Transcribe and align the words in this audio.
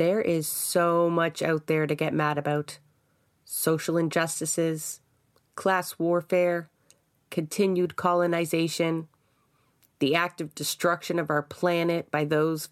There 0.00 0.22
is 0.22 0.48
so 0.48 1.10
much 1.10 1.42
out 1.42 1.66
there 1.66 1.86
to 1.86 1.94
get 1.94 2.14
mad 2.14 2.38
about 2.38 2.78
social 3.44 3.98
injustices, 3.98 5.02
class 5.56 5.98
warfare, 5.98 6.70
continued 7.30 7.96
colonization, 7.96 9.08
the 9.98 10.14
active 10.14 10.54
destruction 10.54 11.18
of 11.18 11.28
our 11.28 11.42
planet 11.42 12.10
by 12.10 12.24
those 12.24 12.70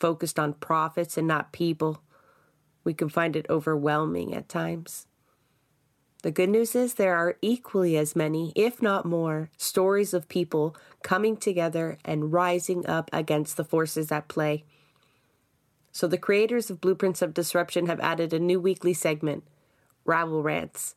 focused 0.00 0.38
on 0.38 0.54
profits 0.54 1.18
and 1.18 1.28
not 1.28 1.52
people. 1.52 2.00
We 2.84 2.94
can 2.94 3.10
find 3.10 3.36
it 3.36 3.44
overwhelming 3.50 4.34
at 4.34 4.48
times. 4.48 5.06
The 6.22 6.30
good 6.30 6.48
news 6.48 6.74
is 6.74 6.94
there 6.94 7.16
are 7.16 7.36
equally 7.42 7.98
as 7.98 8.16
many, 8.16 8.50
if 8.56 8.80
not 8.80 9.04
more, 9.04 9.50
stories 9.58 10.14
of 10.14 10.26
people 10.26 10.74
coming 11.02 11.36
together 11.36 11.98
and 12.02 12.32
rising 12.32 12.86
up 12.86 13.10
against 13.12 13.58
the 13.58 13.64
forces 13.64 14.10
at 14.10 14.28
play. 14.28 14.64
So, 15.92 16.06
the 16.06 16.18
creators 16.18 16.70
of 16.70 16.80
Blueprints 16.80 17.20
of 17.20 17.34
Disruption 17.34 17.86
have 17.86 18.00
added 18.00 18.32
a 18.32 18.38
new 18.38 18.58
weekly 18.58 18.94
segment, 18.94 19.44
Rabble 20.06 20.42
Rants, 20.42 20.94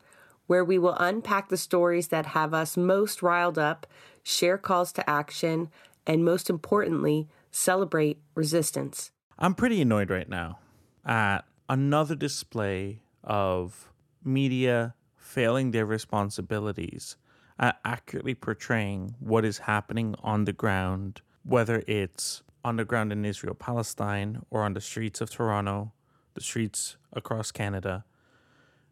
where 0.48 0.64
we 0.64 0.80
will 0.80 0.96
unpack 0.98 1.50
the 1.50 1.58
stories 1.58 2.08
that 2.08 2.28
have 2.28 2.54
us 2.54 2.78
most 2.78 3.22
riled 3.22 3.60
up, 3.60 3.86
share 4.24 4.58
calls 4.58 4.94
to 4.94 5.10
action, 5.10 5.70
and 6.08 6.24
most 6.24 6.50
importantly, 6.50 7.28
celebrate 7.52 8.20
resistance. 8.36 9.12
I'm 9.38 9.54
pretty 9.54 9.82
annoyed 9.82 10.10
right 10.10 10.30
now 10.30 10.60
at 11.06 11.42
another 11.68 12.16
display 12.16 13.02
of 13.24 13.92
media 14.24 14.96
failing 15.18 15.72
their 15.72 15.86
responsibilities 15.86 17.18
at 17.60 17.80
accurately 17.84 18.36
portraying 18.36 19.16
what 19.20 19.44
is 19.44 19.58
happening 19.60 20.16
on 20.24 20.46
the 20.46 20.54
ground, 20.54 21.22
whether 21.44 21.84
it's 21.88 22.44
underground 22.66 23.12
in 23.12 23.24
Israel, 23.24 23.54
Palestine, 23.54 24.42
or 24.50 24.64
on 24.64 24.74
the 24.74 24.82
streets 24.82 25.22
of 25.22 25.30
Toronto, 25.30 25.94
the 26.34 26.42
streets 26.42 26.98
across 27.14 27.52
Canada, 27.52 28.04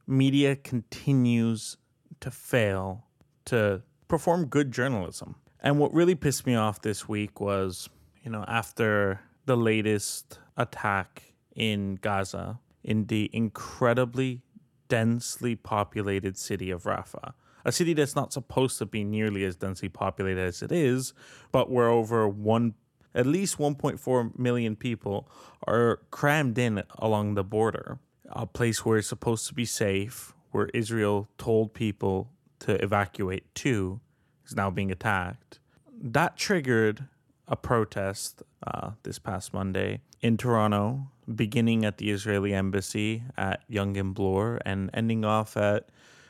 media 0.07 0.55
continues 0.55 1.77
to 2.19 2.31
fail 2.31 3.05
to 3.45 3.81
perform 4.07 4.45
good 4.45 4.71
journalism. 4.71 5.35
And 5.59 5.79
what 5.79 5.93
really 5.93 6.15
pissed 6.15 6.45
me 6.45 6.55
off 6.55 6.81
this 6.81 7.07
week 7.07 7.39
was, 7.39 7.89
you 8.23 8.31
know, 8.31 8.45
after 8.47 9.21
the 9.45 9.57
latest 9.57 10.39
attack 10.57 11.33
in 11.55 11.95
Gaza, 11.95 12.59
in 12.83 13.07
the 13.07 13.29
incredibly 13.33 14.41
densely 14.87 15.55
populated 15.55 16.37
city 16.37 16.69
of 16.69 16.83
Rafah, 16.83 17.33
a 17.65 17.71
city 17.71 17.93
that's 17.93 18.15
not 18.15 18.33
supposed 18.33 18.77
to 18.79 18.85
be 18.85 19.03
nearly 19.03 19.45
as 19.45 19.55
densely 19.55 19.89
populated 19.89 20.41
as 20.41 20.61
it 20.61 20.71
is, 20.71 21.13
but 21.51 21.71
where 21.71 21.87
over 21.89 22.27
one 22.27 22.75
at 23.15 23.25
least 23.25 23.57
1.4 23.57 24.37
million 24.37 24.75
people 24.75 25.27
are 25.67 25.99
crammed 26.11 26.57
in 26.57 26.83
along 26.97 27.35
the 27.35 27.43
border, 27.43 27.99
a 28.29 28.45
place 28.45 28.85
where 28.85 28.97
it's 28.97 29.07
supposed 29.07 29.47
to 29.47 29.53
be 29.53 29.65
safe, 29.65 30.33
where 30.51 30.69
Israel 30.73 31.27
told 31.37 31.73
people 31.73 32.29
to 32.59 32.81
evacuate 32.83 33.53
to, 33.55 33.99
is 34.45 34.55
now 34.55 34.69
being 34.69 34.91
attacked. 34.91 35.59
That 36.01 36.37
triggered 36.37 37.05
a 37.47 37.55
protest 37.55 38.41
uh, 38.65 38.91
this 39.03 39.19
past 39.19 39.53
Monday 39.53 40.01
in 40.21 40.37
Toronto, 40.37 41.07
beginning 41.33 41.85
at 41.85 41.97
the 41.97 42.09
Israeli 42.09 42.53
embassy 42.53 43.23
at 43.37 43.63
Yonge 43.67 43.97
and 43.97 44.13
Bloor 44.13 44.59
and 44.65 44.89
ending 44.93 45.23
off 45.25 45.55
at 45.57 45.89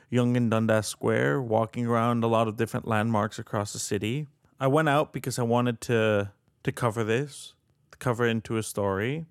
Yonge 0.10 0.38
and 0.38 0.52
Dundas 0.52 0.88
Square, 0.88 1.42
walking 1.42 1.88
around 1.88 2.24
a 2.24 2.28
lot 2.28 2.48
of 2.48 2.58
different 2.58 2.88
landmarks 2.88 3.40
across 3.40 3.74
the 3.74 3.80
city. 3.80 4.28
I 4.60 4.68
went 4.68 4.90
out 4.90 5.14
because 5.14 5.40
I 5.40 5.44
wanted 5.44 5.82
to 5.82 6.32
to 6.64 6.72
cover 6.72 7.04
this, 7.04 7.54
to 7.92 7.98
cover 7.98 8.26
into 8.26 8.58
a 8.58 8.64
story, 8.64 9.26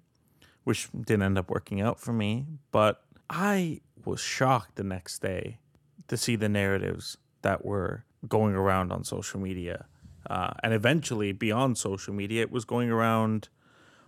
which 0.65 0.89
didn't 0.93 1.23
end 1.23 1.39
up 1.39 1.51
working 1.51 1.81
out 1.81 1.99
for 1.99 2.13
me. 2.13 2.47
But 2.71 3.03
I 3.29 3.81
was 4.05 4.21
shocked 4.21 4.77
the 4.77 4.85
next 4.85 5.21
day 5.21 5.59
to 6.09 6.17
see 6.17 6.37
the 6.37 6.49
narratives 6.49 7.17
that 7.43 7.65
were 7.65 8.05
going 8.29 8.55
around 8.55 8.93
on 8.93 9.05
social 9.05 9.41
media. 9.41 9.87
Uh, 10.29 10.53
and 10.63 10.73
eventually, 10.73 11.33
beyond 11.33 11.79
social 11.79 12.15
media, 12.15 12.43
it 12.43 12.53
was 12.53 12.65
going 12.65 12.91
around 12.91 13.49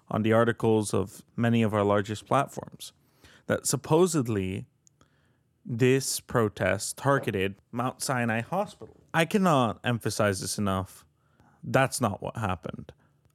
on 0.09 0.23
the 0.23 0.33
articles 0.33 0.95
of 0.95 1.23
many 1.37 1.63
of 1.63 1.75
our 1.75 1.83
largest 1.83 2.27
platforms 2.27 2.93
that 3.47 3.67
supposedly 3.67 4.67
this 5.65 6.21
protest 6.21 6.97
targeted 6.97 7.57
Mount 7.73 8.03
Sinai 8.03 8.43
Hospital. 8.43 9.01
I 9.13 9.25
cannot 9.25 9.81
emphasize 9.83 10.41
this 10.41 10.59
enough. 10.59 11.05
That's 11.63 12.01
not 12.01 12.23
what 12.23 12.37
happened. 12.37 12.93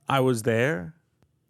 I 0.09 0.19
was 0.21 0.43
there. 0.43 0.95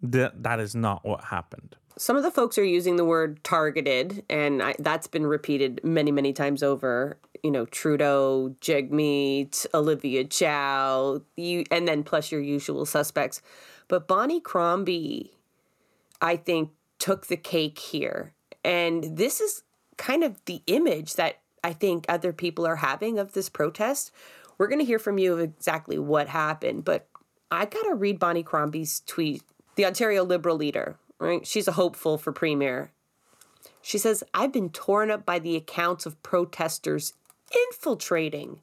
That 0.02 0.59
is 0.59 0.75
not 0.75 1.06
what 1.06 1.25
happened. 1.25 1.75
Some 1.97 2.16
of 2.16 2.24
the 2.24 2.31
folks 2.31 2.58
are 2.58 2.64
using 2.64 2.96
the 2.96 3.03
word 3.03 3.44
targeted, 3.44 4.24
and 4.30 4.64
I, 4.64 4.75
that's 4.80 5.08
been 5.08 5.25
repeated 5.25 5.81
many, 5.84 6.12
many 6.12 6.31
times 6.31 6.64
over. 6.64 7.18
You 7.44 7.52
know, 7.52 7.66
Trudeau, 7.66 8.56
Jagmeet, 8.62 9.66
Olivia 9.74 10.24
Chow, 10.24 11.22
you, 11.36 11.66
and 11.72 11.88
then 11.88 12.03
plus 12.03 12.31
your 12.31 12.42
usual 12.42 12.86
suspects. 12.86 13.42
But 13.90 14.08
Bonnie 14.08 14.40
Crombie, 14.40 15.34
I 16.22 16.38
think, 16.38 16.72
took 17.00 17.28
the 17.28 17.38
cake 17.38 17.80
here. 17.80 18.34
And 18.64 19.18
this 19.18 19.42
is 19.42 19.64
kind 19.98 20.24
of 20.24 20.44
the 20.46 20.62
image 20.68 21.16
that 21.16 21.40
I 21.64 21.74
think 21.74 22.06
other 22.08 22.31
people 22.31 22.66
are 22.66 22.78
having 22.78 23.19
of 23.19 23.34
this 23.34 23.50
protest. 23.50 24.12
We're 24.58 24.68
going 24.68 24.80
to 24.80 24.86
hear 24.86 25.00
from 25.00 25.18
you 25.18 25.34
of 25.34 25.40
exactly 25.40 25.98
what 25.98 26.30
happened, 26.30 26.86
but 26.86 27.09
I 27.52 27.66
got 27.66 27.84
to 27.84 27.96
read 27.96 28.20
Bonnie 28.20 28.44
Crombie's 28.44 29.02
tweet. 29.06 29.44
The 29.76 29.86
Ontario 29.86 30.24
Liberal 30.24 30.56
leader, 30.56 30.98
right? 31.20 31.46
She's 31.48 31.68
a 31.68 31.74
hopeful 31.74 32.18
for 32.18 32.32
Premier. 32.32 32.92
She 33.82 33.98
says, 33.98 34.24
I've 34.34 34.52
been 34.52 34.70
torn 34.70 35.10
up 35.10 35.26
by 35.26 35.40
the 35.40 35.56
accounts 35.56 36.06
of 36.06 36.22
protesters 36.22 37.14
infiltrating 37.72 38.60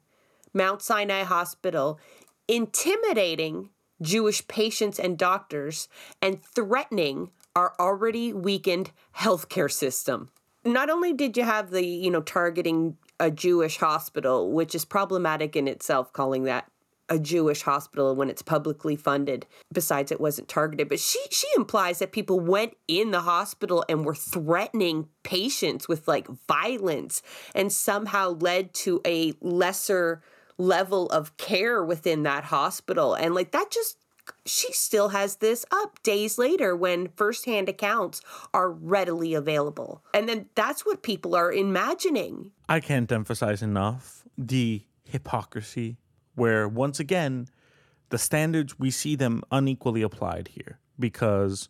Mount 0.53 0.81
Sinai 0.81 1.23
Hospital, 1.23 1.99
intimidating 2.47 3.69
Jewish 4.01 4.47
patients 4.47 4.99
and 4.99 5.17
doctors, 5.17 5.89
and 6.21 6.41
threatening 6.43 7.31
our 7.55 7.73
already 7.79 8.31
weakened 8.31 8.91
healthcare 9.17 9.71
system. 9.71 10.29
Not 10.63 10.89
only 10.89 11.13
did 11.13 11.35
you 11.35 11.43
have 11.43 11.71
the, 11.71 11.85
you 11.85 12.11
know, 12.11 12.21
targeting 12.21 12.97
a 13.19 13.31
Jewish 13.31 13.77
hospital, 13.77 14.51
which 14.51 14.75
is 14.75 14.85
problematic 14.85 15.55
in 15.55 15.67
itself, 15.67 16.13
calling 16.13 16.43
that 16.43 16.69
a 17.09 17.19
Jewish 17.19 17.61
hospital 17.61 18.15
when 18.15 18.29
it's 18.29 18.41
publicly 18.41 18.95
funded. 18.95 19.45
Besides, 19.71 20.11
it 20.11 20.19
wasn't 20.19 20.47
targeted. 20.47 20.89
But 20.89 20.99
she 20.99 21.19
she 21.31 21.47
implies 21.55 21.99
that 21.99 22.11
people 22.11 22.39
went 22.39 22.75
in 22.87 23.11
the 23.11 23.21
hospital 23.21 23.85
and 23.87 24.05
were 24.05 24.15
threatening 24.15 25.07
patients 25.23 25.87
with 25.87 26.07
like 26.07 26.27
violence 26.47 27.21
and 27.55 27.71
somehow 27.71 28.37
led 28.39 28.73
to 28.73 29.01
a 29.05 29.33
lesser 29.41 30.21
level 30.57 31.07
of 31.09 31.37
care 31.37 31.83
within 31.83 32.23
that 32.23 32.45
hospital. 32.45 33.13
And 33.13 33.35
like 33.35 33.51
that 33.51 33.71
just 33.71 33.97
she 34.45 34.73
still 34.73 35.09
has 35.09 35.37
this 35.37 35.65
up 35.71 36.01
days 36.03 36.37
later 36.37 36.75
when 36.75 37.09
firsthand 37.15 37.69
accounts 37.69 38.21
are 38.53 38.69
readily 38.69 39.33
available. 39.33 40.03
And 40.13 40.27
then 40.27 40.49
that's 40.55 40.85
what 40.85 41.01
people 41.01 41.35
are 41.35 41.51
imagining. 41.51 42.51
I 42.67 42.79
can't 42.79 43.09
emphasize 43.11 43.61
enough 43.61 44.23
the 44.37 44.83
hypocrisy 45.05 45.97
where 46.37 46.67
once 46.67 46.99
again 46.99 47.47
the 48.09 48.17
standards 48.17 48.79
we 48.79 48.91
see 48.91 49.15
them 49.15 49.43
unequally 49.51 50.01
applied 50.01 50.49
here 50.49 50.79
because 50.99 51.67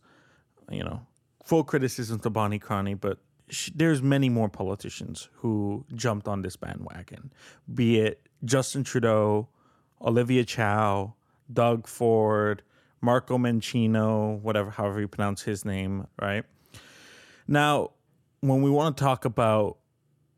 you 0.69 0.83
know 0.83 1.01
full 1.47 1.63
criticism 1.63 2.19
to 2.19 2.29
Bonnie 2.29 2.59
Crombie, 2.59 2.93
but 2.93 3.19
she, 3.49 3.71
there's 3.73 4.01
many 4.01 4.27
more 4.27 4.49
politicians 4.49 5.29
who 5.35 5.85
jumped 5.95 6.27
on 6.27 6.41
this 6.41 6.57
bandwagon, 6.57 7.31
be 7.73 7.99
it 7.99 8.27
Justin 8.43 8.83
Trudeau, 8.83 9.47
Olivia 10.01 10.43
Chow, 10.43 11.13
Doug 11.51 11.87
Ford, 11.87 12.61
Marco 12.99 13.37
Mancino, 13.37 14.39
whatever, 14.41 14.69
however 14.69 14.99
you 14.99 15.07
pronounce 15.07 15.43
his 15.43 15.63
name, 15.63 16.07
right? 16.21 16.43
Now, 17.47 17.91
when 18.41 18.61
we 18.61 18.69
want 18.69 18.97
to 18.97 19.03
talk 19.03 19.23
about 19.23 19.77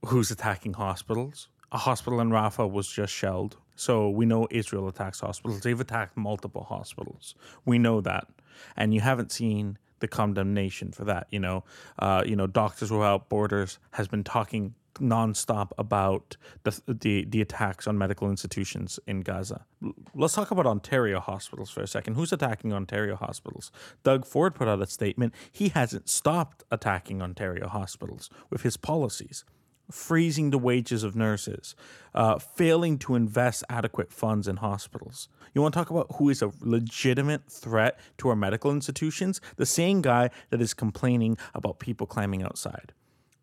who's 0.06 0.30
attacking 0.30 0.74
hospitals, 0.74 1.48
a 1.72 1.78
hospital 1.78 2.20
in 2.20 2.30
Rafah 2.30 2.70
was 2.70 2.88
just 2.88 3.14
shelled 3.14 3.58
so 3.80 4.10
we 4.10 4.26
know 4.26 4.46
Israel 4.52 4.90
attacks 4.90 5.22
hospitals. 5.22 5.62
They've 5.62 5.80
attacked 5.80 6.18
multiple 6.18 6.64
hospitals. 6.64 7.34
We 7.64 7.80
know 7.80 8.02
that, 8.02 8.28
and 8.76 8.94
you 8.94 9.00
haven't 9.00 9.32
seen 9.32 9.78
the 10.00 10.08
condemnation 10.08 10.92
for 10.92 11.06
that. 11.06 11.28
You 11.32 11.40
know, 11.40 11.64
uh, 11.98 12.24
you 12.26 12.36
know, 12.36 12.46
Doctors 12.46 12.92
Without 12.92 13.30
Borders 13.30 13.80
has 13.92 14.10
been 14.10 14.26
talking 14.26 14.76
nonstop 14.96 15.72
about 15.78 16.36
the, 16.64 16.82
the 16.88 17.24
the 17.24 17.40
attacks 17.40 17.88
on 17.88 17.98
medical 17.98 18.30
institutions 18.30 19.00
in 19.08 19.22
Gaza. 19.22 19.66
Let's 20.14 20.34
talk 20.34 20.52
about 20.52 20.68
Ontario 20.68 21.22
hospitals 21.22 21.70
for 21.70 21.82
a 21.82 21.88
second. 21.88 22.16
Who's 22.16 22.34
attacking 22.34 22.74
Ontario 22.74 23.16
hospitals? 23.16 23.72
Doug 24.04 24.26
Ford 24.26 24.56
put 24.56 24.68
out 24.68 24.82
a 24.82 24.88
statement. 24.88 25.34
He 25.54 25.70
hasn't 25.70 26.10
stopped 26.10 26.66
attacking 26.70 27.22
Ontario 27.22 27.70
hospitals 27.70 28.30
with 28.50 28.64
his 28.64 28.76
policies. 28.76 29.46
Freezing 29.92 30.52
the 30.52 30.58
wages 30.58 31.04
of 31.04 31.16
nurses, 31.16 31.76
uh, 32.14 32.38
failing 32.38 32.98
to 33.00 33.16
invest 33.16 33.64
adequate 33.70 34.12
funds 34.12 34.48
in 34.48 34.58
hospitals. 34.58 35.30
You 35.54 35.62
want 35.62 35.74
to 35.74 35.80
talk 35.80 35.90
about 35.90 36.08
who 36.18 36.30
is 36.30 36.42
a 36.42 36.52
legitimate 36.62 37.50
threat 37.50 38.00
to 38.20 38.30
our 38.30 38.36
medical 38.36 38.72
institutions? 38.72 39.42
The 39.56 39.66
same 39.66 40.02
guy 40.02 40.30
that 40.52 40.62
is 40.62 40.74
complaining 40.74 41.38
about 41.56 41.80
people 41.80 42.06
climbing 42.06 42.44
outside. 42.44 42.94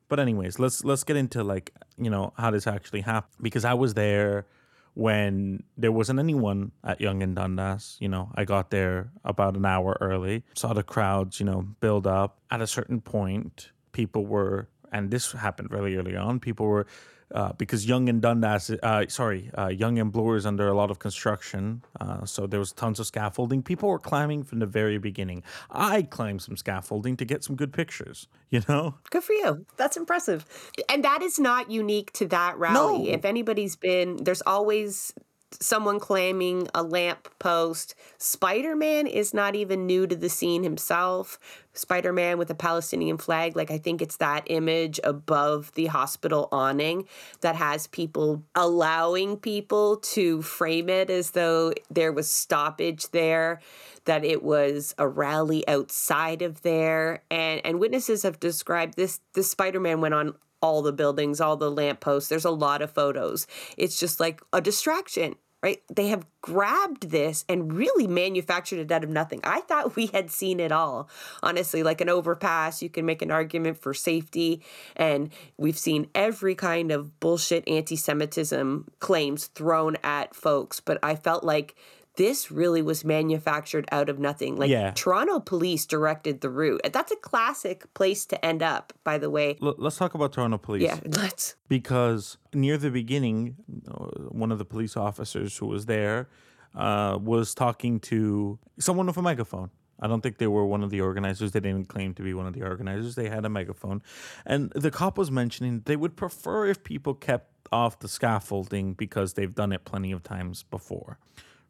But 0.08 0.20
anyways, 0.20 0.58
let's 0.58 0.84
let's 0.84 1.02
get 1.02 1.16
into 1.16 1.42
like 1.42 1.72
you 1.98 2.10
know 2.10 2.32
how 2.36 2.50
this 2.50 2.66
actually 2.66 3.00
happened 3.00 3.42
because 3.42 3.64
I 3.64 3.74
was 3.74 3.94
there 3.94 4.46
when 4.94 5.62
there 5.76 5.92
wasn't 5.92 6.18
anyone 6.18 6.72
at 6.82 7.00
Yonge 7.00 7.22
and 7.22 7.36
Dundas. 7.36 7.98
You 8.00 8.08
know, 8.08 8.30
I 8.34 8.44
got 8.44 8.70
there 8.70 9.10
about 9.24 9.56
an 9.56 9.66
hour 9.66 9.96
early, 10.00 10.44
saw 10.54 10.72
the 10.72 10.82
crowds, 10.82 11.38
you 11.38 11.46
know, 11.46 11.66
build 11.80 12.06
up. 12.06 12.38
At 12.50 12.62
a 12.62 12.66
certain 12.66 13.00
point, 13.00 13.72
people 13.92 14.24
were, 14.24 14.68
and 14.96 15.10
this 15.10 15.32
happened 15.32 15.70
really 15.70 15.96
early 15.96 16.16
on, 16.16 16.40
people 16.40 16.66
were 16.66 16.86
uh, 17.34 17.52
because 17.54 17.84
Yonge 17.86 18.08
and 18.08 18.22
Dundas, 18.22 18.70
uh, 18.70 19.04
sorry, 19.08 19.50
uh, 19.58 19.66
Yonge 19.66 19.98
and 19.98 20.12
Bloor 20.12 20.36
is 20.36 20.46
under 20.46 20.68
a 20.68 20.74
lot 20.74 20.92
of 20.92 21.00
construction. 21.00 21.82
Uh, 22.00 22.24
so 22.24 22.46
there 22.46 22.60
was 22.60 22.72
tons 22.72 23.00
of 23.00 23.06
scaffolding. 23.06 23.62
People 23.64 23.88
were 23.88 23.98
climbing 23.98 24.44
from 24.44 24.60
the 24.60 24.66
very 24.66 24.98
beginning. 24.98 25.42
I 25.68 26.02
climbed 26.02 26.42
some 26.42 26.56
scaffolding 26.56 27.16
to 27.16 27.24
get 27.24 27.42
some 27.42 27.56
good 27.56 27.72
pictures, 27.72 28.28
you 28.50 28.62
know? 28.68 28.94
Good 29.10 29.24
for 29.24 29.32
you. 29.32 29.66
That's 29.76 29.96
impressive. 29.96 30.46
And 30.88 31.04
that 31.04 31.20
is 31.20 31.38
not 31.40 31.68
unique 31.68 32.12
to 32.12 32.26
that 32.28 32.56
rally. 32.58 33.08
No. 33.08 33.14
If 33.14 33.24
anybody's 33.24 33.74
been, 33.74 34.22
there's 34.22 34.42
always 34.42 35.12
someone 35.60 36.00
claiming 36.00 36.68
a 36.74 36.82
lamp 36.82 37.28
post. 37.38 37.94
Spider 38.18 38.76
Man 38.76 39.06
is 39.06 39.32
not 39.32 39.54
even 39.54 39.86
new 39.86 40.06
to 40.06 40.16
the 40.16 40.28
scene 40.28 40.62
himself. 40.62 41.38
Spider 41.72 42.12
Man 42.12 42.38
with 42.38 42.50
a 42.50 42.54
Palestinian 42.54 43.18
flag, 43.18 43.54
like 43.54 43.70
I 43.70 43.78
think 43.78 44.00
it's 44.00 44.16
that 44.16 44.44
image 44.46 44.98
above 45.04 45.72
the 45.74 45.86
hospital 45.86 46.48
awning 46.50 47.06
that 47.42 47.56
has 47.56 47.86
people 47.86 48.42
allowing 48.54 49.36
people 49.36 49.98
to 49.98 50.42
frame 50.42 50.88
it 50.88 51.10
as 51.10 51.32
though 51.32 51.72
there 51.90 52.12
was 52.12 52.30
stoppage 52.30 53.10
there, 53.10 53.60
that 54.06 54.24
it 54.24 54.42
was 54.42 54.94
a 54.98 55.06
rally 55.06 55.66
outside 55.68 56.42
of 56.42 56.62
there. 56.62 57.22
And 57.30 57.60
and 57.64 57.78
witnesses 57.78 58.22
have 58.22 58.40
described 58.40 58.96
this 58.96 59.20
this 59.34 59.50
Spider 59.50 59.80
Man 59.80 60.00
went 60.00 60.14
on 60.14 60.34
all 60.66 60.82
the 60.82 60.92
buildings, 60.92 61.40
all 61.40 61.56
the 61.56 61.70
lampposts. 61.70 62.28
There's 62.28 62.44
a 62.44 62.50
lot 62.50 62.82
of 62.82 62.90
photos. 62.90 63.46
It's 63.76 64.00
just 64.00 64.18
like 64.18 64.42
a 64.52 64.60
distraction, 64.60 65.36
right? 65.62 65.80
They 65.94 66.08
have 66.08 66.26
grabbed 66.42 67.10
this 67.10 67.44
and 67.48 67.72
really 67.72 68.08
manufactured 68.08 68.80
it 68.80 68.90
out 68.90 69.04
of 69.04 69.10
nothing. 69.10 69.40
I 69.44 69.60
thought 69.60 69.94
we 69.94 70.06
had 70.06 70.28
seen 70.28 70.58
it 70.58 70.72
all. 70.72 71.08
Honestly, 71.40 71.84
like 71.84 72.00
an 72.00 72.08
overpass, 72.08 72.82
you 72.82 72.90
can 72.90 73.06
make 73.06 73.22
an 73.22 73.30
argument 73.30 73.78
for 73.78 73.94
safety. 73.94 74.60
And 74.96 75.30
we've 75.56 75.78
seen 75.78 76.08
every 76.16 76.56
kind 76.56 76.90
of 76.90 77.20
bullshit 77.20 77.68
anti 77.68 77.94
Semitism 77.94 78.90
claims 78.98 79.46
thrown 79.46 79.96
at 80.02 80.34
folks. 80.34 80.80
But 80.80 80.98
I 81.00 81.14
felt 81.14 81.44
like 81.44 81.76
this 82.16 82.50
really 82.50 82.82
was 82.82 83.04
manufactured 83.04 83.86
out 83.92 84.08
of 84.08 84.18
nothing. 84.18 84.56
Like 84.56 84.70
Yeah. 84.70 84.90
Toronto 84.94 85.40
police 85.40 85.86
directed 85.86 86.40
the 86.40 86.50
route. 86.50 86.80
That's 86.92 87.12
a 87.12 87.16
classic 87.16 87.92
place 87.94 88.24
to 88.26 88.44
end 88.44 88.62
up, 88.62 88.92
by 89.04 89.18
the 89.18 89.30
way. 89.30 89.56
L- 89.62 89.74
let's 89.78 89.96
talk 89.96 90.14
about 90.14 90.32
Toronto 90.32 90.58
Police. 90.58 90.82
Yeah, 90.82 90.98
let's. 91.06 91.56
because 91.68 92.38
near 92.54 92.76
the 92.78 92.90
beginning, 92.90 93.56
uh, 93.88 94.06
one 94.30 94.50
of 94.52 94.58
the 94.58 94.64
police 94.64 94.96
officers 94.96 95.56
who 95.58 95.66
was 95.66 95.86
there 95.86 96.28
uh, 96.74 97.18
was 97.22 97.54
talking 97.54 98.00
to 98.00 98.58
someone 98.78 99.06
with 99.06 99.16
a 99.16 99.22
megaphone. 99.22 99.70
I 99.98 100.08
don't 100.08 100.20
think 100.20 100.36
they 100.36 100.46
were 100.46 100.66
one 100.66 100.82
of 100.82 100.90
the 100.90 101.00
organizers. 101.00 101.52
They 101.52 101.60
didn't 101.60 101.88
claim 101.88 102.12
to 102.14 102.22
be 102.22 102.34
one 102.34 102.46
of 102.46 102.52
the 102.52 102.62
organizers. 102.62 103.14
They 103.14 103.30
had 103.30 103.46
a 103.46 103.48
megaphone. 103.48 104.02
And 104.44 104.70
the 104.74 104.90
cop 104.90 105.16
was 105.16 105.30
mentioning 105.30 105.82
they 105.86 105.96
would 105.96 106.16
prefer 106.16 106.66
if 106.66 106.84
people 106.84 107.14
kept 107.14 107.50
off 107.72 107.98
the 108.00 108.08
scaffolding 108.08 108.92
because 108.92 109.32
they've 109.34 109.54
done 109.54 109.72
it 109.72 109.86
plenty 109.86 110.12
of 110.12 110.22
times 110.22 110.64
before. 110.64 111.18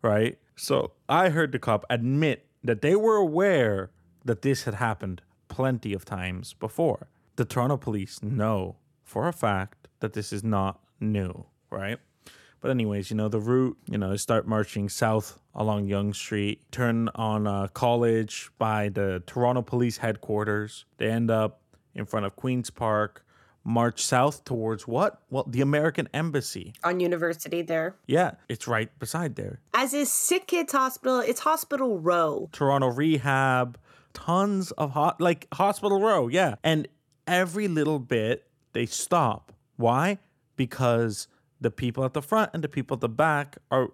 Right? 0.07 0.39
So 0.57 0.93
I 1.09 1.29
heard 1.31 1.53
the 1.53 1.59
cop 1.59 1.85
admit 1.91 2.47
that 2.63 2.81
they 2.81 2.97
were 2.97 3.17
aware 3.17 3.91
that 4.25 4.43
this 4.43 4.65
had 4.65 4.75
happened 4.75 5.23
plenty 5.49 5.93
of 5.93 6.05
times 6.05 6.55
before. 6.55 7.09
The 7.37 7.45
Toronto 7.45 7.77
police 7.77 8.23
know 8.23 8.77
for 9.03 9.29
a 9.29 9.33
fact 9.33 9.89
that 10.01 10.15
this 10.15 10.33
is 10.33 10.43
not 10.43 10.81
new, 11.01 11.47
right? 11.71 11.99
But 12.61 12.71
anyways, 12.71 13.11
you 13.11 13.17
know 13.17 13.29
the 13.29 13.41
route. 13.41 13.77
You 13.87 13.99
know, 13.99 14.17
start 14.17 14.47
marching 14.49 14.89
south 14.89 15.39
along 15.55 15.87
Yonge 15.87 16.17
Street, 16.17 16.63
turn 16.71 17.11
on 17.15 17.47
uh, 17.47 17.69
College 17.69 18.51
by 18.59 18.89
the 18.89 19.23
Toronto 19.27 19.63
Police 19.63 19.99
headquarters. 19.99 20.85
They 20.99 21.11
end 21.11 21.31
up 21.31 21.61
in 21.95 22.07
front 22.07 22.27
of 22.27 22.37
Queens 22.37 22.71
Park. 22.71 23.26
March 23.67 24.05
south 24.05 24.45
towards 24.45 24.87
what? 24.87 25.21
Well, 25.29 25.45
the 25.49 25.61
American 25.61 26.09
Embassy. 26.15 26.73
On 26.85 27.01
university 27.01 27.63
there. 27.63 27.97
Yeah, 28.07 28.33
it's 28.49 28.69
right 28.69 28.97
beside 29.01 29.35
there. 29.35 29.61
As 29.75 29.93
is 29.93 30.13
Sick 30.13 30.47
Kids 30.47 30.73
Hospital, 30.73 31.19
it's 31.19 31.41
Hospital 31.41 31.99
Row. 31.99 32.49
Toronto 32.53 32.87
Rehab, 32.87 33.77
tons 34.15 34.71
of 34.73 34.93
hot 34.93 35.21
like 35.21 35.49
Hospital 35.53 36.01
Row, 36.01 36.29
yeah. 36.29 36.55
And 36.63 36.87
every 37.27 37.67
little 37.67 37.99
bit 37.99 38.47
they 38.73 38.87
stop. 38.87 39.53
Why? 39.77 40.19
Because 40.55 41.27
the 41.61 41.73
people 41.73 42.05
at 42.05 42.13
the 42.15 42.23
front 42.23 42.53
and 42.55 42.63
the 42.63 42.69
people 42.69 42.95
at 42.95 43.01
the 43.01 43.09
back 43.09 43.59
are 43.73 43.89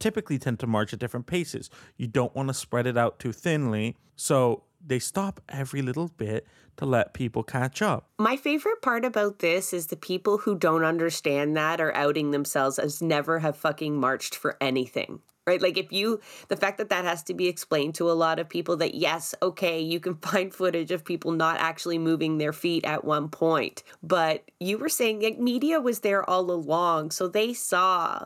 typically 0.00 0.38
tend 0.40 0.58
to 0.58 0.66
march 0.66 0.92
at 0.92 0.98
different 0.98 1.26
paces. 1.26 1.70
You 1.96 2.08
don't 2.08 2.34
want 2.34 2.48
to 2.48 2.54
spread 2.54 2.88
it 2.88 2.98
out 2.98 3.20
too 3.20 3.32
thinly. 3.32 3.96
So 4.16 4.64
they 4.86 4.98
stop 4.98 5.40
every 5.48 5.82
little 5.82 6.08
bit 6.08 6.46
to 6.76 6.84
let 6.84 7.14
people 7.14 7.42
catch 7.42 7.82
up. 7.82 8.08
My 8.18 8.36
favorite 8.36 8.82
part 8.82 9.04
about 9.04 9.38
this 9.38 9.72
is 9.72 9.86
the 9.86 9.96
people 9.96 10.38
who 10.38 10.56
don't 10.56 10.84
understand 10.84 11.56
that 11.56 11.80
are 11.80 11.94
outing 11.94 12.30
themselves 12.30 12.78
as 12.78 13.00
never 13.00 13.38
have 13.38 13.56
fucking 13.56 13.98
marched 13.98 14.34
for 14.34 14.56
anything. 14.60 15.20
Right? 15.46 15.60
Like, 15.60 15.76
if 15.76 15.92
you, 15.92 16.20
the 16.48 16.56
fact 16.56 16.78
that 16.78 16.88
that 16.88 17.04
has 17.04 17.22
to 17.24 17.34
be 17.34 17.48
explained 17.48 17.94
to 17.96 18.10
a 18.10 18.12
lot 18.12 18.38
of 18.38 18.48
people 18.48 18.78
that, 18.78 18.94
yes, 18.94 19.34
okay, 19.42 19.78
you 19.78 20.00
can 20.00 20.14
find 20.22 20.54
footage 20.54 20.90
of 20.90 21.04
people 21.04 21.32
not 21.32 21.60
actually 21.60 21.98
moving 21.98 22.38
their 22.38 22.54
feet 22.54 22.84
at 22.86 23.04
one 23.04 23.28
point. 23.28 23.82
But 24.02 24.50
you 24.58 24.78
were 24.78 24.88
saying, 24.88 25.20
like, 25.20 25.38
media 25.38 25.80
was 25.80 26.00
there 26.00 26.28
all 26.28 26.50
along. 26.50 27.10
So 27.10 27.28
they 27.28 27.52
saw 27.52 28.24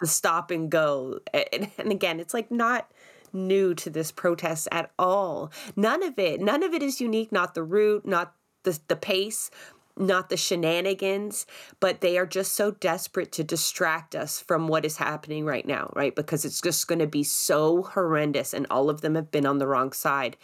the 0.00 0.06
stop 0.06 0.52
and 0.52 0.70
go. 0.70 1.18
And, 1.34 1.70
and 1.76 1.90
again, 1.90 2.20
it's 2.20 2.34
like 2.34 2.52
not 2.52 2.88
new 3.32 3.74
to 3.74 3.90
this 3.90 4.10
protest 4.10 4.68
at 4.70 4.90
all. 4.98 5.50
None 5.76 6.02
of 6.02 6.18
it, 6.18 6.40
none 6.40 6.62
of 6.62 6.72
it 6.72 6.82
is 6.82 7.00
unique, 7.00 7.32
not 7.32 7.54
the 7.54 7.62
route, 7.62 8.06
not 8.06 8.34
the 8.64 8.78
the 8.88 8.96
pace, 8.96 9.50
not 9.98 10.28
the 10.28 10.36
shenanigans, 10.36 11.46
but 11.80 12.00
they 12.00 12.16
are 12.18 12.26
just 12.26 12.52
so 12.52 12.70
desperate 12.70 13.32
to 13.32 13.44
distract 13.44 14.14
us 14.14 14.40
from 14.40 14.68
what 14.68 14.84
is 14.84 14.96
happening 14.96 15.44
right 15.44 15.66
now, 15.66 15.90
right? 15.94 16.14
Because 16.14 16.44
it's 16.44 16.60
just 16.60 16.86
going 16.86 17.00
to 17.00 17.06
be 17.06 17.24
so 17.24 17.82
horrendous 17.82 18.54
and 18.54 18.66
all 18.70 18.90
of 18.90 19.00
them 19.00 19.14
have 19.14 19.30
been 19.30 19.46
on 19.46 19.58
the 19.58 19.66
wrong 19.66 19.92
side 19.92 20.36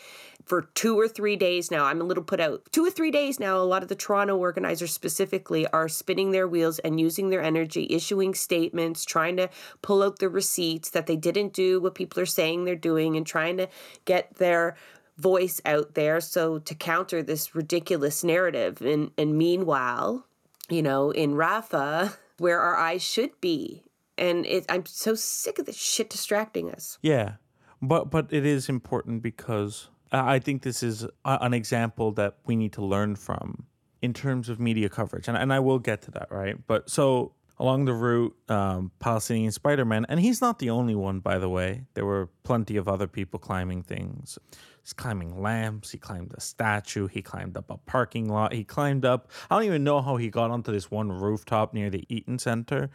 for 0.45 0.63
two 0.75 0.99
or 0.99 1.09
three 1.09 1.37
days 1.37 1.71
now. 1.71 1.85
I'm 1.85 2.01
a 2.01 2.05
little 2.05 2.25
put 2.25 2.41
out. 2.41 2.63
Two 2.73 2.85
or 2.85 2.91
three 2.91 3.11
days 3.11 3.41
now, 3.41 3.57
a 3.57 3.65
lot 3.65 3.83
of 3.83 3.89
the 3.89 3.95
Toronto 3.95 4.37
organizers 4.37 4.93
specifically 4.93 5.67
are 5.69 5.89
spinning 5.89 6.31
their 6.31 6.47
wheels 6.47 6.79
and 6.81 7.01
using 7.01 7.31
their 7.31 7.43
energy, 7.43 7.87
issuing 7.91 8.35
statements, 8.35 9.05
trying 9.05 9.37
to 9.37 9.49
pull 9.83 10.03
out 10.03 10.19
the 10.19 10.29
receipts 10.29 10.91
that 10.91 11.07
they 11.07 11.17
didn't 11.17 11.53
do 11.53 11.81
what 11.81 11.95
people 11.95 12.23
are 12.23 12.27
saying 12.27 12.65
they're 12.65 12.77
doing, 12.77 13.17
and 13.17 13.27
trying 13.27 13.57
to 13.57 13.69
get 14.05 14.35
their 14.37 14.77
voice 15.17 15.61
out 15.65 15.95
there 15.95 16.21
so 16.21 16.59
to 16.59 16.75
counter 16.75 17.23
this 17.23 17.55
ridiculous 17.55 18.25
narrative. 18.25 18.81
And 18.81 19.11
and 19.17 19.39
meanwhile, 19.39 20.27
you 20.69 20.83
know, 20.83 21.11
in 21.11 21.35
Rafah, 21.35 22.17
where 22.39 22.61
our 22.61 22.77
eyes 22.77 23.03
should 23.03 23.41
be. 23.41 23.83
And 24.17 24.47
it, 24.47 24.65
I'm 24.69 24.87
so 24.87 25.15
sick 25.15 25.59
of 25.59 25.67
this 25.67 25.77
shit 25.77 26.11
distracting 26.11 26.71
us. 26.71 26.99
Yeah, 27.03 27.35
but 27.83 28.11
but 28.11 28.33
it 28.33 28.47
is 28.47 28.69
important 28.69 29.23
because 29.23 29.89
I 30.15 30.39
think 30.39 30.63
this 30.63 30.83
is 30.83 31.07
an 31.25 31.55
example 31.55 32.13
that 32.13 32.39
we 32.47 32.57
need 32.57 32.73
to 32.75 32.85
learn 32.85 33.17
from 33.17 33.67
in 34.01 34.13
terms 34.13 34.49
of 34.49 34.61
media 34.61 34.89
coverage, 34.89 35.29
and 35.29 35.37
and 35.37 35.53
I 35.53 35.61
will 35.61 35.79
get 35.79 36.03
to 36.03 36.11
that 36.13 36.29
right. 36.31 36.57
But 36.67 36.91
so 36.91 37.33
along 37.59 37.85
the 37.85 37.95
route, 37.95 38.37
um, 38.49 38.91
Palestinian 38.99 39.53
Spider 39.53 39.85
Man, 39.85 40.07
and 40.09 40.21
he's 40.21 40.41
not 40.41 40.59
the 40.59 40.71
only 40.71 40.95
one, 40.95 41.21
by 41.21 41.39
the 41.39 41.49
way. 41.49 41.85
There 41.95 42.05
were 42.05 42.29
plenty 42.43 42.77
of 42.77 42.89
other 42.89 43.07
people 43.07 43.39
climbing 43.39 43.83
things. 43.83 44.39
He's 44.83 44.93
climbing 44.93 45.41
lamps. 45.41 45.91
He 45.93 45.99
climbed 45.99 46.35
a 46.37 46.41
statue. 46.41 47.07
He 47.07 47.23
climbed 47.23 47.57
up 47.57 47.71
a 47.71 47.79
parking 47.79 48.29
lot. 48.29 48.53
He 48.53 48.65
climbed 48.65 49.05
up. 49.05 49.31
I 49.51 49.57
don't 49.57 49.65
even 49.65 49.85
know 49.85 50.03
how 50.03 50.17
he 50.17 50.29
got 50.29 50.51
onto 50.51 50.73
this 50.73 50.91
one 50.91 51.11
rooftop 51.11 51.73
near 51.73 51.89
the 51.89 52.05
Eaton 52.09 52.39
Center. 52.39 52.91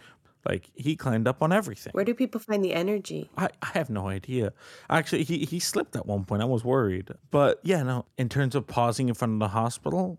Like 0.48 0.72
he 0.76 0.96
climbed 0.96 1.28
up 1.28 1.42
on 1.42 1.52
everything. 1.52 1.92
Where 1.94 2.06
do 2.06 2.14
people 2.14 2.40
find 2.40 2.64
the 2.64 2.74
energy? 2.74 3.30
I, 3.38 3.50
I 3.62 3.68
have 3.74 3.90
no 3.90 4.08
idea. 4.08 4.54
Actually, 4.90 5.24
he, 5.24 5.40
he 5.46 5.60
slipped 5.60 5.96
at 5.96 6.06
one 6.06 6.24
point. 6.26 6.42
I 6.42 6.46
was 6.46 6.64
worried. 6.64 7.10
But 7.30 7.60
yeah, 7.64 7.84
no, 7.84 8.06
in 8.18 8.30
terms 8.30 8.56
of 8.56 8.66
pausing 8.66 9.10
in 9.10 9.16
front 9.16 9.34
of 9.34 9.40
the 9.40 9.50
hospital, 9.50 10.18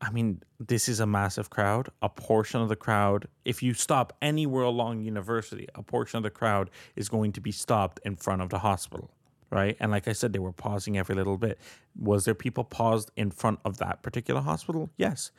I 0.00 0.10
mean, 0.10 0.42
this 0.58 0.88
is 0.88 1.00
a 1.00 1.06
massive 1.06 1.50
crowd. 1.50 1.88
A 2.02 2.08
portion 2.08 2.60
of 2.60 2.68
the 2.68 2.76
crowd, 2.76 3.28
if 3.44 3.62
you 3.62 3.74
stop 3.74 4.14
anywhere 4.22 4.64
along 4.64 5.02
university, 5.02 5.66
a 5.74 5.82
portion 5.82 6.16
of 6.18 6.22
the 6.22 6.30
crowd 6.30 6.70
is 6.96 7.08
going 7.08 7.32
to 7.32 7.40
be 7.40 7.52
stopped 7.52 8.00
in 8.04 8.16
front 8.16 8.42
of 8.42 8.48
the 8.48 8.58
hospital. 8.58 9.10
right? 9.50 9.76
And 9.80 9.90
like 9.90 10.08
I 10.08 10.12
said, 10.12 10.32
they 10.32 10.38
were 10.38 10.52
pausing 10.52 10.98
every 10.98 11.14
little 11.14 11.38
bit. 11.38 11.58
Was 11.98 12.24
there 12.24 12.34
people 12.34 12.64
paused 12.64 13.10
in 13.16 13.30
front 13.30 13.60
of 13.64 13.78
that 13.78 14.02
particular 14.02 14.40
hospital? 14.40 14.90
Yes. 14.96 15.30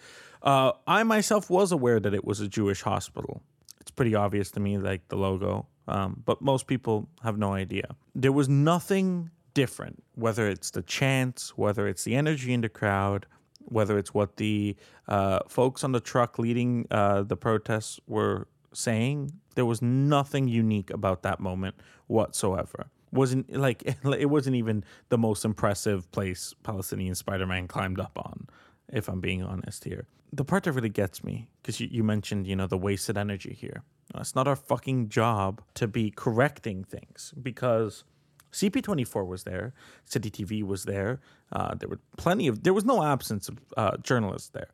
Uh, 0.42 0.72
I 0.86 1.04
myself 1.04 1.50
was 1.50 1.72
aware 1.72 2.00
that 2.00 2.14
it 2.14 2.24
was 2.26 2.40
a 2.40 2.48
Jewish 2.48 2.82
hospital. 2.82 3.42
It's 3.88 3.92
pretty 3.96 4.16
obvious 4.16 4.52
to 4.52 4.60
me, 4.60 4.78
like 4.78 5.08
the 5.08 5.16
logo, 5.16 5.66
um, 5.88 6.22
but 6.26 6.42
most 6.42 6.68
people 6.68 7.08
have 7.24 7.38
no 7.38 7.54
idea. 7.54 7.96
There 8.14 8.34
was 8.34 8.50
nothing 8.50 9.32
different, 9.54 10.04
whether 10.16 10.50
it's 10.50 10.72
the 10.72 10.82
chants, 10.82 11.58
whether 11.58 11.88
it's 11.88 12.04
the 12.04 12.14
energy 12.14 12.52
in 12.52 12.60
the 12.60 12.68
crowd, 12.68 13.28
whether 13.60 13.98
it's 13.98 14.14
what 14.14 14.36
the 14.36 14.76
uh, 15.08 15.40
folks 15.48 15.86
on 15.86 15.94
the 15.94 16.02
truck 16.02 16.38
leading 16.38 16.86
uh, 16.92 17.24
the 17.24 17.38
protests 17.38 17.98
were 18.08 18.50
saying. 18.74 19.32
There 19.56 19.66
was 19.66 19.82
nothing 19.82 20.50
unique 20.50 20.90
about 20.90 21.24
that 21.24 21.40
moment 21.40 21.76
whatsoever 22.08 22.88
wasn't 23.14 23.50
like 23.56 23.84
it 24.20 24.30
wasn't 24.30 24.58
even 24.58 24.84
the 25.08 25.18
most 25.18 25.46
impressive 25.46 26.12
place 26.12 26.54
Palestinian 26.64 27.16
Spider-Man 27.16 27.70
climbed 27.70 28.02
up 28.02 28.18
on, 28.18 28.48
if 28.92 29.08
I'm 29.08 29.22
being 29.22 29.42
honest 29.42 29.86
here. 29.86 30.08
The 30.34 30.44
part 30.44 30.64
that 30.64 30.74
really 30.74 30.90
gets 30.90 31.24
me, 31.24 31.50
because 31.62 31.80
you, 31.80 31.88
you 31.90 32.04
mentioned, 32.04 32.48
you 32.48 32.56
know, 32.56 32.68
the 32.68 32.78
wasted 32.78 33.18
energy 33.18 33.54
here. 33.54 33.84
It's 34.16 34.36
not 34.36 34.48
our 34.48 34.56
fucking 34.56 35.10
job 35.10 35.62
to 35.76 35.88
be 35.88 36.12
correcting 36.12 36.84
things 36.84 37.34
because 37.42 38.04
CP24 38.52 39.28
was 39.28 39.44
there, 39.44 39.74
City 40.06 40.32
TV 40.32 40.64
was 40.64 40.86
there. 40.86 41.20
Uh, 41.52 41.76
there 41.76 41.90
were 41.90 42.00
plenty 42.18 42.48
of, 42.48 42.64
there 42.64 42.74
was 42.74 42.86
no 42.86 43.04
absence 43.04 43.50
of 43.50 43.58
uh, 43.76 43.98
journalists 43.98 44.50
there. 44.50 44.70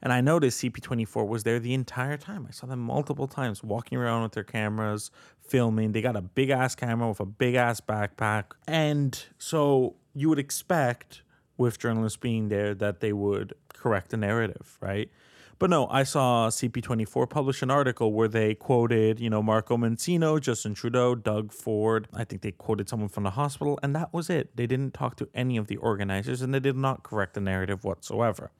And 0.00 0.12
I 0.12 0.20
noticed 0.20 0.62
CP24 0.62 1.26
was 1.26 1.42
there 1.42 1.58
the 1.58 1.74
entire 1.74 2.16
time. 2.16 2.46
I 2.48 2.52
saw 2.52 2.66
them 2.66 2.78
multiple 2.78 3.26
times 3.26 3.64
walking 3.64 3.98
around 3.98 4.22
with 4.22 4.32
their 4.32 4.44
cameras, 4.44 5.10
filming. 5.40 5.92
They 5.92 6.00
got 6.00 6.16
a 6.16 6.22
big 6.22 6.50
ass 6.50 6.74
camera 6.74 7.08
with 7.08 7.20
a 7.20 7.26
big 7.26 7.56
ass 7.56 7.80
backpack. 7.80 8.44
And 8.66 9.20
so 9.38 9.96
you 10.14 10.28
would 10.28 10.38
expect, 10.38 11.22
with 11.58 11.78
journalists 11.78 12.16
being 12.16 12.48
there, 12.48 12.74
that 12.74 13.00
they 13.00 13.12
would 13.12 13.52
correct 13.74 14.10
the 14.10 14.16
narrative, 14.16 14.78
right? 14.80 15.10
But 15.58 15.70
no, 15.70 15.88
I 15.88 16.04
saw 16.04 16.50
CP24 16.50 17.28
publish 17.28 17.62
an 17.62 17.70
article 17.70 18.12
where 18.12 18.28
they 18.28 18.54
quoted, 18.54 19.18
you 19.18 19.28
know, 19.28 19.42
Marco 19.42 19.76
Mancino, 19.76 20.40
Justin 20.40 20.72
Trudeau, 20.72 21.16
Doug 21.16 21.52
Ford. 21.52 22.06
I 22.14 22.22
think 22.22 22.42
they 22.42 22.52
quoted 22.52 22.88
someone 22.88 23.08
from 23.08 23.24
the 23.24 23.30
hospital, 23.30 23.76
and 23.82 23.94
that 23.96 24.12
was 24.12 24.30
it. 24.30 24.56
They 24.56 24.68
didn't 24.68 24.94
talk 24.94 25.16
to 25.16 25.28
any 25.34 25.56
of 25.56 25.66
the 25.66 25.76
organizers, 25.78 26.42
and 26.42 26.54
they 26.54 26.60
did 26.60 26.76
not 26.76 27.02
correct 27.02 27.34
the 27.34 27.40
narrative 27.40 27.82
whatsoever. 27.82 28.52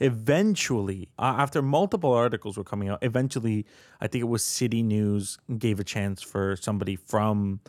Eventually, 0.00 1.08
uh, 1.20 1.36
after 1.38 1.62
multiple 1.62 2.12
articles 2.12 2.56
were 2.56 2.64
coming 2.64 2.88
out, 2.88 2.98
eventually, 3.02 3.64
I 4.00 4.08
think 4.08 4.22
it 4.22 4.28
was 4.28 4.42
City 4.42 4.82
News 4.82 5.38
gave 5.56 5.78
a 5.78 5.84
chance 5.84 6.20
for 6.20 6.56
somebody 6.56 6.96
from 6.96 7.60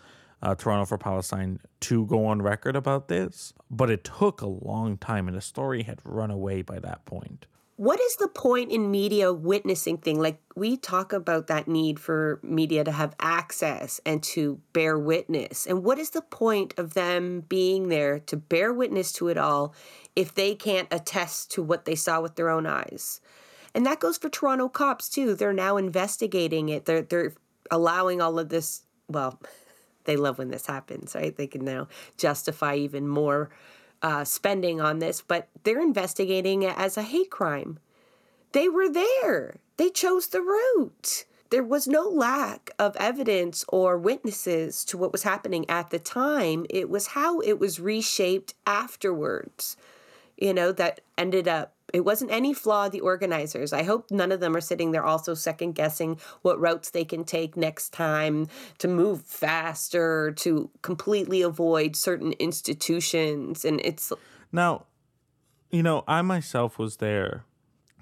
uh, 0.42 0.56
Toronto 0.56 0.86
for 0.86 0.98
Palestine 0.98 1.60
to 1.82 2.06
go 2.06 2.26
on 2.26 2.42
record 2.42 2.76
about 2.76 3.08
this, 3.08 3.54
but 3.70 3.90
it 3.90 4.04
took 4.04 4.42
a 4.42 4.48
long 4.48 4.98
time, 4.98 5.28
and 5.28 5.38
the 5.38 5.42
story 5.42 5.84
had 5.84 6.00
run 6.04 6.32
away 6.32 6.62
by 6.62 6.80
that 6.80 7.06
point. 7.06 7.46
What 7.82 8.00
is 8.00 8.16
the 8.18 8.28
point 8.28 8.72
in 8.72 8.92
media 8.92 9.34
witnessing 9.34 9.98
thing? 9.98 10.20
Like 10.20 10.40
we 10.56 10.78
talk 10.78 11.14
about 11.14 11.48
that 11.48 11.68
need 11.68 12.00
for 12.00 12.40
media 12.44 12.84
to 12.84 12.92
have 12.92 13.16
access 13.20 14.00
and 14.06 14.22
to 14.24 14.60
bear 14.72 15.00
witness. 15.00 15.66
And 15.66 15.84
what 15.84 15.98
is 15.98 16.12
the 16.12 16.22
point 16.22 16.76
of 16.78 16.94
them 16.94 17.42
being 17.50 17.90
there 17.90 18.20
to 18.20 18.38
bear 18.38 18.72
witness 18.72 19.12
to 19.14 19.30
it 19.30 19.38
all 19.38 19.74
if 20.16 20.36
they 20.36 20.54
can't 20.54 20.88
attest 20.92 21.50
to 21.54 21.64
what 21.64 21.86
they 21.86 21.96
saw 21.96 22.22
with 22.22 22.36
their 22.36 22.50
own 22.50 22.68
eyes? 22.68 23.20
And 23.74 23.84
that 23.88 24.00
goes 24.00 24.18
for 24.18 24.30
toronto 24.30 24.70
cops 24.70 25.10
too. 25.10 25.34
They're 25.34 25.52
now 25.52 25.78
investigating 25.78 26.70
it. 26.70 26.86
They're 26.86 27.02
they're 27.02 27.34
allowing 27.72 28.22
all 28.22 28.38
of 28.38 28.50
this 28.50 28.84
well 29.08 29.42
they 30.06 30.16
love 30.16 30.38
when 30.38 30.50
this 30.50 30.68
happens 30.68 31.16
right 31.16 31.36
they 31.38 31.48
can 31.48 31.64
now 31.64 31.88
justify 32.18 32.76
even 32.76 33.08
more 33.08 33.50
uh, 34.02 34.24
spending 34.24 34.82
on 34.82 35.00
this, 35.00 35.22
but 35.22 35.48
they're 35.64 35.82
investigating 35.82 36.64
it 36.64 36.78
as 36.78 36.98
a 36.98 37.04
hate 37.04 37.30
crime. 37.30 37.80
They 38.52 38.68
were 38.68 38.90
there, 38.90 39.58
they 39.78 39.90
chose 39.90 40.28
the 40.28 40.42
route. 40.42 41.26
There 41.50 41.64
was 41.64 41.86
no 41.86 42.04
lack 42.04 42.72
of 42.80 42.96
evidence 42.96 43.66
or 43.68 43.98
witnesses 43.98 44.86
to 44.86 44.98
what 44.98 45.12
was 45.12 45.24
happening 45.24 45.70
at 45.70 45.90
the 45.90 46.00
time. 46.00 46.66
It 46.70 46.90
was 46.90 47.08
how 47.08 47.42
it 47.42 47.60
was 47.60 47.78
reshaped 47.78 48.54
afterwards, 48.66 49.76
you 50.38 50.54
know, 50.54 50.72
that 50.72 51.02
ended 51.18 51.50
up 51.50 51.74
it 51.94 52.02
wasn't 52.02 52.32
any 52.32 52.54
flaw 52.54 52.86
of 52.86 52.92
the 52.92 53.02
organizers. 53.02 53.74
I 53.74 53.84
hope 53.84 54.12
none 54.12 54.32
of 54.32 54.40
them 54.40 54.56
are 54.56 54.62
sitting 54.62 54.92
there 54.92 55.06
also 55.06 55.34
second 55.34 55.74
guessing 55.74 56.20
what 56.42 56.60
routes 56.60 56.90
they 56.90 57.06
can 57.06 57.24
take 57.24 57.58
next 57.58 57.90
time 57.94 58.48
to 58.80 58.88
move 58.88 59.22
faster, 59.24 60.32
to 60.38 60.70
completely 60.82 61.42
avoid 61.42 61.96
certain 61.96 62.34
institutions. 62.34 63.66
And 63.66 63.82
it's 63.84 64.12
now, 64.52 64.86
you 65.70 65.84
know, 65.84 66.04
I 66.08 66.22
myself 66.22 66.78
was 66.78 66.98
there 66.98 67.46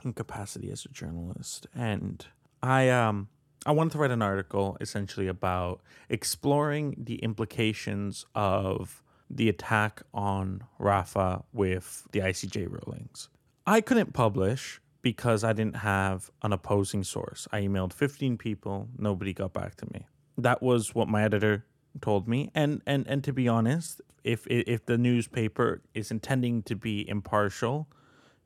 in 0.04 0.14
capacity 0.14 0.72
as 0.72 0.86
a 0.86 0.90
journalist, 0.90 1.68
and 1.76 2.26
I 2.64 2.90
um 2.90 3.30
I 3.66 3.72
wanted 3.72 3.92
to 3.94 3.98
write 3.98 4.12
an 4.12 4.22
article 4.22 4.78
essentially 4.80 5.28
about 5.28 5.82
exploring 6.10 6.96
the 6.98 7.16
implications 7.16 8.26
of 8.34 9.04
the 9.30 9.50
attack 9.50 10.02
on 10.14 10.64
Rafah 10.80 11.44
with 11.54 12.08
the 12.12 12.20
ICJ 12.20 12.68
rulings. 12.68 13.30
I 13.70 13.82
couldn't 13.82 14.14
publish 14.14 14.82
because 15.04 15.44
I 15.44 15.54
didn't 15.54 15.76
have 15.76 16.32
an 16.42 16.54
opposing 16.54 17.04
source. 17.04 17.48
I 17.52 17.62
emailed 17.62 17.94
15 17.94 18.36
people, 18.36 18.90
nobody 18.98 19.32
got 19.32 19.54
back 19.54 19.76
to 19.76 19.86
me. 19.94 20.08
That 20.40 20.64
was 20.64 20.96
what 20.96 21.08
my 21.08 21.24
editor 21.24 21.66
told 22.02 22.28
me. 22.28 22.50
And 22.56 22.82
and 22.88 23.06
and 23.08 23.24
to 23.26 23.32
be 23.32 23.48
honest, 23.48 24.02
if 24.24 24.48
if 24.48 24.88
the 24.88 24.98
newspaper 24.98 25.84
is 25.94 26.10
intending 26.10 26.64
to 26.64 26.76
be 26.76 27.08
impartial, 27.08 27.88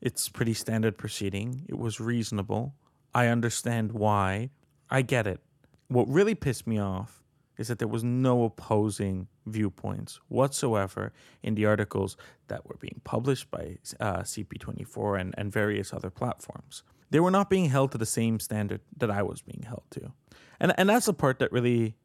it's 0.01 0.27
pretty 0.27 0.53
standard 0.53 0.98
proceeding. 0.98 1.65
It 1.70 1.77
was 1.77 2.01
reasonable. 2.01 2.74
I 3.13 3.27
understand 3.27 3.94
why. 3.94 4.50
I 4.89 5.03
get 5.03 5.25
it. 5.25 5.39
What 5.88 6.10
really 6.10 6.36
pissed 6.36 6.68
me 6.68 6.80
off 6.80 7.23
is 7.58 7.68
that 7.68 7.80
there 7.80 7.88
was 7.88 8.04
no 8.04 8.44
opposing 8.44 9.28
viewpoints 9.46 10.20
whatsoever 10.28 11.14
in 11.42 11.56
the 11.56 11.66
articles 11.66 12.18
that 12.48 12.68
were 12.68 12.78
being 12.80 13.02
published 13.04 13.52
by 13.52 13.78
uh, 14.00 14.20
CP24 14.20 15.20
and, 15.20 15.36
and 15.38 15.52
various 15.52 15.94
other 15.94 16.10
platforms. 16.10 16.84
They 17.10 17.20
were 17.20 17.32
not 17.32 17.50
being 17.50 17.70
held 17.70 17.92
to 17.92 17.98
the 17.98 18.06
same 18.06 18.40
standard 18.40 18.82
that 18.98 19.12
I 19.12 19.22
was 19.22 19.42
being 19.42 19.64
held 19.68 19.84
to. 19.92 20.14
And, 20.60 20.74
and 20.78 20.90
that's 20.90 21.06
the 21.06 21.14
part 21.14 21.40
that 21.40 21.52
really, 21.52 21.96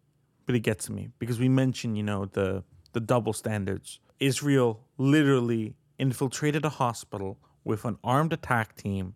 really 0.47 0.61
gets 0.61 0.91
me 0.91 1.09
because 1.19 1.39
we 1.39 1.49
mentioned, 1.49 1.97
you 1.97 2.03
know, 2.03 2.27
the, 2.27 2.65
the 2.93 3.01
double 3.01 3.33
standards. 3.33 4.01
Israel 4.21 4.81
literally 4.99 5.77
infiltrated 5.99 6.65
a 6.65 6.69
hospital 6.69 7.39
with 7.65 7.85
an 7.85 7.99
armed 8.05 8.33
attack 8.33 8.77
team 8.77 9.15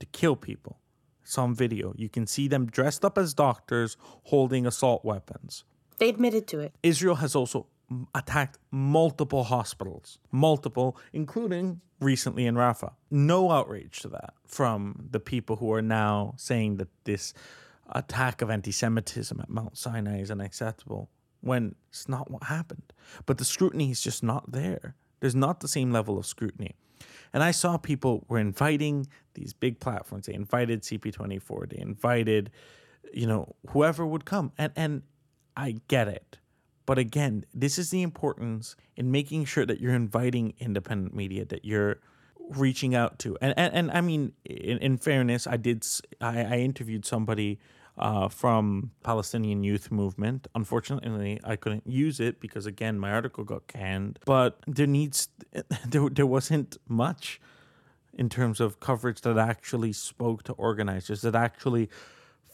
to 0.00 0.06
kill 0.06 0.36
people 0.36 0.78
some 1.32 1.54
video. 1.54 1.94
You 1.96 2.08
can 2.08 2.26
see 2.26 2.46
them 2.48 2.66
dressed 2.66 3.04
up 3.04 3.18
as 3.18 3.34
doctors 3.34 3.96
holding 4.24 4.66
assault 4.66 5.04
weapons. 5.04 5.64
They 5.98 6.08
admitted 6.08 6.46
to 6.48 6.60
it. 6.60 6.74
Israel 6.82 7.16
has 7.16 7.34
also 7.34 7.66
attacked 8.14 8.58
multiple 8.70 9.44
hospitals, 9.44 10.18
multiple, 10.30 10.96
including 11.12 11.80
recently 12.00 12.46
in 12.46 12.54
Rafah. 12.54 12.92
No 13.10 13.50
outrage 13.50 14.00
to 14.00 14.08
that 14.08 14.34
from 14.46 15.08
the 15.10 15.20
people 15.20 15.56
who 15.56 15.72
are 15.72 15.82
now 15.82 16.34
saying 16.36 16.76
that 16.76 16.88
this 17.04 17.34
attack 17.90 18.42
of 18.42 18.50
anti 18.50 18.72
Semitism 18.72 19.38
at 19.40 19.48
Mount 19.48 19.76
Sinai 19.76 20.20
is 20.20 20.30
unacceptable 20.30 21.10
when 21.40 21.74
it's 21.90 22.08
not 22.08 22.30
what 22.30 22.44
happened. 22.44 22.92
But 23.26 23.38
the 23.38 23.44
scrutiny 23.44 23.90
is 23.90 24.00
just 24.00 24.22
not 24.22 24.52
there. 24.52 24.94
There's 25.20 25.34
not 25.34 25.60
the 25.60 25.68
same 25.68 25.92
level 25.92 26.18
of 26.18 26.26
scrutiny. 26.26 26.74
And 27.32 27.42
I 27.42 27.50
saw 27.50 27.76
people 27.76 28.24
were 28.28 28.38
inviting 28.38 29.06
these 29.34 29.52
big 29.52 29.80
platforms. 29.80 30.26
They 30.26 30.34
invited 30.34 30.82
CP24. 30.82 31.70
They 31.70 31.78
invited, 31.80 32.50
you 33.12 33.26
know, 33.26 33.54
whoever 33.70 34.06
would 34.06 34.24
come. 34.24 34.52
And 34.58 34.72
and 34.76 35.02
I 35.56 35.76
get 35.88 36.08
it. 36.08 36.38
But 36.84 36.98
again, 36.98 37.44
this 37.54 37.78
is 37.78 37.90
the 37.90 38.02
importance 38.02 38.76
in 38.96 39.10
making 39.10 39.44
sure 39.44 39.64
that 39.64 39.80
you're 39.80 39.94
inviting 39.94 40.54
independent 40.58 41.14
media, 41.14 41.44
that 41.46 41.64
you're 41.64 42.00
reaching 42.50 42.94
out 42.94 43.18
to. 43.20 43.36
And 43.40 43.54
and, 43.56 43.74
and 43.74 43.90
I 43.90 44.00
mean, 44.00 44.32
in, 44.44 44.78
in 44.78 44.98
fairness, 44.98 45.46
I 45.46 45.56
did 45.56 45.86
I, 46.20 46.44
I 46.44 46.58
interviewed 46.58 47.04
somebody 47.04 47.58
uh, 47.98 48.28
from 48.28 48.90
Palestinian 49.02 49.64
Youth 49.64 49.90
Movement. 49.90 50.48
Unfortunately, 50.54 51.40
I 51.44 51.56
couldn't 51.56 51.86
use 51.86 52.20
it 52.20 52.40
because 52.40 52.66
again 52.66 52.98
my 52.98 53.12
article 53.12 53.44
got 53.44 53.66
canned. 53.66 54.18
But 54.24 54.58
there 54.66 54.86
needs 54.86 55.28
there 55.86 56.08
there 56.08 56.26
wasn't 56.26 56.78
much 56.88 57.40
in 58.14 58.28
terms 58.28 58.60
of 58.60 58.80
coverage 58.80 59.22
that 59.22 59.38
actually 59.38 59.92
spoke 59.92 60.42
to 60.44 60.52
organizers 60.54 61.22
that 61.22 61.34
actually 61.34 61.88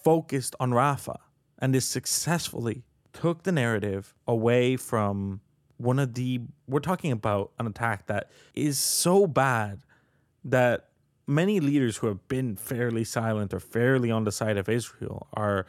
focused 0.04 0.54
on 0.60 0.70
Rafah 0.70 1.18
and 1.58 1.74
this 1.74 1.84
successfully 1.84 2.84
took 3.12 3.42
the 3.42 3.52
narrative 3.52 4.14
away 4.26 4.76
from 4.76 5.40
one 5.76 5.98
of 5.98 6.14
the 6.14 6.40
we're 6.68 6.80
talking 6.80 7.12
about 7.12 7.52
an 7.58 7.66
attack 7.66 8.06
that 8.06 8.30
is 8.54 8.78
so 8.78 9.26
bad 9.26 9.80
that 10.44 10.87
many 11.28 11.60
leaders 11.60 11.98
who 11.98 12.06
have 12.08 12.26
been 12.26 12.56
fairly 12.56 13.04
silent 13.04 13.54
or 13.54 13.60
fairly 13.60 14.10
on 14.10 14.24
the 14.24 14.32
side 14.32 14.56
of 14.56 14.68
Israel 14.68 15.28
are 15.34 15.66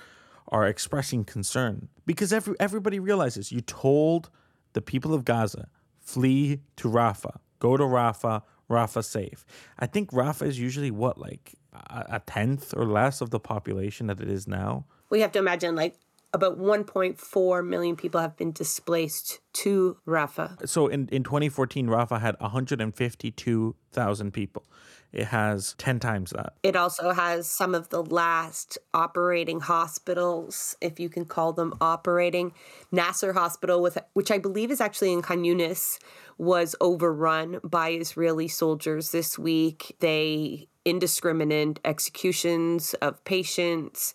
are 0.47 0.65
expressing 0.65 1.23
concern 1.23 1.89
because 2.07 2.33
every 2.33 2.55
everybody 2.59 2.99
realizes 2.99 3.51
you 3.51 3.61
told 3.61 4.29
the 4.73 4.81
people 4.81 5.13
of 5.13 5.25
Gaza 5.25 5.67
flee 5.99 6.61
to 6.77 6.87
Rafah, 6.87 7.37
go 7.59 7.77
to 7.77 7.83
Rafah, 7.83 8.41
Rafah 8.69 9.03
safe. 9.03 9.45
I 9.77 9.85
think 9.85 10.11
Rafah 10.11 10.47
is 10.47 10.59
usually 10.59 10.91
what, 10.91 11.17
like 11.17 11.55
a, 11.73 12.05
a 12.13 12.19
tenth 12.19 12.73
or 12.75 12.85
less 12.85 13.21
of 13.21 13.29
the 13.29 13.39
population 13.39 14.07
that 14.07 14.19
it 14.19 14.29
is 14.29 14.47
now. 14.47 14.85
We 15.09 15.21
have 15.21 15.31
to 15.33 15.39
imagine 15.39 15.75
like 15.75 15.95
about 16.33 16.59
1.4 16.59 17.67
million 17.67 17.95
people 17.95 18.21
have 18.21 18.37
been 18.37 18.51
displaced 18.51 19.39
to 19.53 19.97
Rafah. 20.07 20.67
So 20.67 20.87
in, 20.87 21.07
in 21.09 21.23
2014, 21.23 21.87
Rafah 21.87 22.21
had 22.21 22.35
152,000 22.39 24.31
people. 24.31 24.65
It 25.11 25.25
has 25.25 25.73
10 25.79 25.99
times 25.99 26.29
that. 26.31 26.53
It 26.61 26.75
also 26.75 27.13
has 27.13 27.49
some 27.49 27.73
of 27.73 27.89
the 27.89 28.03
last 28.03 28.77
operating 28.93 29.59
hospitals, 29.59 30.75
if 30.81 30.99
you 30.99 31.09
can 31.09 31.25
call 31.25 31.51
them 31.51 31.73
operating. 31.81 32.53
Nasser 32.91 33.33
Hospital, 33.33 33.81
with 33.81 33.97
which 34.13 34.29
I 34.29 34.37
believe 34.37 34.69
is 34.69 34.79
actually 34.79 35.11
in 35.11 35.23
Khan 35.23 35.43
Yunis, 35.43 35.97
was 36.37 36.75
overrun 36.79 37.59
by 37.63 37.89
Israeli 37.89 38.47
soldiers 38.47 39.11
this 39.11 39.39
week. 39.39 39.95
They 39.99 40.67
indiscriminate 40.85 41.79
executions 41.83 42.93
of 42.95 43.23
patients 43.23 44.13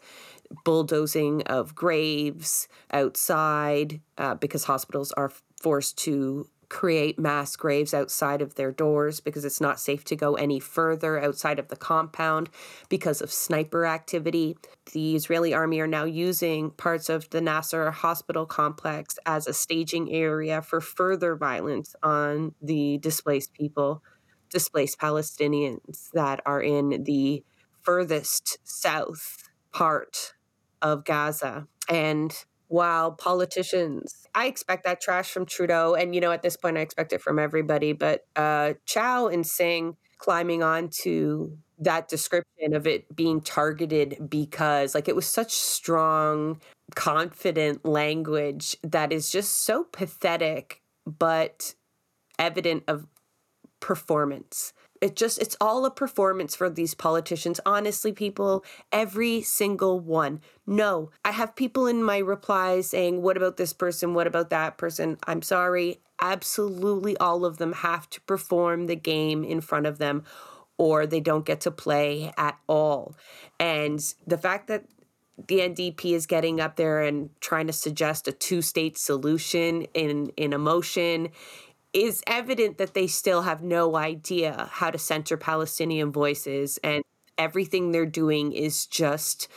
bulldozing 0.64 1.42
of 1.42 1.74
graves 1.74 2.68
outside 2.92 4.00
uh, 4.18 4.34
because 4.34 4.64
hospitals 4.64 5.12
are 5.12 5.32
forced 5.60 5.96
to 5.98 6.48
create 6.68 7.18
mass 7.18 7.56
graves 7.56 7.94
outside 7.94 8.42
of 8.42 8.56
their 8.56 8.72
doors 8.72 9.20
because 9.20 9.44
it's 9.44 9.60
not 9.60 9.78
safe 9.78 10.04
to 10.04 10.16
go 10.16 10.34
any 10.34 10.58
further 10.58 11.22
outside 11.22 11.58
of 11.58 11.68
the 11.68 11.76
compound 11.76 12.50
because 12.88 13.20
of 13.20 13.30
sniper 13.30 13.86
activity. 13.86 14.56
The 14.92 15.14
Israeli 15.14 15.54
army 15.54 15.80
are 15.80 15.86
now 15.86 16.04
using 16.04 16.70
parts 16.70 17.08
of 17.08 17.30
the 17.30 17.40
Nasser 17.40 17.90
hospital 17.90 18.46
complex 18.46 19.18
as 19.24 19.46
a 19.46 19.54
staging 19.54 20.12
area 20.12 20.62
for 20.62 20.80
further 20.80 21.36
violence 21.36 21.94
on 22.02 22.54
the 22.60 22.98
displaced 22.98 23.52
people, 23.54 24.02
displaced 24.50 24.98
Palestinians 24.98 26.10
that 26.12 26.40
are 26.44 26.60
in 26.60 27.04
the 27.04 27.44
furthest 27.82 28.58
south 28.64 29.48
part 29.72 30.33
of 30.84 31.04
Gaza. 31.04 31.66
And 31.88 32.32
while 32.68 33.10
politicians, 33.12 34.26
I 34.34 34.46
expect 34.46 34.84
that 34.84 35.00
trash 35.00 35.30
from 35.32 35.46
Trudeau. 35.46 35.94
And, 35.94 36.14
you 36.14 36.20
know, 36.20 36.30
at 36.30 36.42
this 36.42 36.56
point, 36.56 36.78
I 36.78 36.80
expect 36.80 37.12
it 37.12 37.20
from 37.20 37.38
everybody. 37.38 37.92
But 37.92 38.26
uh, 38.36 38.74
Chow 38.86 39.26
and 39.26 39.46
Singh 39.46 39.96
climbing 40.18 40.62
on 40.62 40.88
to 41.02 41.56
that 41.78 42.08
description 42.08 42.74
of 42.74 42.86
it 42.86 43.14
being 43.14 43.40
targeted 43.40 44.28
because, 44.28 44.94
like, 44.94 45.08
it 45.08 45.16
was 45.16 45.26
such 45.26 45.52
strong, 45.52 46.60
confident 46.94 47.84
language 47.84 48.76
that 48.82 49.12
is 49.12 49.30
just 49.30 49.64
so 49.64 49.84
pathetic, 49.84 50.82
but 51.06 51.74
evident 52.38 52.84
of 52.86 53.06
performance 53.80 54.72
it 55.04 55.16
just 55.16 55.38
it's 55.38 55.56
all 55.60 55.84
a 55.84 55.90
performance 55.90 56.56
for 56.56 56.70
these 56.70 56.94
politicians. 56.94 57.60
Honestly 57.66 58.10
people 58.10 58.64
every 58.90 59.42
single 59.42 60.00
one. 60.00 60.40
No 60.66 61.10
i 61.24 61.30
have 61.30 61.54
people 61.54 61.86
in 61.86 62.02
my 62.02 62.18
replies 62.18 62.88
saying 62.88 63.20
what 63.20 63.36
about 63.36 63.58
this 63.58 63.74
person? 63.74 64.14
What 64.14 64.26
about 64.26 64.48
that 64.48 64.78
person? 64.78 65.18
I'm 65.26 65.42
sorry. 65.42 66.00
Absolutely 66.22 67.18
all 67.18 67.44
of 67.44 67.58
them 67.58 67.74
have 67.74 68.08
to 68.10 68.20
perform 68.22 68.86
the 68.86 68.96
game 68.96 69.44
in 69.44 69.60
front 69.60 69.84
of 69.84 69.98
them 69.98 70.24
or 70.78 71.06
they 71.06 71.20
don't 71.20 71.44
get 71.44 71.60
to 71.60 71.70
play 71.70 72.32
at 72.38 72.58
all. 72.66 73.14
And 73.60 74.00
the 74.26 74.38
fact 74.38 74.68
that 74.68 74.86
the 75.48 75.58
NDP 75.58 76.12
is 76.12 76.26
getting 76.26 76.60
up 76.60 76.76
there 76.76 77.02
and 77.02 77.28
trying 77.40 77.66
to 77.66 77.72
suggest 77.74 78.26
a 78.26 78.32
two-state 78.32 78.96
solution 78.96 79.82
in 79.92 80.28
in 80.36 80.54
a 80.54 80.58
motion 80.58 81.28
is 81.94 82.22
evident 82.26 82.76
that 82.78 82.92
they 82.92 83.06
still 83.06 83.42
have 83.42 83.62
no 83.62 83.96
idea 83.96 84.68
how 84.72 84.90
to 84.90 84.98
center 84.98 85.36
Palestinian 85.36 86.12
voices 86.12 86.78
and 86.82 87.04
everything 87.38 87.92
they're 87.92 88.04
doing 88.04 88.52
is 88.52 88.86
just 88.86 89.48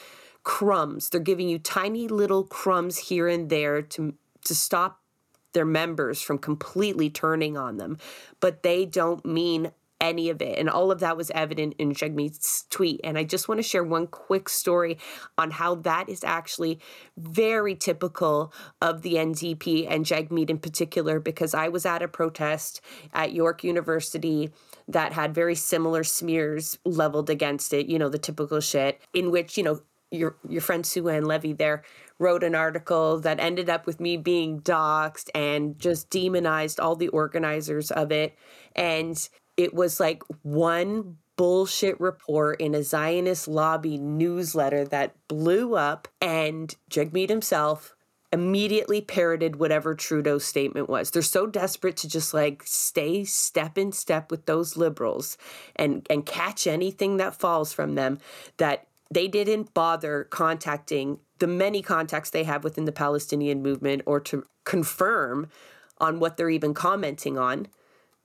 crumbs. 0.44 1.10
They're 1.10 1.20
giving 1.20 1.50
you 1.50 1.60
tiny 1.60 2.08
little 2.08 2.44
crumbs 2.44 2.98
here 2.98 3.28
and 3.28 3.50
there 3.50 3.82
to 3.82 4.14
to 4.46 4.56
stop 4.56 5.02
their 5.54 5.66
members 5.66 6.22
from 6.22 6.38
completely 6.38 7.10
turning 7.10 7.58
on 7.58 7.78
them, 7.78 7.98
but 8.40 8.64
they 8.64 8.86
don't 8.86 9.26
mean 9.26 9.72
any 10.00 10.30
of 10.30 10.42
it. 10.42 10.60
And 10.60 10.70
all 10.70 10.92
of 10.92 11.00
that 11.00 11.18
was 11.18 11.32
evident 11.32 11.74
in 11.80 11.94
Jagmeet's 11.94 12.66
tweet. 12.70 13.02
And 13.04 13.18
I 13.18 13.24
just 13.24 13.48
want 13.48 13.60
to 13.60 13.64
share 13.64 13.84
one 13.84 14.08
quick 14.08 14.48
story 14.48 14.98
on 15.38 15.52
how 15.52 15.76
that 15.76 16.08
is 16.08 16.24
actually 16.24 16.80
very 17.18 17.76
typical 17.76 18.54
of 18.82 19.02
the 19.02 19.16
NDP 19.16 19.88
and 19.90 20.06
Jagmeet 20.06 20.50
in 20.50 20.60
particular, 20.60 21.20
because 21.20 21.54
I 21.54 21.68
was 21.68 21.86
at 21.86 22.04
a 22.04 22.08
protest 22.08 22.82
at 23.14 23.34
York 23.34 23.64
University 23.64 24.52
that 24.88 25.14
had 25.14 25.34
very 25.34 25.56
similar 25.56 26.04
smears 26.04 26.78
leveled 26.86 27.30
against 27.30 27.74
it, 27.74 27.88
you 27.88 27.98
know, 27.98 28.10
the 28.10 28.20
typical 28.20 28.60
shit, 28.60 29.02
in 29.14 29.32
which, 29.32 29.58
you 29.58 29.64
know, 29.64 29.82
your 30.10 30.38
your 30.48 30.62
friend 30.62 30.86
Sue 30.86 31.10
Ann 31.10 31.26
Levy 31.26 31.52
there 31.52 31.84
wrote 32.18 32.42
an 32.44 32.56
article 32.56 33.20
that 33.20 33.42
ended 33.42 33.70
up 33.70 33.86
with 33.86 34.00
me 34.00 34.16
being 34.16 34.62
doxxed 34.62 35.30
and 35.36 35.78
just 35.78 36.10
demonized 36.10 36.80
all 36.80 36.96
the 36.96 37.10
organizers 37.10 37.92
of 37.92 38.12
it. 38.12 38.38
And 38.76 39.28
it 39.58 39.74
was 39.74 40.00
like 40.00 40.24
one 40.44 41.18
bullshit 41.36 42.00
report 42.00 42.62
in 42.62 42.74
a 42.74 42.84
Zionist 42.84 43.48
lobby 43.48 43.98
newsletter 43.98 44.86
that 44.86 45.16
blew 45.28 45.76
up, 45.76 46.08
and 46.22 46.76
Jagmeet 46.90 47.30
himself 47.30 47.96
immediately 48.34 49.00
parroted 49.02 49.56
whatever 49.56 49.96
Trudeau's 49.96 50.44
statement 50.44 50.90
was. 50.90 51.12
They're 51.12 51.22
so 51.22 51.48
desperate 51.48 51.96
to 51.98 52.10
just 52.10 52.34
like 52.34 52.62
stay 52.66 53.24
step 53.24 53.78
in 53.78 53.92
step 53.92 54.32
with 54.32 54.46
those 54.46 54.76
liberals 54.76 55.38
and 55.76 56.06
and 56.10 56.26
catch 56.26 56.68
anything 56.68 57.18
that 57.18 57.40
falls 57.40 57.72
from 57.72 57.96
them 57.96 58.20
that 58.58 58.88
they 59.10 59.28
didn't 59.28 59.74
bother 59.74 60.26
contacting 60.26 61.20
the 61.40 61.48
many 61.48 61.82
contacts 61.82 62.30
they 62.30 62.44
have 62.44 62.64
within 62.64 62.86
the 62.86 62.92
Palestinian 62.92 63.62
movement 63.62 64.02
or 64.06 64.20
to 64.20 64.44
confirm 64.66 65.48
on 66.00 66.20
what 66.20 66.36
they're 66.36 66.50
even 66.50 66.74
commenting 66.74 67.38
on 67.38 67.68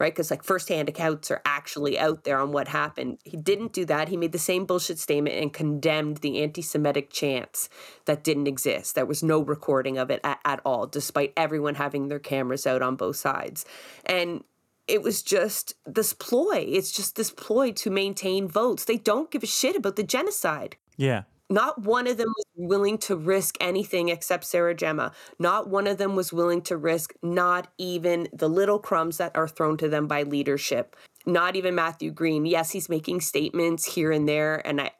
right? 0.02 0.12
Because 0.12 0.32
like 0.32 0.42
firsthand 0.42 0.88
accounts 0.88 1.30
are 1.30 1.40
actually 1.44 1.96
out 1.96 2.24
there 2.24 2.40
on 2.40 2.50
what 2.50 2.66
happened. 2.66 3.18
He 3.22 3.36
didn't 3.36 3.72
do 3.72 3.84
that. 3.84 4.08
He 4.08 4.16
made 4.16 4.32
the 4.32 4.38
same 4.38 4.66
bullshit 4.66 4.98
statement 4.98 5.36
and 5.36 5.52
condemned 5.52 6.18
the 6.18 6.42
anti 6.42 6.60
Semitic 6.60 7.10
chants 7.10 7.68
that 8.06 8.24
didn't 8.24 8.48
exist. 8.48 8.96
There 8.96 9.06
was 9.06 9.22
no 9.22 9.40
recording 9.40 9.98
of 9.98 10.10
it 10.10 10.20
at, 10.24 10.40
at 10.44 10.60
all, 10.64 10.88
despite 10.88 11.32
everyone 11.36 11.76
having 11.76 12.08
their 12.08 12.18
cameras 12.18 12.66
out 12.66 12.82
on 12.82 12.96
both 12.96 13.14
sides. 13.14 13.64
And 14.04 14.42
it 14.88 15.02
was 15.02 15.22
just 15.22 15.74
this 15.86 16.12
ploy. 16.12 16.66
It's 16.68 16.90
just 16.90 17.14
this 17.14 17.30
ploy 17.30 17.70
to 17.70 17.88
maintain 17.88 18.48
votes. 18.48 18.84
They 18.84 18.98
don't 18.98 19.30
give 19.30 19.44
a 19.44 19.46
shit 19.46 19.76
about 19.76 19.94
the 19.94 20.02
genocide. 20.02 20.76
Yeah. 20.96 21.22
Not 21.52 21.82
one 21.82 22.06
of 22.06 22.16
them 22.16 22.32
was 22.34 22.46
willing 22.56 22.96
to 22.98 23.14
risk 23.14 23.58
anything 23.60 24.08
except 24.08 24.44
Sarah 24.44 24.74
Jama. 24.74 25.12
Not 25.38 25.68
one 25.68 25.86
of 25.86 25.98
them 25.98 26.16
was 26.16 26.32
willing 26.32 26.62
to 26.62 26.78
risk 26.78 27.12
not 27.22 27.70
even 27.76 28.28
the 28.32 28.48
little 28.48 28.78
crumbs 28.78 29.18
that 29.18 29.36
are 29.36 29.46
thrown 29.46 29.76
to 29.76 29.88
them 29.88 30.06
by 30.06 30.22
leadership. 30.22 30.96
Not 31.26 31.54
even 31.54 31.74
Matthew 31.74 32.10
Green. 32.10 32.46
Yes, 32.46 32.70
he's 32.70 32.88
making 32.88 33.20
statements 33.20 33.94
here 33.94 34.10
and 34.10 34.26
there, 34.26 34.66
and 34.66 34.80
I, 34.80 34.92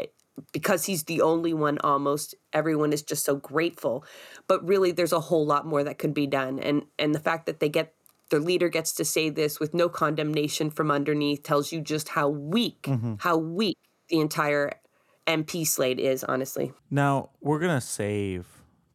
because 0.53 0.85
he's 0.85 1.05
the 1.05 1.23
only 1.23 1.55
one 1.55 1.79
almost 1.79 2.35
everyone 2.53 2.93
is 2.93 3.03
just 3.03 3.25
so 3.25 3.37
grateful 3.37 4.05
but 4.47 4.67
really 4.67 4.91
there's 4.91 5.12
a 5.12 5.21
whole 5.21 5.45
lot 5.45 5.67
more 5.67 5.85
that 5.85 5.99
could 5.99 6.15
be 6.15 6.27
done 6.27 6.59
and 6.59 6.83
and 6.99 7.15
the 7.15 7.21
fact 7.21 7.45
that 7.45 7.61
they 7.61 7.69
get 7.69 7.95
their 8.31 8.41
leader 8.41 8.71
gets 8.71 8.93
to 8.95 9.05
say 9.05 9.29
this 9.29 9.61
with 9.61 9.75
no 9.75 9.91
condemnation 9.91 10.71
from 10.71 10.91
underneath 10.91 11.43
tells 11.43 11.71
you 11.71 11.83
just 11.83 12.09
how 12.09 12.29
weak 12.29 12.83
mm-hmm. 12.85 13.15
how 13.19 13.37
weak 13.37 13.77
the 14.09 14.21
entire 14.21 14.73
MP 15.27 15.67
slate 15.67 16.01
is, 16.01 16.25
honestly. 16.25 16.73
Now, 16.91 17.31
we're 17.41 17.59
going 17.59 17.79
to 17.79 17.87
save 17.87 18.47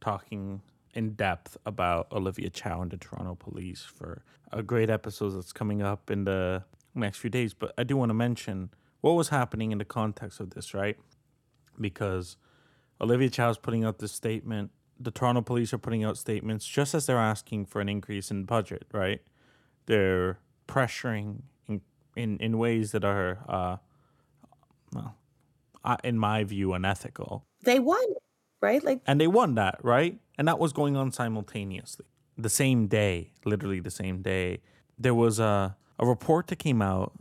talking 0.01 0.61
in 0.93 1.11
depth 1.11 1.57
about 1.65 2.07
Olivia 2.11 2.49
Chow 2.49 2.81
and 2.81 2.91
the 2.91 2.97
Toronto 2.97 3.35
Police 3.35 3.81
for 3.81 4.23
a 4.51 4.63
great 4.63 4.89
episode 4.89 5.31
that's 5.31 5.53
coming 5.53 5.81
up 5.81 6.09
in 6.09 6.23
the 6.23 6.63
next 6.95 7.19
few 7.19 7.29
days. 7.29 7.53
But 7.53 7.73
I 7.77 7.83
do 7.83 7.95
want 7.95 8.09
to 8.09 8.13
mention 8.13 8.71
what 9.01 9.11
was 9.11 9.29
happening 9.29 9.71
in 9.71 9.77
the 9.77 9.85
context 9.85 10.39
of 10.39 10.51
this, 10.51 10.73
right? 10.73 10.97
Because 11.79 12.37
Olivia 12.99 13.29
Chow 13.29 13.49
is 13.49 13.57
putting 13.57 13.83
out 13.83 13.99
this 13.99 14.11
statement. 14.11 14.71
The 14.99 15.11
Toronto 15.11 15.41
Police 15.41 15.73
are 15.73 15.77
putting 15.77 16.03
out 16.03 16.17
statements 16.17 16.65
just 16.65 16.95
as 16.95 17.05
they're 17.05 17.17
asking 17.17 17.67
for 17.67 17.79
an 17.79 17.89
increase 17.89 18.31
in 18.31 18.45
budget, 18.45 18.85
right? 18.91 19.21
They're 19.85 20.39
pressuring 20.67 21.43
in 21.67 21.81
in, 22.15 22.37
in 22.39 22.57
ways 22.57 22.91
that 22.93 23.05
are, 23.05 23.37
uh, 23.47 23.77
well, 24.91 25.15
in 26.03 26.17
my 26.17 26.43
view, 26.43 26.73
unethical. 26.73 27.45
They 27.63 27.79
won, 27.79 28.03
right? 28.61 28.83
Like, 28.83 29.01
and 29.05 29.19
they 29.19 29.27
won 29.27 29.55
that, 29.55 29.79
right? 29.83 30.19
And 30.37 30.47
that 30.47 30.59
was 30.59 30.73
going 30.73 30.95
on 30.95 31.11
simultaneously. 31.11 32.05
The 32.37 32.49
same 32.49 32.87
day, 32.87 33.31
literally 33.45 33.79
the 33.79 33.91
same 33.91 34.21
day, 34.21 34.61
there 34.97 35.15
was 35.15 35.39
a 35.39 35.75
a 35.99 36.05
report 36.05 36.47
that 36.47 36.59
came 36.59 36.81
out 36.81 37.13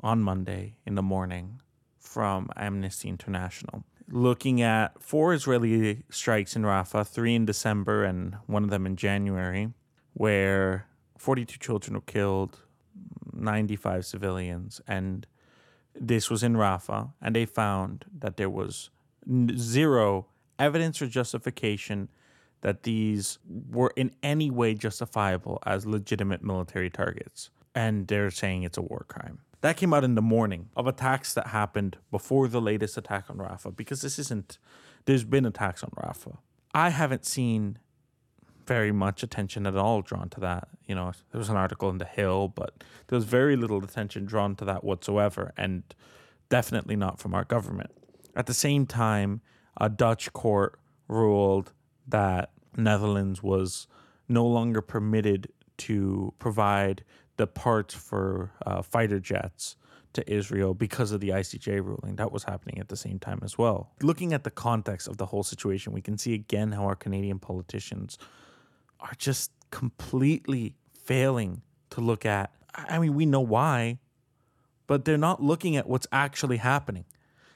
on 0.00 0.20
Monday 0.20 0.74
in 0.84 0.96
the 0.96 1.02
morning 1.02 1.60
from 2.00 2.48
Amnesty 2.56 3.08
International 3.08 3.84
looking 4.10 4.60
at 4.62 5.02
four 5.02 5.32
Israeli 5.32 6.02
strikes 6.10 6.56
in 6.56 6.62
Rafah, 6.62 7.06
three 7.06 7.34
in 7.34 7.44
December 7.44 8.04
and 8.04 8.36
one 8.46 8.64
of 8.64 8.70
them 8.70 8.86
in 8.86 8.96
January, 8.96 9.70
where 10.12 10.86
42 11.18 11.58
children 11.58 11.94
were 11.94 12.02
killed, 12.02 12.60
95 13.32 14.04
civilians, 14.04 14.80
and 14.86 15.26
this 15.94 16.30
was 16.30 16.42
in 16.42 16.54
Rafah, 16.54 17.12
and 17.20 17.34
they 17.34 17.46
found 17.46 18.04
that 18.18 18.36
there 18.36 18.50
was 18.50 18.90
zero 19.56 20.26
evidence 20.58 21.00
or 21.00 21.06
justification 21.06 22.08
that 22.60 22.84
these 22.84 23.38
were 23.70 23.92
in 23.94 24.10
any 24.22 24.50
way 24.50 24.74
justifiable 24.74 25.58
as 25.66 25.86
legitimate 25.86 26.42
military 26.42 26.90
targets. 26.90 27.50
And 27.74 28.06
they're 28.06 28.30
saying 28.30 28.62
it's 28.62 28.78
a 28.78 28.82
war 28.82 29.04
crime. 29.08 29.40
That 29.60 29.76
came 29.76 29.92
out 29.94 30.04
in 30.04 30.14
the 30.14 30.22
morning 30.22 30.68
of 30.76 30.86
attacks 30.86 31.34
that 31.34 31.48
happened 31.48 31.96
before 32.10 32.48
the 32.48 32.60
latest 32.60 32.96
attack 32.96 33.30
on 33.30 33.36
Rafah, 33.36 33.74
because 33.74 34.02
this 34.02 34.18
isn't, 34.18 34.58
there's 35.06 35.24
been 35.24 35.46
attacks 35.46 35.82
on 35.82 35.90
Rafah. 35.90 36.38
I 36.72 36.90
haven't 36.90 37.24
seen 37.24 37.78
very 38.66 38.92
much 38.92 39.22
attention 39.22 39.66
at 39.66 39.76
all 39.76 40.02
drawn 40.02 40.28
to 40.30 40.40
that. 40.40 40.68
You 40.86 40.94
know, 40.94 41.12
there 41.30 41.38
was 41.38 41.48
an 41.48 41.56
article 41.56 41.90
in 41.90 41.98
The 41.98 42.04
Hill, 42.04 42.48
but 42.48 42.82
there 43.06 43.16
was 43.16 43.24
very 43.24 43.56
little 43.56 43.82
attention 43.82 44.24
drawn 44.24 44.56
to 44.56 44.64
that 44.64 44.84
whatsoever, 44.84 45.52
and 45.56 45.82
definitely 46.48 46.96
not 46.96 47.18
from 47.18 47.34
our 47.34 47.44
government. 47.44 47.90
At 48.36 48.46
the 48.46 48.54
same 48.54 48.86
time, 48.86 49.40
a 49.76 49.88
Dutch 49.88 50.32
court 50.32 50.78
ruled 51.08 51.72
that 52.06 52.50
Netherlands 52.76 53.42
was 53.42 53.86
no 54.28 54.46
longer 54.46 54.80
permitted 54.80 55.48
to 55.76 56.32
provide 56.38 57.04
the 57.36 57.46
parts 57.46 57.94
for 57.94 58.52
uh, 58.64 58.82
fighter 58.82 59.20
jets 59.20 59.76
to 60.12 60.32
Israel 60.32 60.74
because 60.74 61.12
of 61.12 61.20
the 61.20 61.30
ICJ 61.30 61.84
ruling. 61.84 62.16
That 62.16 62.32
was 62.32 62.44
happening 62.44 62.78
at 62.78 62.88
the 62.88 62.96
same 62.96 63.18
time 63.18 63.40
as 63.42 63.58
well. 63.58 63.92
Looking 64.00 64.32
at 64.32 64.44
the 64.44 64.50
context 64.50 65.08
of 65.08 65.16
the 65.16 65.26
whole 65.26 65.42
situation, 65.42 65.92
we 65.92 66.00
can 66.00 66.16
see 66.16 66.34
again 66.34 66.72
how 66.72 66.84
our 66.84 66.94
Canadian 66.94 67.38
politicians 67.38 68.16
are 69.00 69.12
just 69.16 69.50
completely 69.70 70.74
failing 70.92 71.62
to 71.90 72.00
look 72.00 72.24
at. 72.24 72.52
I 72.74 72.98
mean, 72.98 73.14
we 73.14 73.26
know 73.26 73.40
why, 73.40 73.98
but 74.86 75.04
they're 75.04 75.18
not 75.18 75.42
looking 75.42 75.76
at 75.76 75.88
what's 75.88 76.06
actually 76.12 76.58
happening. 76.58 77.04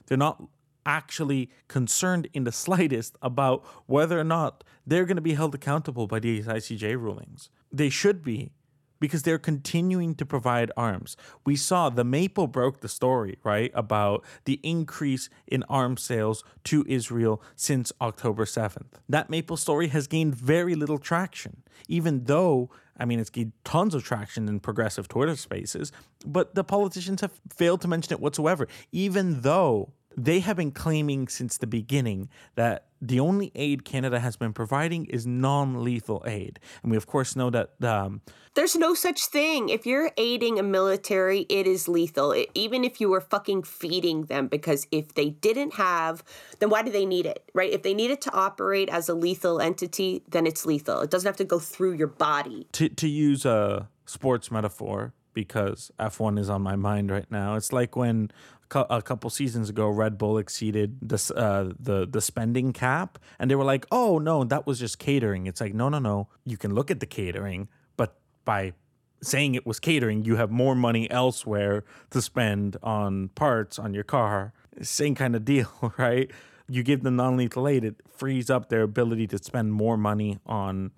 They're 0.06 0.18
not 0.18 0.42
actually 0.86 1.50
concerned 1.68 2.28
in 2.32 2.44
the 2.44 2.52
slightest 2.64 3.16
about 3.22 3.64
whether 3.86 4.18
or 4.18 4.24
not 4.24 4.64
they're 4.86 5.04
going 5.04 5.16
to 5.16 5.22
be 5.22 5.34
held 5.34 5.54
accountable 5.54 6.06
by 6.06 6.18
these 6.18 6.46
ICJ 6.46 6.98
rulings. 7.00 7.50
They 7.70 7.90
should 7.90 8.22
be 8.22 8.52
because 9.00 9.22
they're 9.22 9.38
continuing 9.38 10.14
to 10.16 10.26
provide 10.26 10.70
arms. 10.76 11.16
We 11.44 11.56
saw 11.56 11.88
the 11.90 12.04
Maple 12.04 12.46
broke 12.46 12.80
the 12.80 12.88
story, 12.88 13.38
right, 13.44 13.70
about 13.74 14.24
the 14.44 14.60
increase 14.62 15.28
in 15.46 15.62
arms 15.64 16.02
sales 16.02 16.44
to 16.64 16.84
Israel 16.88 17.42
since 17.56 17.92
October 18.00 18.44
7th. 18.44 18.94
That 19.08 19.30
Maple 19.30 19.56
story 19.56 19.88
has 19.88 20.06
gained 20.06 20.34
very 20.34 20.74
little 20.74 20.98
traction, 20.98 21.62
even 21.88 22.24
though. 22.24 22.70
I 23.00 23.04
mean, 23.04 23.20
it's 23.20 23.30
gained 23.30 23.52
tons 23.62 23.94
of 23.94 24.02
traction 24.02 24.48
in 24.48 24.58
progressive 24.58 25.06
Twitter 25.06 25.36
spaces, 25.36 25.92
but 26.26 26.56
the 26.56 26.64
politicians 26.64 27.20
have 27.20 27.30
failed 27.48 27.80
to 27.82 27.88
mention 27.88 28.12
it 28.12 28.18
whatsoever, 28.18 28.66
even 28.90 29.42
though 29.42 29.92
they 30.18 30.40
have 30.40 30.56
been 30.56 30.72
claiming 30.72 31.28
since 31.28 31.58
the 31.58 31.66
beginning 31.66 32.28
that 32.56 32.86
the 33.00 33.20
only 33.20 33.52
aid 33.54 33.84
Canada 33.84 34.18
has 34.18 34.36
been 34.36 34.52
providing 34.52 35.06
is 35.06 35.24
non 35.24 35.84
lethal 35.84 36.24
aid. 36.26 36.58
And 36.82 36.90
we, 36.90 36.96
of 36.96 37.06
course, 37.06 37.36
know 37.36 37.50
that. 37.50 37.70
Um, 37.82 38.20
There's 38.54 38.74
no 38.74 38.94
such 38.94 39.26
thing. 39.26 39.68
If 39.68 39.86
you're 39.86 40.10
aiding 40.16 40.58
a 40.58 40.64
military, 40.64 41.42
it 41.42 41.68
is 41.68 41.86
lethal, 41.86 42.32
it, 42.32 42.50
even 42.54 42.82
if 42.82 43.00
you 43.00 43.08
were 43.08 43.20
fucking 43.20 43.62
feeding 43.62 44.24
them. 44.24 44.48
Because 44.48 44.88
if 44.90 45.14
they 45.14 45.30
didn't 45.30 45.74
have, 45.74 46.24
then 46.58 46.68
why 46.68 46.82
do 46.82 46.90
they 46.90 47.06
need 47.06 47.26
it, 47.26 47.48
right? 47.54 47.70
If 47.70 47.84
they 47.84 47.94
need 47.94 48.10
it 48.10 48.20
to 48.22 48.32
operate 48.32 48.88
as 48.88 49.08
a 49.08 49.14
lethal 49.14 49.60
entity, 49.60 50.24
then 50.28 50.46
it's 50.46 50.66
lethal. 50.66 51.00
It 51.02 51.10
doesn't 51.10 51.28
have 51.28 51.36
to 51.36 51.44
go 51.44 51.60
through 51.60 51.92
your 51.92 52.08
body. 52.08 52.66
To, 52.72 52.88
to 52.88 53.08
use 53.08 53.44
a 53.44 53.88
sports 54.06 54.50
metaphor, 54.50 55.12
because 55.38 55.92
F1 56.00 56.36
is 56.36 56.50
on 56.50 56.62
my 56.62 56.74
mind 56.74 57.12
right 57.12 57.30
now, 57.30 57.54
it's 57.54 57.72
like 57.72 57.94
when 57.94 58.32
a 58.74 59.02
couple 59.02 59.30
seasons 59.30 59.68
ago, 59.68 59.88
Red 59.88 60.18
Bull 60.18 60.38
exceeded 60.38 60.98
the 61.00 61.32
uh, 61.34 61.72
the 61.78 62.06
the 62.06 62.20
spending 62.20 62.72
cap, 62.72 63.18
and 63.38 63.50
they 63.50 63.54
were 63.54 63.64
like, 63.64 63.86
"Oh 63.90 64.18
no, 64.18 64.44
that 64.44 64.66
was 64.66 64.78
just 64.78 64.98
catering." 64.98 65.46
It's 65.46 65.60
like, 65.60 65.74
no, 65.74 65.88
no, 65.88 65.98
no. 65.98 66.28
You 66.44 66.56
can 66.56 66.74
look 66.74 66.90
at 66.90 67.00
the 67.00 67.06
catering, 67.06 67.68
but 67.96 68.18
by 68.44 68.74
saying 69.22 69.54
it 69.54 69.66
was 69.66 69.80
catering, 69.80 70.24
you 70.24 70.36
have 70.36 70.50
more 70.50 70.74
money 70.74 71.10
elsewhere 71.10 71.84
to 72.10 72.22
spend 72.22 72.76
on 72.82 73.28
parts 73.30 73.78
on 73.78 73.94
your 73.94 74.04
car. 74.04 74.52
Same 74.80 75.14
kind 75.14 75.34
of 75.34 75.44
deal, 75.44 75.92
right? 75.98 76.30
You 76.68 76.82
give 76.82 77.02
them 77.02 77.16
non-lethal 77.16 77.66
aid, 77.66 77.84
it 77.84 77.96
frees 78.08 78.50
up 78.50 78.68
their 78.68 78.82
ability 78.82 79.26
to 79.28 79.38
spend 79.38 79.72
more 79.72 79.96
money 79.96 80.38
on 80.46 80.92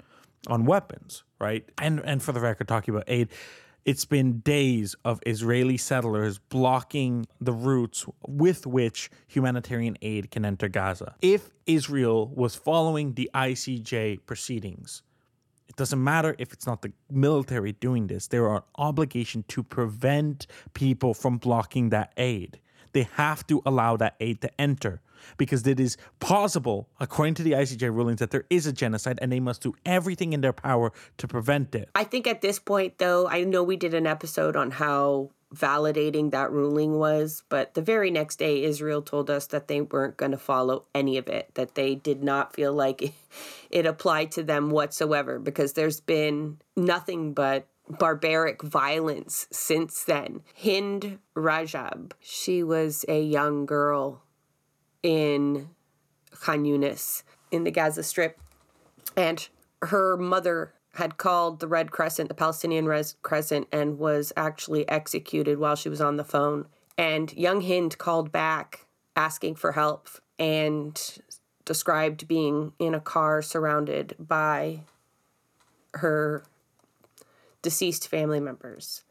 on 0.49 0.65
weapons, 0.65 1.25
right? 1.39 1.69
And 1.79 2.01
and 2.05 2.23
for 2.23 2.33
the 2.33 2.41
record, 2.41 2.69
talking 2.69 2.95
about 2.95 3.05
aid 3.07 3.29
it's 3.91 4.05
been 4.05 4.39
days 4.39 4.95
of 5.05 5.19
Israeli 5.27 5.77
settlers 5.77 6.39
blocking 6.39 7.27
the 7.41 7.53
routes 7.53 8.07
with 8.25 8.65
which 8.65 9.11
humanitarian 9.27 9.99
aid 10.01 10.31
can 10.31 10.45
enter 10.45 10.69
Gaza. 10.69 11.17
If 11.21 11.51
Israel 11.67 12.29
was 12.29 12.55
following 12.55 13.15
the 13.15 13.29
ICJ 13.35 14.21
proceedings, 14.27 15.03
it 15.69 15.75
doesn't 15.75 16.05
matter 16.05 16.37
if 16.39 16.53
it's 16.53 16.69
not 16.69 16.83
the 16.83 16.93
military 17.11 17.73
doing 17.73 18.07
this, 18.07 18.29
there 18.29 18.49
are 18.49 18.63
obligation 18.77 19.45
to 19.49 19.65
prevent 19.65 20.47
people 20.73 21.13
from 21.13 21.39
blocking 21.39 21.89
that 21.89 22.13
aid. 22.17 22.61
They 22.93 23.09
have 23.15 23.45
to 23.49 23.61
allow 23.67 23.97
that 23.97 24.15
aid 24.21 24.41
to 24.43 24.61
enter 24.61 25.01
because 25.37 25.67
it 25.67 25.81
is 25.81 25.97
possible, 26.19 26.89
according 26.99 27.35
to 27.35 27.43
the 27.43 27.53
ICJ 27.53 27.95
rulings, 27.95 28.21
that 28.21 28.31
there 28.31 28.45
is 28.51 28.67
a 28.67 28.73
genocide 28.73 29.19
and 29.23 29.31
they 29.31 29.41
must 29.41 29.63
do 29.63 29.75
everything 29.85 30.33
in 30.33 30.41
their 30.41 30.53
power 30.53 30.93
to 31.19 31.29
prevent 31.29 31.75
it. 31.75 31.89
I 31.95 32.05
think 32.05 32.27
at 32.27 32.41
this 32.41 32.59
point, 32.59 32.99
though, 32.99 33.29
I 33.29 33.45
know 33.45 33.63
we 33.63 33.77
did 33.77 33.95
an 33.95 34.07
episode 34.07 34.57
on 34.57 34.71
how 34.71 35.31
validating 35.55 36.31
that 36.31 36.53
ruling 36.53 36.99
was, 36.99 37.43
but 37.49 37.75
the 37.75 37.83
very 37.83 38.11
next 38.11 38.39
day, 38.39 38.63
Israel 38.63 39.03
told 39.03 39.29
us 39.29 39.47
that 39.49 39.69
they 39.69 39.81
weren't 39.81 40.17
going 40.17 40.31
to 40.31 40.39
follow 40.39 40.85
any 40.95 41.17
of 41.17 41.29
it, 41.29 41.51
that 41.55 41.75
they 41.75 41.95
did 41.95 42.23
not 42.23 42.55
feel 42.55 42.73
like 42.73 43.13
it 43.71 43.87
applied 43.87 44.31
to 44.33 44.43
them 44.43 44.71
whatsoever 44.71 45.39
because 45.39 45.73
there's 45.73 46.01
been 46.01 46.59
nothing 46.77 47.33
but 47.33 47.67
barbaric 47.99 48.63
violence 48.63 49.49
since 49.51 50.05
then. 50.05 50.43
Hind 50.55 51.19
Rajab, 51.37 52.13
she 52.21 52.63
was 52.63 53.05
a 53.09 53.21
young 53.21 53.67
girl 53.67 54.23
in 55.03 55.71
Khan 56.33 56.65
Yunis 56.65 57.23
in 57.51 57.65
the 57.65 57.71
Gaza 57.71 58.03
Strip. 58.03 58.39
And 59.17 59.49
her 59.83 60.17
mother 60.17 60.75
had 60.95 61.17
called 61.17 61.61
the 61.61 61.69
Red 61.69 61.91
Crescent, 61.91 62.29
the 62.29 62.35
Palestinian 62.35 62.87
Red 62.87 63.13
Crescent, 63.23 63.69
and 63.73 63.99
was 63.99 64.33
actually 64.37 64.89
executed 64.89 65.59
while 65.59 65.77
she 65.77 65.89
was 65.89 66.01
on 66.01 66.17
the 66.17 66.25
phone. 66.25 66.67
And 66.99 67.33
young 67.35 67.63
Hind 67.63 67.97
called 67.99 68.33
back 68.33 68.87
asking 69.17 69.55
for 69.57 69.73
help 69.73 70.09
and 70.39 71.19
described 71.65 72.27
being 72.27 72.73
in 72.79 72.95
a 72.95 73.01
car 73.01 73.43
surrounded 73.43 74.17
by 74.19 74.81
her 75.95 76.45
deceased 77.63 78.09
family 78.09 78.41
members. 78.41 79.05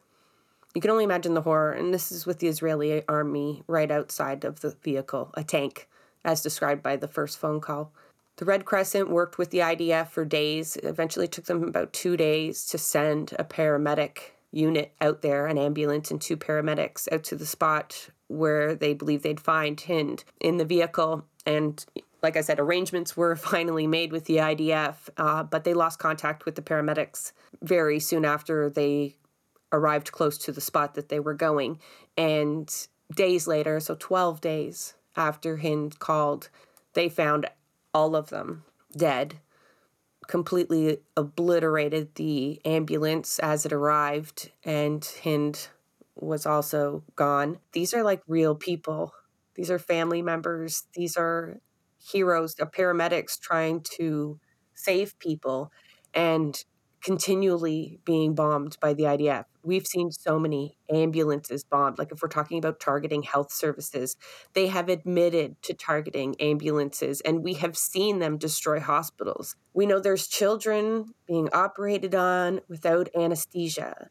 You 0.79 0.81
can 0.81 0.91
only 0.91 1.03
imagine 1.03 1.33
the 1.33 1.41
horror, 1.41 1.73
and 1.73 1.93
this 1.93 2.09
is 2.09 2.25
with 2.25 2.39
the 2.39 2.47
Israeli 2.47 3.05
army 3.09 3.63
right 3.67 3.91
outside 3.91 4.45
of 4.45 4.61
the 4.61 4.77
vehicle, 4.81 5.29
a 5.33 5.43
tank, 5.43 5.89
as 6.23 6.41
described 6.41 6.81
by 6.81 6.95
the 6.95 7.09
first 7.09 7.37
phone 7.37 7.59
call. 7.59 7.91
The 8.37 8.45
Red 8.45 8.63
Crescent 8.63 9.09
worked 9.09 9.37
with 9.37 9.49
the 9.49 9.57
IDF 9.57 10.07
for 10.07 10.23
days. 10.23 10.77
It 10.77 10.85
eventually 10.85 11.27
took 11.27 11.43
them 11.43 11.63
about 11.63 11.91
two 11.91 12.15
days 12.15 12.65
to 12.67 12.77
send 12.77 13.33
a 13.37 13.43
paramedic 13.43 14.19
unit 14.53 14.93
out 15.01 15.21
there, 15.21 15.47
an 15.47 15.57
ambulance 15.57 16.11
and 16.11 16.21
two 16.21 16.37
paramedics 16.37 17.11
out 17.11 17.25
to 17.25 17.35
the 17.35 17.45
spot 17.45 18.07
where 18.29 18.73
they 18.73 18.93
believed 18.93 19.23
they'd 19.23 19.41
find 19.41 19.81
Hind 19.81 20.23
in 20.39 20.55
the 20.55 20.63
vehicle. 20.63 21.25
And 21.45 21.85
like 22.23 22.37
I 22.37 22.41
said, 22.41 22.57
arrangements 22.57 23.17
were 23.17 23.35
finally 23.51 23.85
made 23.85 24.13
with 24.13 24.23
the 24.23 24.37
IDF, 24.37 25.09
uh, 25.17 25.43
but 25.43 25.65
they 25.65 25.73
lost 25.73 25.99
contact 25.99 26.45
with 26.45 26.55
the 26.55 26.61
paramedics 26.61 27.33
very 27.61 27.99
soon 27.99 28.23
after 28.23 28.69
they 28.69 29.17
arrived 29.71 30.11
close 30.11 30.37
to 30.39 30.51
the 30.51 30.61
spot 30.61 30.95
that 30.95 31.09
they 31.09 31.19
were 31.19 31.33
going. 31.33 31.79
And 32.17 32.69
days 33.13 33.47
later, 33.47 33.79
so 33.79 33.95
12 33.97 34.41
days 34.41 34.93
after 35.15 35.57
Hind 35.57 35.99
called, 35.99 36.49
they 36.93 37.09
found 37.09 37.47
all 37.93 38.15
of 38.15 38.29
them 38.29 38.63
dead, 38.95 39.39
completely 40.27 40.99
obliterated 41.17 42.15
the 42.15 42.61
ambulance 42.65 43.39
as 43.39 43.65
it 43.65 43.73
arrived, 43.73 44.51
and 44.63 45.07
Hind 45.23 45.69
was 46.15 46.45
also 46.45 47.03
gone. 47.15 47.59
These 47.71 47.93
are 47.93 48.03
like 48.03 48.21
real 48.27 48.55
people. 48.55 49.13
These 49.55 49.71
are 49.71 49.79
family 49.79 50.21
members. 50.21 50.83
These 50.93 51.17
are 51.17 51.59
heroes, 51.97 52.55
paramedics 52.55 53.39
trying 53.39 53.81
to 53.97 54.39
save 54.73 55.17
people. 55.19 55.71
And 56.13 56.63
continually 57.01 57.99
being 58.05 58.35
bombed 58.35 58.77
by 58.81 58.93
the 58.93 59.03
IDF. 59.03 59.45
We've 59.63 59.85
seen 59.85 60.11
so 60.11 60.39
many 60.39 60.77
ambulances 60.91 61.63
bombed. 61.63 61.97
Like 61.97 62.11
if 62.11 62.21
we're 62.21 62.29
talking 62.29 62.57
about 62.57 62.79
targeting 62.79 63.23
health 63.23 63.51
services, 63.51 64.15
they 64.53 64.67
have 64.67 64.89
admitted 64.89 65.61
to 65.63 65.73
targeting 65.73 66.35
ambulances 66.39 67.21
and 67.21 67.43
we 67.43 67.55
have 67.55 67.77
seen 67.77 68.19
them 68.19 68.37
destroy 68.37 68.79
hospitals. 68.79 69.55
We 69.73 69.85
know 69.85 69.99
there's 69.99 70.27
children 70.27 71.13
being 71.27 71.49
operated 71.53 72.15
on 72.15 72.61
without 72.67 73.09
anesthesia. 73.15 74.09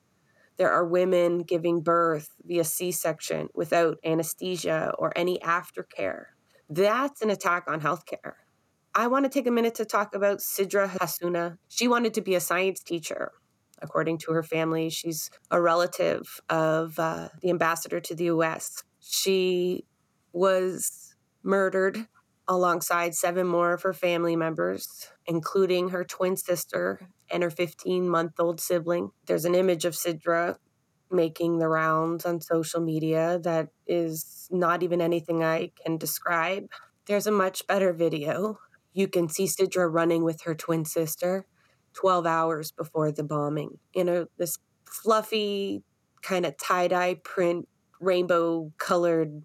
There 0.56 0.70
are 0.70 0.86
women 0.86 1.40
giving 1.40 1.82
birth 1.82 2.30
via 2.44 2.64
C 2.64 2.90
section 2.90 3.48
without 3.54 3.98
anesthesia 4.04 4.92
or 4.98 5.12
any 5.16 5.38
aftercare. 5.38 6.24
That's 6.68 7.22
an 7.22 7.30
attack 7.30 7.64
on 7.68 7.80
healthcare. 7.80 8.34
I 8.98 9.06
want 9.06 9.24
to 9.26 9.28
take 9.28 9.46
a 9.46 9.52
minute 9.52 9.76
to 9.76 9.84
talk 9.84 10.12
about 10.12 10.38
Sidra 10.38 10.90
Hassouna. 10.90 11.58
She 11.68 11.86
wanted 11.86 12.14
to 12.14 12.20
be 12.20 12.34
a 12.34 12.40
science 12.40 12.80
teacher. 12.80 13.30
According 13.80 14.18
to 14.18 14.32
her 14.32 14.42
family, 14.42 14.90
she's 14.90 15.30
a 15.52 15.62
relative 15.62 16.40
of 16.50 16.98
uh, 16.98 17.28
the 17.40 17.50
ambassador 17.50 18.00
to 18.00 18.14
the 18.16 18.24
US. 18.24 18.82
She 18.98 19.84
was 20.32 21.14
murdered 21.44 22.08
alongside 22.48 23.14
seven 23.14 23.46
more 23.46 23.72
of 23.72 23.82
her 23.82 23.92
family 23.92 24.34
members, 24.34 25.06
including 25.26 25.90
her 25.90 26.02
twin 26.02 26.36
sister 26.36 27.08
and 27.30 27.44
her 27.44 27.50
15 27.50 28.08
month 28.08 28.32
old 28.40 28.60
sibling. 28.60 29.12
There's 29.26 29.44
an 29.44 29.54
image 29.54 29.84
of 29.84 29.94
Sidra 29.94 30.56
making 31.08 31.60
the 31.60 31.68
rounds 31.68 32.26
on 32.26 32.40
social 32.40 32.80
media 32.80 33.38
that 33.44 33.68
is 33.86 34.48
not 34.50 34.82
even 34.82 35.00
anything 35.00 35.44
I 35.44 35.70
can 35.84 35.98
describe. 35.98 36.64
There's 37.06 37.28
a 37.28 37.30
much 37.30 37.64
better 37.68 37.92
video 37.92 38.58
you 38.92 39.08
can 39.08 39.28
see 39.28 39.44
Sidra 39.44 39.92
running 39.92 40.24
with 40.24 40.42
her 40.42 40.54
twin 40.54 40.84
sister 40.84 41.46
12 41.94 42.26
hours 42.26 42.72
before 42.72 43.10
the 43.10 43.24
bombing 43.24 43.78
in 43.92 44.08
a 44.08 44.26
this 44.36 44.58
fluffy 44.84 45.82
kind 46.22 46.46
of 46.46 46.56
tie-dye 46.56 47.14
print 47.24 47.68
rainbow 48.00 48.72
colored 48.78 49.42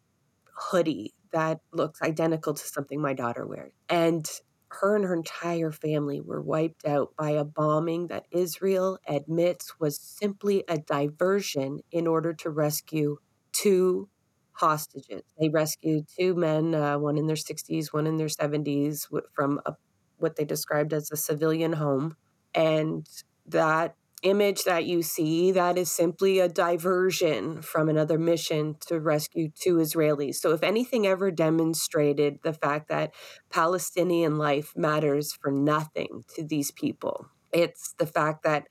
hoodie 0.55 1.13
that 1.31 1.59
looks 1.71 2.01
identical 2.01 2.53
to 2.53 2.65
something 2.65 3.01
my 3.01 3.13
daughter 3.13 3.45
wears. 3.45 3.73
And 3.89 4.29
her 4.69 4.95
and 4.95 5.05
her 5.05 5.13
entire 5.13 5.71
family 5.71 6.19
were 6.21 6.41
wiped 6.41 6.85
out 6.85 7.13
by 7.17 7.31
a 7.31 7.43
bombing 7.43 8.07
that 8.07 8.25
Israel 8.31 8.97
admits 9.07 9.79
was 9.79 9.99
simply 9.99 10.63
a 10.67 10.77
diversion 10.77 11.79
in 11.91 12.07
order 12.07 12.33
to 12.33 12.49
rescue 12.49 13.17
two 13.51 14.09
hostages. 14.53 15.23
They 15.39 15.49
rescued 15.49 16.07
two 16.17 16.35
men, 16.35 16.75
uh, 16.75 16.97
one 16.97 17.17
in 17.17 17.27
their 17.27 17.35
60s, 17.35 17.93
one 17.93 18.07
in 18.07 18.17
their 18.17 18.29
70s, 18.29 19.07
from 19.33 19.59
a, 19.65 19.75
what 20.17 20.35
they 20.35 20.45
described 20.45 20.93
as 20.93 21.11
a 21.11 21.17
civilian 21.17 21.73
home. 21.73 22.15
And 22.53 23.07
that 23.47 23.95
image 24.21 24.63
that 24.63 24.85
you 24.85 25.01
see, 25.01 25.51
that 25.51 25.77
is 25.77 25.91
simply 25.91 26.39
a 26.39 26.47
diversion 26.47 27.61
from 27.61 27.89
another 27.89 28.17
mission 28.17 28.75
to 28.87 28.99
rescue 28.99 29.49
two 29.49 29.75
Israelis. 29.75 30.35
So, 30.35 30.51
if 30.51 30.63
anything 30.63 31.05
ever 31.05 31.29
demonstrated 31.29 32.39
the 32.43 32.53
fact 32.53 32.87
that 32.89 33.13
Palestinian 33.49 34.37
life 34.37 34.73
matters 34.75 35.33
for 35.33 35.51
nothing 35.51 36.23
to 36.35 36.43
these 36.43 36.71
people, 36.71 37.27
it's 37.51 37.93
the 37.99 38.07
fact 38.07 38.43
that 38.43 38.67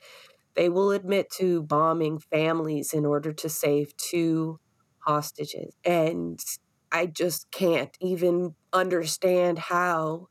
they 0.55 0.69
will 0.69 0.91
admit 0.91 1.31
to 1.39 1.63
bombing 1.63 2.19
families 2.19 2.93
in 2.93 3.07
order 3.07 3.33
to 3.33 3.49
save 3.49 3.97
two 3.97 4.59
hostages. 5.05 5.75
And 5.85 6.43
I 6.91 7.07
just 7.07 7.51
can't 7.51 7.97
even 8.01 8.55
understand 8.73 9.59
how 9.59 10.29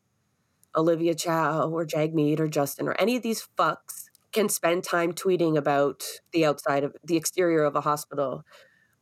Olivia 0.75 1.15
Chow 1.15 1.69
or 1.69 1.85
Jagmeet 1.85 2.39
or 2.39 2.47
Justin 2.47 2.87
or 2.87 2.95
any 2.99 3.15
of 3.15 3.23
these 3.23 3.47
fucks 3.57 4.05
can 4.31 4.47
spend 4.47 4.83
time 4.83 5.11
tweeting 5.13 5.57
about 5.57 6.03
the 6.31 6.45
outside 6.45 6.83
of 6.83 6.95
the 7.03 7.17
exterior 7.17 7.63
of 7.63 7.75
a 7.75 7.81
hospital, 7.81 8.43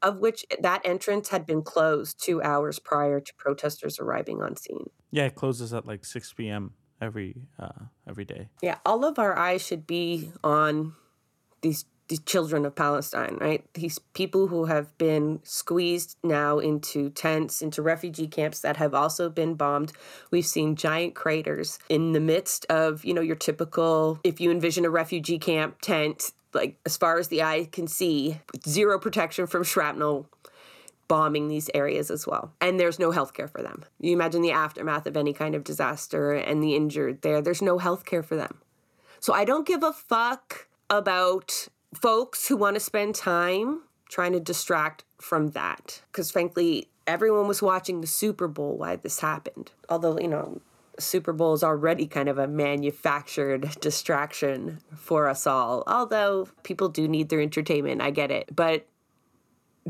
of 0.01 0.17
which 0.19 0.45
that 0.59 0.81
entrance 0.83 1.29
had 1.29 1.45
been 1.45 1.61
closed 1.61 2.23
two 2.23 2.41
hours 2.41 2.79
prior 2.79 3.19
to 3.19 3.33
protesters 3.35 3.99
arriving 3.99 4.41
on 4.41 4.55
scene. 4.55 4.89
Yeah, 5.11 5.25
it 5.25 5.35
closes 5.35 5.73
at 5.73 5.85
like 5.85 6.05
6 6.05 6.33
p.m. 6.33 6.73
every 6.99 7.35
uh, 7.59 7.85
every 8.07 8.25
day. 8.25 8.49
Yeah, 8.61 8.77
all 8.85 9.05
of 9.05 9.19
our 9.19 9.37
eyes 9.37 9.65
should 9.65 9.85
be 9.85 10.31
on 10.43 10.95
these 11.61 11.85
the 12.09 12.17
children 12.17 12.65
of 12.65 12.75
Palestine, 12.75 13.37
right? 13.39 13.63
These 13.75 13.99
people 14.13 14.47
who 14.47 14.65
have 14.65 14.95
been 14.97 15.39
squeezed 15.43 16.17
now 16.23 16.57
into 16.57 17.11
tents, 17.11 17.61
into 17.61 17.81
refugee 17.81 18.27
camps 18.27 18.59
that 18.61 18.77
have 18.77 18.93
also 18.95 19.29
been 19.29 19.53
bombed. 19.53 19.93
We've 20.31 20.45
seen 20.45 20.75
giant 20.75 21.13
craters 21.13 21.77
in 21.87 22.13
the 22.13 22.19
midst 22.19 22.65
of, 22.65 23.05
you 23.05 23.13
know, 23.13 23.21
your 23.21 23.35
typical, 23.35 24.19
if 24.23 24.41
you 24.41 24.49
envision 24.49 24.85
a 24.85 24.89
refugee 24.89 25.37
camp 25.37 25.81
tent, 25.81 26.31
like 26.53 26.77
as 26.83 26.97
far 26.97 27.19
as 27.19 27.27
the 27.27 27.43
eye 27.43 27.69
can 27.71 27.87
see, 27.87 28.41
zero 28.67 28.97
protection 28.97 29.45
from 29.45 29.63
shrapnel 29.63 30.27
bombing 31.07 31.47
these 31.47 31.69
areas 31.75 32.09
as 32.09 32.25
well. 32.25 32.53
And 32.59 32.79
there's 32.79 32.99
no 32.99 33.11
health 33.11 33.33
care 33.33 33.47
for 33.47 33.61
them. 33.61 33.85
You 33.99 34.13
imagine 34.13 34.41
the 34.41 34.51
aftermath 34.51 35.05
of 35.05 35.15
any 35.15 35.33
kind 35.33 35.53
of 35.55 35.63
disaster 35.63 36.33
and 36.33 36.63
the 36.63 36.75
injured 36.75 37.21
there, 37.21 37.41
there's 37.41 37.61
no 37.61 37.77
health 37.77 38.05
care 38.05 38.23
for 38.23 38.35
them. 38.35 38.59
So 39.19 39.33
I 39.33 39.45
don't 39.45 39.67
give 39.67 39.83
a 39.83 39.93
fuck 39.93 40.67
about 40.89 41.67
folks 41.93 42.47
who 42.47 42.57
want 42.57 42.75
to 42.75 42.79
spend 42.79 43.15
time 43.15 43.81
trying 44.09 44.33
to 44.33 44.39
distract 44.39 45.03
from 45.19 45.51
that. 45.51 46.01
Because 46.11 46.31
frankly, 46.31 46.89
everyone 47.07 47.47
was 47.47 47.61
watching 47.61 48.01
the 48.01 48.07
Super 48.07 48.47
Bowl 48.47 48.77
why 48.77 48.95
this 48.95 49.19
happened. 49.19 49.71
Although, 49.89 50.19
you 50.19 50.27
know, 50.27 50.61
Super 50.97 51.33
Bowl 51.33 51.53
is 51.53 51.63
already 51.63 52.07
kind 52.07 52.29
of 52.29 52.37
a 52.37 52.47
manufactured 52.47 53.75
distraction 53.81 54.79
for 54.95 55.27
us 55.27 55.47
all. 55.47 55.83
Although 55.87 56.47
people 56.63 56.89
do 56.89 57.07
need 57.07 57.29
their 57.29 57.41
entertainment, 57.41 58.01
I 58.01 58.11
get 58.11 58.31
it. 58.31 58.55
But 58.55 58.85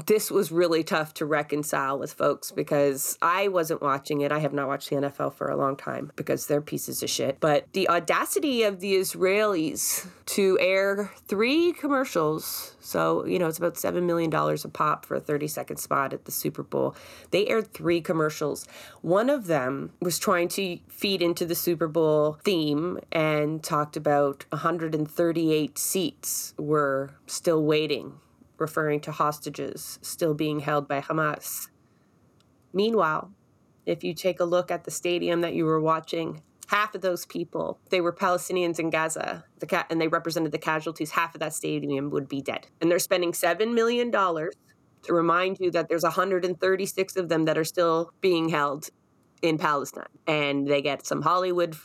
this 0.05 0.29
was 0.29 0.51
really 0.51 0.83
tough 0.83 1.13
to 1.15 1.25
reconcile 1.25 1.97
with 1.97 2.13
folks 2.13 2.51
because 2.51 3.17
I 3.21 3.47
wasn't 3.47 3.81
watching 3.81 4.21
it. 4.21 4.31
I 4.31 4.39
have 4.39 4.53
not 4.53 4.67
watched 4.67 4.89
the 4.89 4.97
NFL 4.97 5.33
for 5.33 5.49
a 5.49 5.55
long 5.55 5.75
time 5.75 6.11
because 6.15 6.47
they're 6.47 6.61
pieces 6.61 7.01
of 7.03 7.09
shit. 7.09 7.39
But 7.39 7.71
the 7.73 7.89
audacity 7.89 8.63
of 8.63 8.79
the 8.79 8.95
Israelis 8.95 10.07
to 10.27 10.57
air 10.59 11.11
three 11.27 11.73
commercials, 11.73 12.75
so, 12.79 13.25
you 13.25 13.39
know, 13.39 13.47
it's 13.47 13.57
about 13.57 13.75
$7 13.75 14.03
million 14.03 14.33
a 14.33 14.67
pop 14.69 15.05
for 15.05 15.15
a 15.15 15.19
30 15.19 15.47
second 15.47 15.77
spot 15.77 16.13
at 16.13 16.25
the 16.25 16.31
Super 16.31 16.63
Bowl. 16.63 16.95
They 17.31 17.47
aired 17.47 17.73
three 17.73 18.01
commercials. 18.01 18.67
One 19.01 19.29
of 19.29 19.47
them 19.47 19.91
was 20.01 20.19
trying 20.19 20.47
to 20.49 20.79
feed 20.87 21.21
into 21.21 21.45
the 21.45 21.55
Super 21.55 21.87
Bowl 21.87 22.37
theme 22.43 22.99
and 23.11 23.63
talked 23.63 23.97
about 23.97 24.45
138 24.49 25.77
seats 25.77 26.53
were 26.57 27.11
still 27.27 27.63
waiting 27.63 28.13
referring 28.59 28.99
to 29.01 29.11
hostages 29.11 29.99
still 30.01 30.33
being 30.33 30.59
held 30.59 30.87
by 30.87 31.01
Hamas. 31.01 31.67
Meanwhile, 32.73 33.31
if 33.85 34.03
you 34.03 34.13
take 34.13 34.39
a 34.39 34.45
look 34.45 34.69
at 34.71 34.83
the 34.83 34.91
stadium 34.91 35.41
that 35.41 35.53
you 35.53 35.65
were 35.65 35.81
watching, 35.81 36.43
half 36.67 36.93
of 36.93 37.01
those 37.01 37.25
people, 37.25 37.79
they 37.89 38.01
were 38.01 38.13
Palestinians 38.13 38.79
in 38.79 38.89
Gaza, 38.89 39.43
the 39.59 39.65
ca- 39.65 39.87
and 39.89 39.99
they 39.99 40.07
represented 40.07 40.51
the 40.51 40.59
casualties. 40.59 41.11
Half 41.11 41.33
of 41.33 41.39
that 41.39 41.53
stadium 41.53 42.11
would 42.11 42.29
be 42.29 42.41
dead. 42.41 42.67
And 42.79 42.91
they're 42.91 42.99
spending 42.99 43.31
$7 43.31 43.73
million 43.73 44.11
to 44.11 45.13
remind 45.13 45.57
you 45.59 45.71
that 45.71 45.89
there's 45.89 46.03
136 46.03 47.15
of 47.15 47.29
them 47.29 47.45
that 47.45 47.57
are 47.57 47.63
still 47.63 48.11
being 48.21 48.49
held 48.49 48.89
in 49.41 49.57
Palestine. 49.57 50.05
And 50.27 50.67
they 50.67 50.81
get 50.81 51.05
some 51.05 51.23
Hollywood 51.23 51.75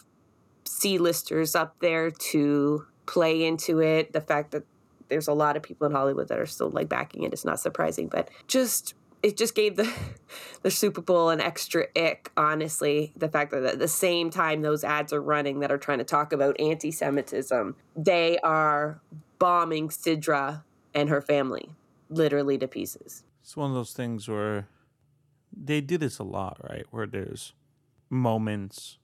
C-listers 0.66 1.54
up 1.54 1.76
there 1.80 2.10
to 2.10 2.87
play 3.06 3.44
into 3.44 3.80
it. 3.80 4.12
The 4.12 4.20
fact 4.20 4.50
that 4.52 4.64
there's 5.08 5.28
a 5.28 5.32
lot 5.32 5.56
of 5.56 5.62
people 5.62 5.86
in 5.86 5.92
Hollywood 5.92 6.28
that 6.28 6.38
are 6.38 6.46
still 6.46 6.70
like 6.70 6.88
backing 6.88 7.22
it. 7.22 7.32
It's 7.32 7.44
not 7.44 7.60
surprising, 7.60 8.08
but 8.08 8.28
just 8.46 8.94
it 9.22 9.36
just 9.36 9.54
gave 9.54 9.76
the 9.76 9.90
the 10.62 10.70
Super 10.70 11.00
Bowl 11.00 11.30
an 11.30 11.40
extra 11.40 11.86
ick, 11.96 12.30
honestly. 12.36 13.12
The 13.16 13.28
fact 13.28 13.50
that 13.52 13.64
at 13.64 13.78
the 13.78 13.88
same 13.88 14.30
time 14.30 14.62
those 14.62 14.84
ads 14.84 15.12
are 15.12 15.22
running 15.22 15.60
that 15.60 15.72
are 15.72 15.78
trying 15.78 15.98
to 15.98 16.04
talk 16.04 16.32
about 16.32 16.60
anti-Semitism, 16.60 17.76
they 17.96 18.38
are 18.38 19.00
bombing 19.38 19.88
Sidra 19.88 20.62
and 20.94 21.08
her 21.08 21.20
family 21.20 21.70
literally 22.08 22.58
to 22.58 22.68
pieces. 22.68 23.24
It's 23.42 23.56
one 23.56 23.70
of 23.70 23.74
those 23.74 23.92
things 23.92 24.28
where 24.28 24.68
they 25.52 25.80
do 25.80 25.98
this 25.98 26.18
a 26.18 26.24
lot, 26.24 26.58
right? 26.68 26.84
Where 26.90 27.06
there's 27.06 27.52
moments 28.10 28.98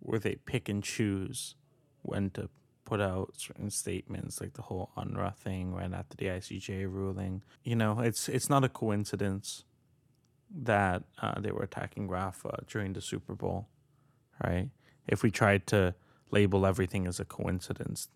where 0.00 0.18
they 0.18 0.36
pick 0.36 0.68
and 0.68 0.82
choose 0.82 1.54
when 2.02 2.30
to 2.30 2.48
put 2.90 3.00
out 3.00 3.34
certain 3.36 3.70
statements, 3.70 4.40
like 4.40 4.54
the 4.54 4.62
whole 4.62 4.90
UNRWA 4.96 5.36
thing 5.36 5.72
right 5.72 5.92
after 5.92 6.16
the 6.16 6.26
ICJ 6.26 6.92
ruling. 6.92 7.42
You 7.62 7.76
know, 7.76 8.00
it's 8.00 8.28
it's 8.28 8.50
not 8.50 8.64
a 8.64 8.68
coincidence 8.68 9.64
that 10.50 11.04
uh, 11.22 11.40
they 11.40 11.52
were 11.52 11.62
attacking 11.62 12.08
Rafah 12.08 12.66
during 12.66 12.92
the 12.94 13.00
Super 13.00 13.36
Bowl, 13.36 13.68
right? 14.44 14.70
If 15.06 15.22
we 15.22 15.30
tried 15.30 15.68
to 15.68 15.94
label 16.32 16.66
everything 16.66 17.06
as 17.06 17.20
a 17.20 17.24
coincidence, 17.24 18.08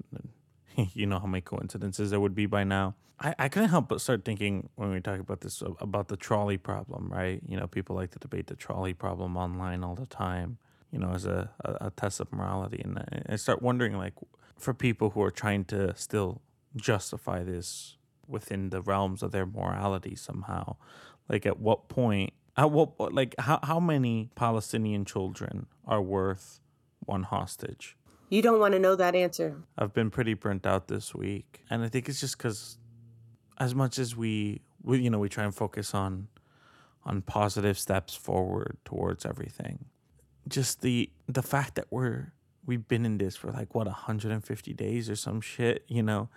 you 0.77 1.07
know 1.07 1.21
how 1.21 1.29
many 1.29 1.43
coincidences 1.43 2.11
there 2.11 2.19
would 2.19 2.35
be 2.35 2.47
by 2.47 2.65
now. 2.65 2.97
I, 3.21 3.35
I 3.39 3.49
couldn't 3.49 3.69
help 3.69 3.89
but 3.89 4.01
start 4.01 4.25
thinking 4.25 4.71
when 4.75 4.91
we 4.91 5.01
talk 5.01 5.21
about 5.21 5.41
this 5.43 5.63
about 5.81 6.09
the 6.09 6.17
trolley 6.17 6.59
problem, 6.59 7.13
right? 7.13 7.41
You 7.47 7.57
know, 7.59 7.69
people 7.69 7.95
like 7.95 8.11
to 8.11 8.19
debate 8.19 8.49
the 8.49 8.57
trolley 8.57 8.93
problem 8.93 9.37
online 9.37 9.85
all 9.85 9.95
the 9.95 10.07
time, 10.07 10.59
you 10.91 10.99
know, 10.99 11.13
as 11.13 11.27
a, 11.27 11.51
a, 11.65 11.93
test 11.93 12.19
of 12.19 12.33
morality. 12.33 12.81
And 12.85 13.25
I 13.29 13.37
start 13.37 13.63
wondering, 13.63 13.97
like, 13.97 14.15
for 14.57 14.75
people 14.75 15.11
who 15.11 15.23
are 15.23 15.31
trying 15.31 15.64
to 15.67 15.95
still 15.97 16.40
justify 16.77 17.43
this 17.43 17.97
within 18.27 18.71
the 18.71 18.81
realms 18.81 19.23
of 19.23 19.33
their 19.33 19.47
morality 19.47 20.14
somehow. 20.14 20.77
Like 21.29 21.47
at 21.47 21.59
what 21.59 21.88
point 21.88 22.33
at 22.57 22.71
what 22.71 23.12
like 23.12 23.35
how 23.38 23.59
how 23.62 23.81
many 23.81 24.31
Palestinian 24.35 25.05
children 25.05 25.67
are 25.87 26.03
worth 26.03 26.61
one 27.01 27.25
hostage? 27.25 27.97
You 28.31 28.43
don't 28.43 28.59
want 28.59 28.73
to 28.73 28.79
know 28.79 28.97
that 28.97 29.14
answer. 29.14 29.62
I've 29.79 29.93
been 29.93 30.11
pretty 30.11 30.35
burnt 30.35 30.67
out 30.67 30.88
this 30.88 31.14
week, 31.14 31.61
and 31.71 31.85
I 31.85 31.88
think 31.88 32.09
it's 32.09 32.21
just 32.21 32.37
because, 32.37 32.79
as 33.59 33.75
much 33.75 33.99
as 33.99 34.17
we, 34.17 34.62
we, 34.83 34.99
you 34.99 35.11
know, 35.11 35.19
we 35.19 35.29
try 35.29 35.45
and 35.45 35.55
focus 35.55 35.95
on, 35.95 36.29
on 37.05 37.23
positive 37.23 37.79
steps 37.79 38.14
forward 38.14 38.79
towards 38.85 39.25
everything, 39.25 39.85
just 40.49 40.81
the 40.81 41.11
the 41.29 41.43
fact 41.43 41.77
that 41.77 41.87
we're 41.90 42.33
we've 42.66 42.87
been 42.87 43.05
in 43.05 43.18
this 43.18 43.37
for 43.37 43.50
like 43.50 43.74
what 43.74 43.87
150 43.87 44.72
days 44.74 45.11
or 45.11 45.16
some 45.16 45.40
shit, 45.40 45.85
you 45.88 46.03
know, 46.03 46.29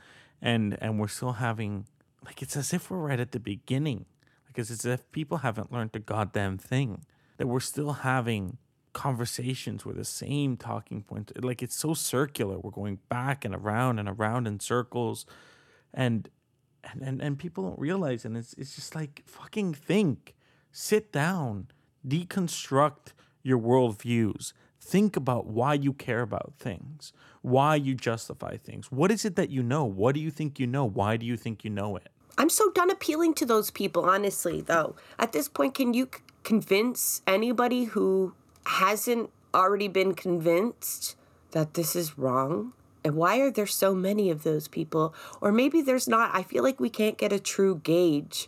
and 0.41 0.77
and 0.81 0.99
we're 0.99 1.07
still 1.07 1.33
having 1.33 1.85
like 2.25 2.41
it's 2.41 2.55
as 2.55 2.73
if 2.73 2.89
we're 2.89 2.97
right 2.97 3.19
at 3.19 3.31
the 3.31 3.39
beginning, 3.39 4.05
like 4.47 4.57
it's 4.57 4.71
as 4.71 4.85
if 4.85 5.09
people 5.11 5.39
haven't 5.39 5.71
learned 5.71 5.91
a 5.93 5.99
goddamn 5.99 6.57
thing, 6.57 7.05
that 7.37 7.47
we're 7.47 7.59
still 7.59 7.93
having 7.93 8.57
conversations 8.93 9.85
where 9.85 9.93
the 9.93 10.05
same 10.05 10.57
talking 10.57 11.03
points 11.03 11.31
like 11.41 11.61
it's 11.61 11.75
so 11.75 11.93
circular. 11.93 12.57
We're 12.57 12.71
going 12.71 12.99
back 13.09 13.45
and 13.45 13.53
around 13.53 13.99
and 13.99 14.09
around 14.09 14.47
in 14.47 14.59
circles. 14.59 15.25
And 15.93 16.29
and 16.83 17.01
and, 17.01 17.21
and 17.21 17.39
people 17.39 17.63
don't 17.63 17.79
realize 17.79 18.25
and 18.25 18.35
it's 18.37 18.53
it's 18.53 18.75
just 18.75 18.95
like 18.95 19.23
fucking 19.25 19.73
think. 19.73 20.35
Sit 20.71 21.11
down. 21.11 21.67
Deconstruct 22.07 23.13
your 23.43 23.59
worldviews 23.59 24.53
think 24.88 25.15
about 25.15 25.47
why 25.47 25.73
you 25.73 25.93
care 25.93 26.21
about 26.21 26.54
things 26.58 27.13
why 27.41 27.76
you 27.76 27.93
justify 27.93 28.56
things 28.58 28.91
what 28.91 29.12
is 29.12 29.26
it 29.26 29.36
that 29.36 29.50
you 29.50 29.62
know 29.62 29.84
what 29.84 30.15
do 30.15 30.21
you 30.21 30.32
think 30.32 30.60
you 30.60 30.67
know 30.67 30.86
why 30.86 31.17
do 31.17 31.26
you 31.26 31.38
think 31.38 31.63
you 31.63 31.69
know 31.69 31.95
it 31.95 32.10
I'm 32.38 32.50
so 32.50 32.69
done 32.71 32.91
appealing 32.91 33.34
to 33.36 33.45
those 33.45 33.71
people, 33.71 34.06
honestly, 34.06 34.62
though. 34.62 34.95
At 35.17 35.32
this 35.32 35.50
point, 35.50 35.73
can 35.73 35.93
you 35.95 36.08
c- 36.13 36.21
convince 36.43 37.23
anybody 37.26 37.86
who 37.86 38.36
hasn't 38.65 39.32
already 39.56 39.88
been 39.88 40.13
convinced 40.13 41.15
that 41.52 41.73
this 41.73 41.95
is 41.95 42.17
wrong? 42.17 42.73
And 43.04 43.15
why 43.15 43.39
are 43.39 43.50
there 43.50 43.65
so 43.65 43.95
many 43.95 44.30
of 44.30 44.43
those 44.43 44.67
people? 44.67 45.15
Or 45.41 45.52
maybe 45.52 45.82
there's 45.82 46.08
not. 46.08 46.30
I 46.34 46.43
feel 46.43 46.63
like 46.63 46.80
we 46.80 46.91
can't 46.91 47.17
get 47.17 47.34
a 47.34 47.39
true 47.39 47.82
gauge 47.84 48.47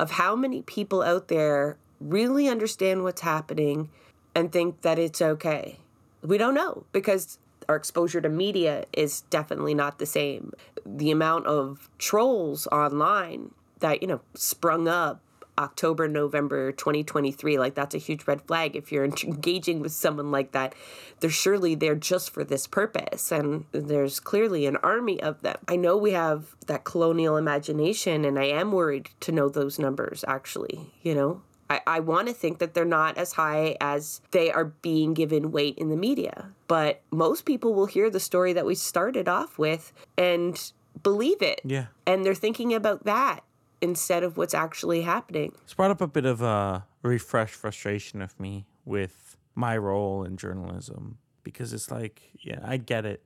of 0.00 0.12
how 0.12 0.34
many 0.34 0.62
people 0.62 1.02
out 1.02 1.28
there 1.28 1.76
really 2.00 2.48
understand 2.48 3.04
what's 3.04 3.20
happening 3.20 3.90
and 4.38 4.52
think 4.52 4.82
that 4.82 5.00
it's 5.00 5.20
okay. 5.20 5.78
We 6.22 6.38
don't 6.38 6.54
know 6.54 6.84
because 6.92 7.38
our 7.68 7.74
exposure 7.74 8.20
to 8.20 8.28
media 8.28 8.84
is 8.92 9.22
definitely 9.22 9.74
not 9.74 9.98
the 9.98 10.06
same. 10.06 10.52
The 10.86 11.10
amount 11.10 11.46
of 11.46 11.90
trolls 11.98 12.68
online 12.68 13.50
that, 13.80 14.00
you 14.00 14.06
know, 14.06 14.20
sprung 14.34 14.86
up 14.86 15.20
October, 15.58 16.06
November 16.06 16.70
2023, 16.70 17.58
like 17.58 17.74
that's 17.74 17.96
a 17.96 17.98
huge 17.98 18.28
red 18.28 18.40
flag. 18.42 18.76
If 18.76 18.92
you're 18.92 19.04
engaging 19.24 19.80
with 19.80 19.90
someone 19.90 20.30
like 20.30 20.52
that, 20.52 20.72
they're 21.18 21.30
surely 21.30 21.74
there 21.74 21.96
just 21.96 22.30
for 22.30 22.44
this 22.44 22.68
purpose. 22.68 23.32
And 23.32 23.64
there's 23.72 24.20
clearly 24.20 24.66
an 24.66 24.76
army 24.76 25.20
of 25.20 25.42
them. 25.42 25.56
I 25.66 25.74
know 25.74 25.96
we 25.96 26.12
have 26.12 26.54
that 26.68 26.84
colonial 26.84 27.36
imagination, 27.36 28.24
and 28.24 28.38
I 28.38 28.44
am 28.44 28.70
worried 28.70 29.10
to 29.20 29.32
know 29.32 29.48
those 29.48 29.80
numbers 29.80 30.24
actually, 30.28 30.92
you 31.02 31.16
know? 31.16 31.42
I, 31.70 31.80
I 31.86 32.00
want 32.00 32.28
to 32.28 32.34
think 32.34 32.58
that 32.58 32.74
they're 32.74 32.84
not 32.84 33.18
as 33.18 33.32
high 33.32 33.76
as 33.80 34.20
they 34.30 34.50
are 34.50 34.64
being 34.64 35.14
given 35.14 35.52
weight 35.52 35.76
in 35.78 35.90
the 35.90 35.96
media. 35.96 36.52
But 36.66 37.02
most 37.10 37.44
people 37.44 37.74
will 37.74 37.86
hear 37.86 38.10
the 38.10 38.20
story 38.20 38.52
that 38.52 38.66
we 38.66 38.74
started 38.74 39.28
off 39.28 39.58
with 39.58 39.92
and 40.16 40.72
believe 41.02 41.42
it. 41.42 41.60
yeah 41.64 41.86
And 42.06 42.24
they're 42.24 42.34
thinking 42.34 42.74
about 42.74 43.04
that 43.04 43.40
instead 43.80 44.22
of 44.22 44.36
what's 44.36 44.54
actually 44.54 45.02
happening. 45.02 45.52
It's 45.62 45.74
brought 45.74 45.90
up 45.90 46.00
a 46.00 46.08
bit 46.08 46.24
of 46.24 46.42
a 46.42 46.86
refresh 47.02 47.52
frustration 47.52 48.22
of 48.22 48.38
me 48.40 48.66
with 48.84 49.36
my 49.54 49.76
role 49.76 50.24
in 50.24 50.36
journalism 50.36 51.18
because 51.42 51.72
it's 51.72 51.90
like, 51.90 52.22
yeah, 52.40 52.60
I 52.64 52.76
get 52.76 53.04
it. 53.04 53.22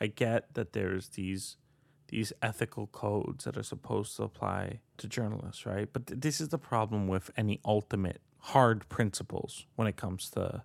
I 0.00 0.06
get 0.06 0.54
that 0.54 0.72
there's 0.72 1.08
these 1.10 1.56
these 2.08 2.32
ethical 2.42 2.86
codes 2.88 3.44
that 3.44 3.56
are 3.56 3.62
supposed 3.62 4.16
to 4.16 4.22
apply 4.22 4.80
to 4.96 5.08
journalists, 5.08 5.64
right? 5.66 5.88
But 5.92 6.06
th- 6.06 6.20
this 6.20 6.40
is 6.40 6.48
the 6.48 6.58
problem 6.58 7.06
with 7.06 7.30
any 7.36 7.60
ultimate 7.64 8.20
hard 8.38 8.88
principles 8.88 9.66
when 9.76 9.86
it 9.86 9.96
comes 9.96 10.30
to 10.30 10.62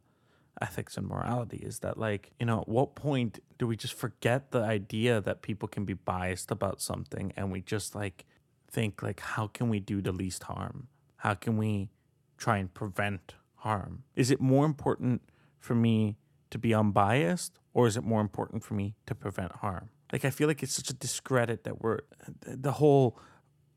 ethics 0.62 0.98
and 0.98 1.08
morality 1.08 1.58
is 1.58 1.80
that 1.80 1.98
like 1.98 2.32
you 2.40 2.46
know 2.46 2.62
at 2.62 2.70
what 2.70 2.94
point 2.94 3.40
do 3.58 3.66
we 3.66 3.76
just 3.76 3.96
forget 3.96 4.52
the 4.52 4.62
idea 4.62 5.20
that 5.20 5.42
people 5.42 5.68
can 5.68 5.84
be 5.84 5.96
biased 5.96 6.52
about 6.52 6.80
something 6.80 7.34
and 7.36 7.52
we 7.52 7.60
just 7.60 7.96
like 7.96 8.24
think 8.70 9.02
like 9.02 9.20
how 9.20 9.48
can 9.48 9.70
we 9.70 9.80
do 9.80 10.02
the 10.02 10.12
least 10.12 10.44
harm? 10.44 10.88
How 11.18 11.34
can 11.34 11.58
we 11.58 11.90
try 12.38 12.58
and 12.58 12.74
prevent 12.74 13.36
harm? 13.58 14.04
Is 14.16 14.32
it 14.32 14.42
more 14.42 14.66
important 14.66 15.22
for 15.60 15.76
me 15.76 16.18
to 16.50 16.58
be 16.58 16.74
unbiased 16.74 17.60
or 17.74 17.88
is 17.88 17.98
it 17.98 18.04
more 18.04 18.22
important 18.22 18.64
for 18.64 18.74
me 18.74 18.96
to 19.06 19.16
prevent 19.16 19.52
harm 19.54 19.90
like 20.14 20.24
i 20.24 20.30
feel 20.30 20.48
like 20.48 20.64
it's 20.64 20.74
such 20.74 20.90
a 20.90 20.94
discredit 20.94 21.66
that 21.66 21.82
we're 21.82 22.00
the 22.46 22.74
whole 22.74 23.20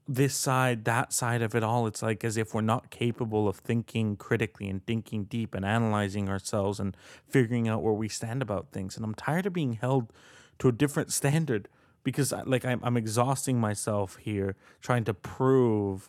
this 0.09 0.35
side, 0.35 0.85
that 0.85 1.13
side 1.13 1.43
of 1.43 1.55
it 1.55 1.63
all. 1.63 1.87
It's 1.87 2.03
like 2.03 2.25
as 2.25 2.37
if 2.37 2.55
we're 2.55 2.61
not 2.61 2.91
capable 2.91 3.49
of 3.49 3.57
thinking 3.57 4.17
critically 4.17 4.69
and 4.69 4.85
thinking 4.87 5.25
deep 5.25 5.55
and 5.55 5.65
analyzing 5.65 6.29
ourselves 6.29 6.79
and 6.79 6.97
figuring 7.29 7.69
out 7.69 7.83
where 7.83 7.93
we 7.93 8.09
stand 8.09 8.43
about 8.43 8.71
things. 8.73 8.97
And 8.97 9.05
I'm 9.05 9.15
tired 9.15 9.47
of 9.47 9.53
being 9.53 9.75
held 9.75 10.13
to 10.61 10.69
a 10.69 10.73
different 10.73 11.13
standard 11.13 11.69
because 12.05 12.33
like 12.45 12.65
I'm, 12.65 12.81
I'm 12.85 12.97
exhausting 12.97 13.59
myself 13.59 14.17
here 14.17 14.55
trying 14.81 15.05
to 15.05 15.15
prove 15.15 16.09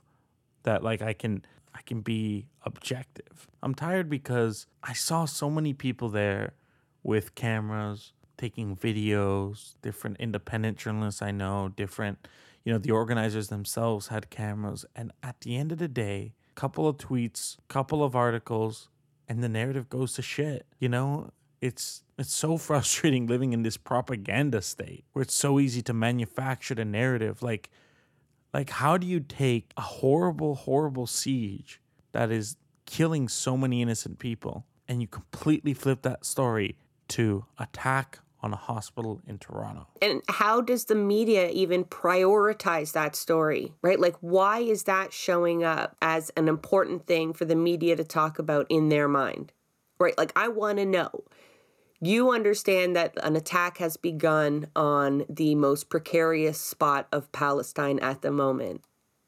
that 0.63 0.83
like 0.83 1.01
I 1.01 1.13
can 1.13 1.43
I 1.73 1.81
can 1.81 2.01
be 2.01 2.47
objective. 2.63 3.47
I'm 3.63 3.73
tired 3.73 4.09
because 4.09 4.67
I 4.83 4.93
saw 4.93 5.25
so 5.25 5.49
many 5.49 5.73
people 5.73 6.09
there 6.09 6.53
with 7.03 7.35
cameras 7.35 8.13
taking 8.37 8.75
videos, 8.75 9.75
different 9.81 10.17
independent 10.19 10.77
journalists 10.77 11.21
I 11.21 11.31
know, 11.31 11.69
different 11.75 12.27
you 12.63 12.73
know, 12.73 12.79
the 12.79 12.91
organizers 12.91 13.47
themselves 13.47 14.07
had 14.07 14.29
cameras 14.29 14.85
and 14.95 15.13
at 15.23 15.39
the 15.41 15.55
end 15.55 15.71
of 15.71 15.77
the 15.77 15.87
day, 15.87 16.33
couple 16.55 16.87
of 16.87 16.97
tweets, 16.97 17.57
couple 17.69 18.03
of 18.03 18.15
articles 18.15 18.89
and 19.27 19.43
the 19.43 19.49
narrative 19.49 19.89
goes 19.89 20.13
to 20.13 20.21
shit. 20.21 20.65
You 20.79 20.89
know, 20.89 21.31
it's 21.61 22.03
it's 22.17 22.33
so 22.33 22.57
frustrating 22.67 23.27
living 23.27 23.53
in 23.53 23.63
this 23.63 23.77
propaganda 23.77 24.61
state 24.61 25.05
where 25.13 25.23
it's 25.23 25.35
so 25.35 25.59
easy 25.59 25.81
to 25.81 25.93
manufacture 25.93 26.75
the 26.75 26.85
narrative 26.85 27.41
like 27.41 27.69
like 28.53 28.69
how 28.69 28.97
do 28.97 29.05
you 29.05 29.19
take 29.19 29.71
a 29.77 29.81
horrible 29.81 30.55
horrible 30.55 31.07
siege 31.07 31.81
that 32.11 32.31
is 32.31 32.57
killing 32.85 33.27
so 33.27 33.57
many 33.57 33.81
innocent 33.81 34.19
people 34.19 34.65
and 34.87 35.01
you 35.01 35.07
completely 35.07 35.73
flip 35.73 36.01
that 36.01 36.25
story 36.25 36.77
to 37.07 37.45
attack 37.59 38.19
on 38.41 38.53
a 38.53 38.57
hospital 38.57 39.21
in 39.25 39.37
Toronto 39.37 39.87
And 40.01 40.21
how 40.29 40.61
does 40.61 40.85
the 40.85 40.95
media 40.95 41.49
even 41.49 41.83
prioritize 41.83 42.93
that 42.93 43.15
story, 43.15 43.73
right? 43.81 43.99
Like, 43.99 44.15
why 44.21 44.59
is 44.59 44.83
that 44.83 45.11
showing 45.11 45.63
up 45.63 45.95
as 46.01 46.29
an 46.37 46.47
important 46.47 47.07
thing 47.07 47.33
for 47.33 47.45
the 47.45 47.55
media 47.55 47.95
to 47.95 48.03
talk 48.03 48.37
about 48.37 48.67
in 48.69 48.89
their 48.89 49.07
mind, 49.07 49.51
right? 49.99 50.17
Like, 50.17 50.31
I 50.35 50.49
want 50.49 50.77
to 50.77 50.85
know. 50.85 51.23
You 51.99 52.31
understand 52.31 52.95
that 52.95 53.15
an 53.23 53.35
attack 53.35 53.79
has 53.79 53.97
begun 53.97 54.67
on 54.75 55.25
the 55.27 55.55
most 55.55 55.89
precarious 55.89 56.59
spot 56.59 57.07
of 57.11 57.31
Palestine 57.31 57.97
at 57.99 58.21
the 58.21 58.31
moment. 58.31 58.83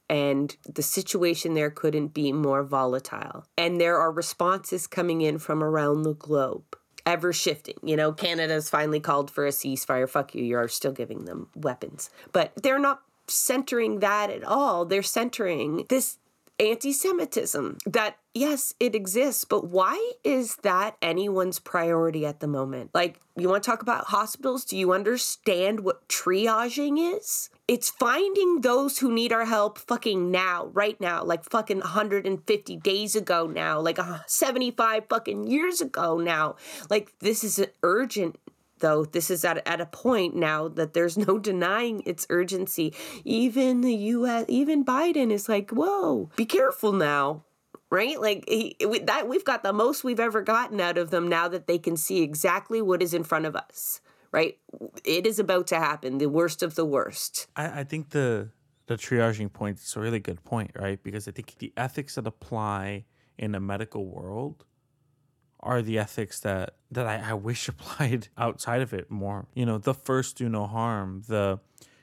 And 0.07 0.55
the 0.67 0.83
situation 0.83 1.53
there 1.55 1.71
couldn't 1.71 2.13
be 2.13 2.31
more 2.31 2.63
volatile. 2.63 3.45
And 3.57 3.81
there 3.81 3.97
are 3.97 4.11
responses 4.11 4.87
coming 4.87 5.21
in 5.21 5.39
from 5.39 5.63
around 5.63 6.03
the 6.03 6.13
globe 6.13 6.78
ever 7.09 7.33
shifting. 7.33 7.75
You 7.83 7.95
know, 7.95 8.11
Canada's 8.11 8.69
finally 8.69 8.99
called 8.99 9.31
for 9.31 9.45
a 9.45 9.49
ceasefire. 9.49 10.07
Fuck 10.07 10.35
you, 10.35 10.43
you're 10.43 10.67
still 10.67 10.91
giving 10.91 11.25
them 11.25 11.47
weapons. 11.55 12.09
But 12.31 12.53
they're 12.55 12.79
not 12.79 13.01
centering 13.27 13.99
that 13.99 14.29
at 14.29 14.43
all. 14.43 14.85
They're 14.85 15.03
centering 15.03 15.85
this 15.89 16.17
anti 16.59 16.93
Semitism 16.93 17.77
that, 17.87 18.17
yes, 18.33 18.73
it 18.79 18.95
exists, 18.95 19.43
but 19.45 19.67
why 19.67 20.13
is 20.23 20.57
that 20.57 20.97
anyone's 21.01 21.59
priority 21.59 22.25
at 22.25 22.39
the 22.39 22.47
moment? 22.47 22.91
Like, 22.93 23.19
you 23.35 23.49
want 23.49 23.63
to 23.63 23.69
talk 23.69 23.81
about 23.81 24.05
hospitals? 24.05 24.65
Do 24.65 24.77
you 24.77 24.93
understand 24.93 25.81
what 25.81 26.07
triaging 26.07 27.17
is? 27.17 27.49
It's 27.67 27.89
finding 27.89 28.61
those 28.61 28.99
who 28.99 29.11
need 29.11 29.31
our 29.31 29.45
help 29.45 29.77
fucking 29.77 30.31
now, 30.31 30.69
right 30.73 30.99
now, 30.99 31.23
like 31.23 31.43
fucking 31.43 31.79
150 31.79 32.77
days 32.77 33.15
ago 33.15 33.47
now, 33.47 33.79
like 33.79 33.99
uh, 33.99 34.19
75 34.27 35.05
fucking 35.09 35.47
years 35.47 35.81
ago 35.81 36.17
now. 36.17 36.55
Like, 36.89 37.13
this 37.19 37.43
is 37.43 37.65
urgent 37.83 38.37
though 38.79 39.03
this 39.03 39.29
is 39.29 39.43
at, 39.43 39.65
at 39.67 39.81
a 39.81 39.85
point 39.85 40.35
now 40.35 40.67
that 40.67 40.93
there's 40.93 41.17
no 41.17 41.37
denying 41.37 42.01
its 42.05 42.25
urgency 42.29 42.93
even 43.25 43.81
the 43.81 43.93
us 43.93 44.45
even 44.47 44.85
biden 44.85 45.31
is 45.31 45.49
like 45.49 45.69
whoa 45.71 46.29
be 46.35 46.45
careful 46.45 46.93
now 46.93 47.43
right 47.89 48.19
like 48.21 48.43
he, 48.47 48.75
we, 48.87 48.99
that 48.99 49.27
we've 49.27 49.45
got 49.45 49.63
the 49.63 49.73
most 49.73 50.03
we've 50.03 50.19
ever 50.19 50.41
gotten 50.41 50.79
out 50.79 50.97
of 50.97 51.11
them 51.11 51.27
now 51.27 51.47
that 51.47 51.67
they 51.67 51.77
can 51.77 51.97
see 51.97 52.21
exactly 52.21 52.81
what 52.81 53.01
is 53.01 53.13
in 53.13 53.23
front 53.23 53.45
of 53.45 53.55
us 53.55 54.01
right? 54.31 54.57
It 55.03 55.25
is 55.25 55.39
about 55.39 55.67
to 55.67 55.75
happen, 55.75 56.17
the 56.17 56.29
worst 56.29 56.63
of 56.63 56.75
the 56.75 56.85
worst. 56.85 57.47
I, 57.55 57.81
I 57.81 57.83
think 57.83 58.09
the 58.09 58.49
the 58.87 58.95
triaging 58.95 59.51
point 59.53 59.79
is 59.79 59.95
a 59.95 59.99
really 59.99 60.19
good 60.19 60.43
point, 60.43 60.71
right? 60.75 61.01
Because 61.01 61.27
I 61.27 61.31
think 61.31 61.55
the 61.59 61.71
ethics 61.77 62.15
that 62.15 62.25
apply 62.25 63.05
in 63.37 63.51
the 63.51 63.59
medical 63.59 64.05
world 64.05 64.65
are 65.59 65.81
the 65.81 65.99
ethics 65.99 66.39
that 66.41 66.75
that 66.91 67.05
I, 67.05 67.31
I 67.31 67.33
wish 67.33 67.67
applied 67.67 68.29
outside 68.37 68.81
of 68.81 68.93
it 68.93 69.09
more. 69.09 69.47
You 69.53 69.65
know, 69.65 69.77
the 69.77 69.93
first 69.93 70.37
do 70.37 70.49
no 70.49 70.67
harm. 70.67 71.23
The 71.27 71.59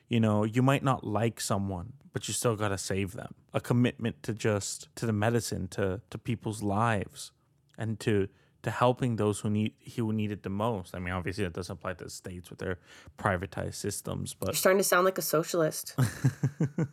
you 0.09 0.20
know, 0.20 0.45
you 0.45 0.62
might 0.62 0.84
not 0.84 1.05
like 1.05 1.41
someone, 1.41 1.95
but 2.16 2.26
you 2.28 2.32
still 2.32 2.56
gotta 2.56 2.78
save 2.78 3.12
them. 3.12 3.34
A 3.52 3.60
commitment 3.60 4.22
to 4.22 4.32
just 4.32 4.88
to 4.96 5.04
the 5.04 5.12
medicine, 5.12 5.68
to 5.68 6.00
to 6.08 6.16
people's 6.16 6.62
lives, 6.62 7.30
and 7.76 8.00
to 8.00 8.30
to 8.62 8.70
helping 8.70 9.16
those 9.16 9.40
who 9.40 9.50
need 9.50 9.74
who 9.96 10.14
need 10.14 10.32
it 10.32 10.42
the 10.42 10.48
most. 10.48 10.94
I 10.94 10.98
mean, 10.98 11.12
obviously 11.12 11.44
that 11.44 11.52
doesn't 11.52 11.74
apply 11.74 11.92
to 11.92 12.04
the 12.04 12.10
states 12.10 12.48
with 12.48 12.58
their 12.58 12.78
privatized 13.18 13.74
systems, 13.74 14.32
but 14.32 14.48
You're 14.48 14.54
starting 14.54 14.78
to 14.78 14.84
sound 14.84 15.04
like 15.04 15.18
a 15.18 15.22
socialist. 15.36 15.94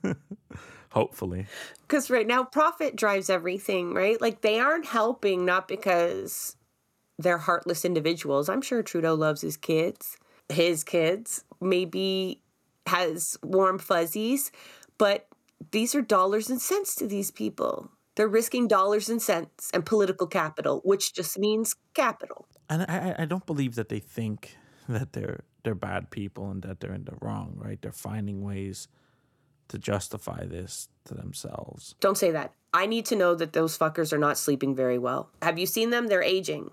hopefully, 0.91 1.47
Because 1.83 2.09
right 2.09 2.27
now, 2.27 2.43
profit 2.43 2.97
drives 2.97 3.29
everything, 3.29 3.93
right? 3.93 4.19
Like 4.19 4.41
they 4.41 4.59
aren't 4.59 4.87
helping 4.87 5.45
not 5.45 5.69
because 5.69 6.57
they're 7.17 7.37
heartless 7.37 7.85
individuals. 7.85 8.49
I'm 8.49 8.61
sure 8.61 8.83
Trudeau 8.83 9.13
loves 9.13 9.39
his 9.39 9.55
kids, 9.55 10.17
his 10.49 10.83
kids, 10.83 11.45
maybe 11.61 12.41
has 12.87 13.37
warm 13.41 13.79
fuzzies, 13.79 14.51
but 14.97 15.27
these 15.71 15.95
are 15.95 16.01
dollars 16.01 16.49
and 16.49 16.61
cents 16.61 16.95
to 16.95 17.07
these 17.07 17.31
people. 17.31 17.91
They're 18.15 18.27
risking 18.27 18.67
dollars 18.67 19.09
and 19.09 19.21
cents 19.21 19.71
and 19.73 19.85
political 19.85 20.27
capital, 20.27 20.81
which 20.83 21.13
just 21.13 21.37
means 21.39 21.75
capital. 21.93 22.47
and 22.69 22.83
I 22.83 23.15
I- 23.19 23.25
don't 23.25 23.45
believe 23.45 23.75
that 23.75 23.89
they 23.89 23.99
think 23.99 24.55
that 24.87 25.13
they're 25.13 25.43
they're 25.63 25.75
bad 25.75 26.09
people 26.11 26.49
and 26.51 26.61
that 26.63 26.79
they're 26.81 26.93
in 26.93 27.05
the 27.05 27.15
wrong, 27.21 27.53
right? 27.55 27.81
They're 27.81 27.91
finding 28.11 28.41
ways 28.43 28.87
to 29.69 29.77
justify 29.79 30.45
this 30.45 30.89
to 31.05 31.13
themselves. 31.13 31.95
Don't 32.01 32.17
say 32.17 32.31
that. 32.31 32.53
I 32.73 32.85
need 32.85 33.05
to 33.07 33.15
know 33.15 33.33
that 33.35 33.53
those 33.53 33.77
fuckers 33.77 34.11
are 34.11 34.17
not 34.17 34.37
sleeping 34.37 34.75
very 34.75 34.97
well. 34.99 35.29
Have 35.41 35.57
you 35.57 35.65
seen 35.65 35.89
them? 35.89 36.07
They're 36.07 36.21
aging. 36.23 36.69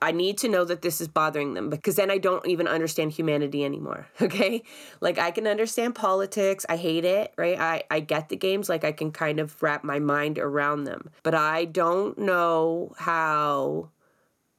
I, 0.00 0.12
need 0.12 0.38
to 0.38 0.48
know 0.48 0.64
that 0.64 0.82
this 0.82 1.00
is 1.00 1.08
bothering 1.08 1.54
them 1.54 1.70
because 1.70 1.96
then 1.96 2.10
I 2.10 2.18
don't 2.18 2.46
even 2.46 2.68
understand 2.68 3.12
humanity 3.12 3.64
anymore. 3.64 4.06
Okay. 4.20 4.62
Like 5.00 5.18
I 5.18 5.30
can 5.30 5.46
understand 5.46 5.94
politics. 5.94 6.66
I 6.68 6.76
hate 6.76 7.04
it, 7.06 7.32
right? 7.38 7.58
I, 7.58 7.84
I 7.90 8.00
get 8.00 8.28
the 8.28 8.36
games. 8.36 8.68
Like 8.68 8.84
I 8.84 8.92
can 8.92 9.10
kind 9.10 9.40
of 9.40 9.62
wrap 9.62 9.84
my 9.84 9.98
mind 9.98 10.38
around 10.38 10.84
them. 10.84 11.10
But 11.22 11.34
I 11.34 11.64
don't 11.64 12.18
know 12.18 12.92
how 12.98 13.88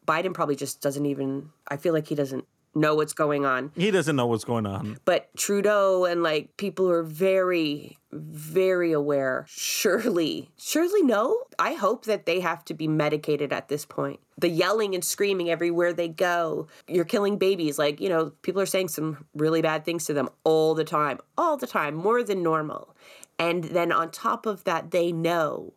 Biden 0.07 0.33
probably 0.33 0.55
just 0.55 0.81
doesn't 0.81 1.05
even, 1.05 1.49
I 1.67 1.77
feel 1.77 1.93
like 1.93 2.07
he 2.07 2.15
doesn't 2.15 2.45
know 2.73 2.95
what's 2.95 3.13
going 3.13 3.45
on 3.45 3.71
He 3.75 3.91
doesn't 3.91 4.15
know 4.15 4.25
what's 4.27 4.43
going 4.43 4.65
on. 4.65 4.97
but 5.05 5.29
Trudeau 5.37 6.05
and 6.05 6.23
like 6.23 6.57
people 6.57 6.85
who 6.87 6.91
are 6.91 7.03
very, 7.03 7.98
very 8.11 8.91
aware. 8.91 9.45
Surely, 9.47 10.49
surely 10.57 11.03
no. 11.03 11.43
I 11.57 11.73
hope 11.73 12.05
that 12.05 12.25
they 12.25 12.39
have 12.39 12.65
to 12.65 12.73
be 12.73 12.87
medicated 12.87 13.53
at 13.53 13.67
this 13.67 13.85
point. 13.85 14.19
The 14.37 14.49
yelling 14.49 14.95
and 14.95 15.03
screaming 15.03 15.49
everywhere 15.49 15.93
they 15.93 16.07
go. 16.07 16.67
You're 16.87 17.05
killing 17.05 17.37
babies. 17.37 17.77
Like, 17.77 17.99
you 17.99 18.09
know, 18.09 18.31
people 18.41 18.61
are 18.61 18.65
saying 18.65 18.87
some 18.89 19.25
really 19.35 19.61
bad 19.61 19.85
things 19.85 20.05
to 20.05 20.13
them 20.13 20.29
all 20.43 20.75
the 20.75 20.83
time, 20.83 21.19
all 21.37 21.57
the 21.57 21.67
time, 21.67 21.95
more 21.95 22.23
than 22.23 22.41
normal. 22.41 22.95
And 23.37 23.63
then 23.65 23.91
on 23.91 24.11
top 24.11 24.45
of 24.45 24.63
that, 24.65 24.91
they 24.91 25.11
know 25.11 25.73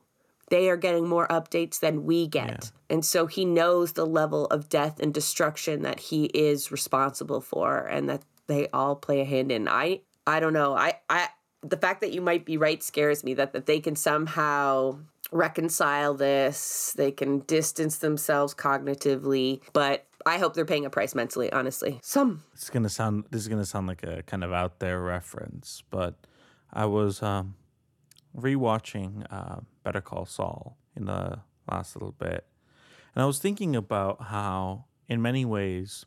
they 0.50 0.68
are 0.68 0.76
getting 0.76 1.08
more 1.08 1.26
updates 1.28 1.80
than 1.80 2.04
we 2.04 2.26
get. 2.26 2.70
And 2.90 3.04
so 3.04 3.26
he 3.26 3.44
knows 3.44 3.92
the 3.92 4.04
level 4.04 4.46
of 4.46 4.68
death 4.68 5.00
and 5.00 5.14
destruction 5.14 5.82
that 5.82 5.98
he 5.98 6.26
is 6.26 6.70
responsible 6.70 7.40
for 7.40 7.78
and 7.78 8.08
that 8.10 8.22
they 8.48 8.68
all 8.68 8.96
play 8.96 9.20
a 9.20 9.24
hand 9.24 9.50
in. 9.50 9.66
I 9.66 10.00
I 10.26 10.40
don't 10.40 10.52
know. 10.52 10.76
I 10.76 10.98
I 11.08 11.28
the 11.62 11.76
fact 11.76 12.00
that 12.00 12.12
you 12.12 12.20
might 12.20 12.44
be 12.44 12.56
right 12.56 12.82
scares 12.82 13.22
me 13.22 13.34
that 13.34 13.52
that 13.52 13.66
they 13.66 13.80
can 13.80 13.96
somehow 13.96 14.98
reconcile 15.30 16.14
this. 16.14 16.92
They 16.96 17.10
can 17.10 17.40
distance 17.40 17.98
themselves 17.98 18.54
cognitively, 18.54 19.62
but 19.72 20.06
I 20.26 20.38
hope 20.38 20.54
they're 20.54 20.64
paying 20.64 20.84
a 20.84 20.90
price 20.90 21.14
mentally, 21.14 21.50
honestly. 21.52 21.98
Some 22.02 22.42
It's 22.52 22.70
gonna 22.70 22.88
sound. 22.88 23.24
This 23.30 23.42
is 23.42 23.48
gonna 23.48 23.64
sound 23.64 23.86
like 23.86 24.02
a 24.02 24.22
kind 24.24 24.44
of 24.44 24.52
out 24.52 24.80
there 24.80 25.00
reference, 25.00 25.82
but 25.90 26.14
I 26.72 26.86
was 26.86 27.22
um, 27.22 27.54
rewatching 28.36 29.26
uh, 29.30 29.60
Better 29.84 30.00
Call 30.00 30.26
Saul 30.26 30.76
in 30.96 31.06
the 31.06 31.40
last 31.70 31.96
little 31.96 32.12
bit, 32.12 32.46
and 33.14 33.22
I 33.22 33.26
was 33.26 33.38
thinking 33.38 33.76
about 33.76 34.24
how, 34.24 34.86
in 35.08 35.22
many 35.22 35.44
ways, 35.44 36.06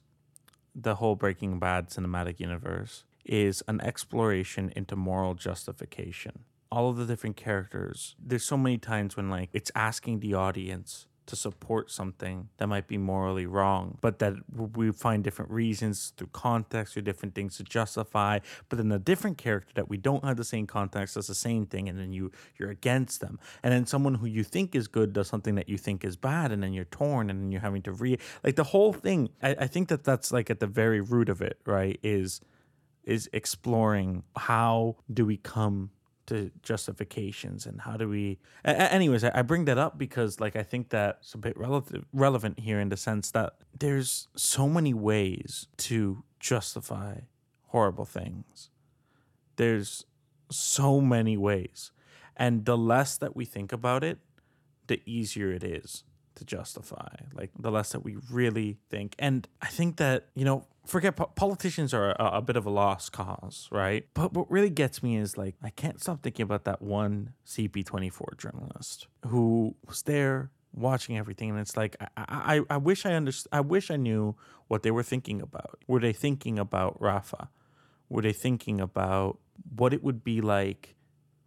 the 0.76 0.95
whole 0.95 1.16
Breaking 1.16 1.60
Bad 1.60 1.89
cinematic 1.89 2.39
universe 2.39 3.06
is 3.26 3.63
an 3.67 3.82
exploration 3.82 4.71
into 4.76 4.95
moral 4.95 5.34
justification. 5.34 6.45
All 6.71 6.89
of 6.89 6.97
the 6.97 7.05
different 7.05 7.36
characters, 7.36 8.15
there's 8.19 8.43
so 8.43 8.57
many 8.57 8.78
times 8.78 9.15
when 9.15 9.30
like 9.30 9.49
it's 9.53 9.71
asking 9.76 10.19
the 10.19 10.34
audience 10.34 11.07
to 11.28 11.36
support 11.36 11.89
something 11.89 12.49
that 12.57 12.67
might 12.67 12.88
be 12.88 12.97
morally 12.97 13.45
wrong, 13.45 13.97
but 14.01 14.19
that 14.19 14.34
we 14.55 14.91
find 14.91 15.23
different 15.23 15.51
reasons 15.51 16.13
through 16.17 16.30
context 16.32 16.95
or 16.95 17.01
different 17.01 17.34
things 17.34 17.57
to 17.57 17.63
justify. 17.63 18.39
But 18.69 18.78
then 18.78 18.91
a 18.91 18.99
different 18.99 19.38
character 19.38 19.71
that 19.76 19.89
we 19.89 19.97
don't 19.97 20.23
have 20.23 20.38
the 20.38 20.43
same 20.43 20.67
context 20.67 21.15
does 21.15 21.28
the 21.28 21.36
same 21.36 21.65
thing, 21.65 21.89
and 21.89 21.99
then 21.99 22.13
you 22.13 22.32
you're 22.57 22.69
against 22.69 23.21
them. 23.21 23.39
And 23.63 23.73
then 23.73 23.86
someone 23.86 24.15
who 24.15 24.28
you 24.28 24.43
think 24.43 24.76
is 24.76 24.88
good 24.88 25.13
does 25.13 25.28
something 25.28 25.55
that 25.55 25.69
you 25.69 25.78
think 25.78 26.03
is 26.03 26.15
bad, 26.15 26.51
and 26.51 26.61
then 26.61 26.73
you're 26.73 26.86
torn, 26.86 27.30
and 27.30 27.41
then 27.41 27.51
you're 27.51 27.61
having 27.61 27.82
to 27.84 27.91
re 27.91 28.17
like 28.43 28.55
the 28.55 28.65
whole 28.65 28.93
thing. 28.93 29.30
I, 29.41 29.49
I 29.61 29.67
think 29.67 29.89
that 29.89 30.03
that's 30.03 30.32
like 30.32 30.49
at 30.49 30.59
the 30.59 30.67
very 30.67 31.01
root 31.01 31.30
of 31.30 31.41
it, 31.41 31.59
right? 31.65 31.99
Is 32.03 32.41
is 33.06 33.30
exploring 33.34 34.24
how 34.36 34.97
do 35.14 35.26
we 35.26 35.38
come 35.38 35.91
to 36.26 36.49
justifications 36.64 37.68
and 37.68 37.82
how 37.82 37.95
do 37.95 38.10
we 38.10 38.39
a- 38.64 38.91
anyways 38.91 39.24
I, 39.24 39.32
I 39.36 39.41
bring 39.43 39.66
that 39.66 39.78
up 39.78 39.99
because 39.99 40.39
like 40.39 40.56
i 40.56 40.64
think 40.64 40.89
that's 40.89 41.36
a 41.36 41.38
bit 41.38 41.56
relative 41.56 42.03
relevant 42.12 42.60
here 42.60 42.80
in 42.80 42.89
the 42.89 42.97
sense 42.97 43.30
that 43.32 43.53
there's 43.80 44.28
so 44.36 44.68
many 44.68 44.93
ways 44.93 45.68
to 45.78 46.24
justify 46.39 47.20
horrible 47.76 48.06
things. 48.06 48.70
There's 49.58 50.06
so 50.49 51.01
many 51.01 51.36
ways. 51.36 51.91
And 52.38 52.64
the 52.64 52.78
less 52.78 53.18
that 53.18 53.36
we 53.36 53.43
think 53.43 53.74
about 53.74 54.01
it 54.03 54.20
the 54.88 55.01
easier 55.06 55.51
it 55.51 55.64
is 55.64 56.03
to 56.36 56.46
justify 56.46 57.16
like 57.34 57.52
the 57.58 57.72
less 57.72 57.92
that 57.92 58.04
we 58.04 58.18
really 58.32 58.78
think. 58.90 59.16
And 59.20 59.48
i 59.62 59.68
think 59.68 59.98
that 59.98 60.28
you 60.36 60.46
know 60.46 60.66
forget 60.86 61.16
po- 61.16 61.32
politicians 61.36 61.94
are 61.94 62.12
a, 62.12 62.38
a 62.38 62.42
bit 62.42 62.56
of 62.56 62.66
a 62.66 62.70
lost 62.70 63.12
cause 63.12 63.68
right? 63.72 64.06
But 64.14 64.34
what 64.34 64.50
really 64.52 64.70
gets 64.70 65.02
me 65.02 65.18
is 65.18 65.38
like 65.38 65.56
i 65.64 65.70
can't 65.70 66.02
stop 66.02 66.22
thinking 66.22 66.44
about 66.44 66.66
that 66.66 66.82
one 66.82 67.34
cp24 67.48 68.38
journalist 68.38 69.08
who 69.28 69.76
was 69.88 70.04
there 70.04 70.52
watching 70.74 71.18
everything. 71.18 71.50
And 71.52 71.60
it's 71.60 71.78
like 71.78 71.96
i 72.02 72.08
i, 72.28 72.62
I 72.70 72.78
wish 72.78 73.06
i 73.06 73.12
underst- 73.12 73.48
i 73.52 73.62
wish 73.62 73.90
i 73.90 73.96
knew 73.96 74.36
what 74.68 74.84
they 74.84 74.92
were 74.92 75.04
thinking 75.04 75.42
about. 75.42 75.80
Were 75.88 76.00
they 76.00 76.14
thinking 76.14 76.58
about 76.58 77.00
Rafah? 77.00 77.50
Were 78.10 78.22
they 78.22 78.34
thinking 78.34 78.82
about 78.82 79.40
what 79.76 79.94
it 79.94 80.04
would 80.04 80.24
be 80.24 80.42
like 80.42 80.96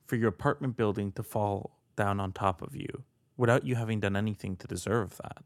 for 0.06 0.16
your 0.16 0.28
apartment 0.28 0.76
building 0.76 1.12
to 1.12 1.22
fall 1.22 1.78
down 1.96 2.20
on 2.20 2.32
top 2.32 2.62
of 2.62 2.74
you 2.74 3.04
without 3.38 3.64
you 3.64 3.76
having 3.76 4.00
done 4.00 4.16
anything 4.16 4.56
to 4.56 4.66
deserve 4.66 5.16
that. 5.22 5.38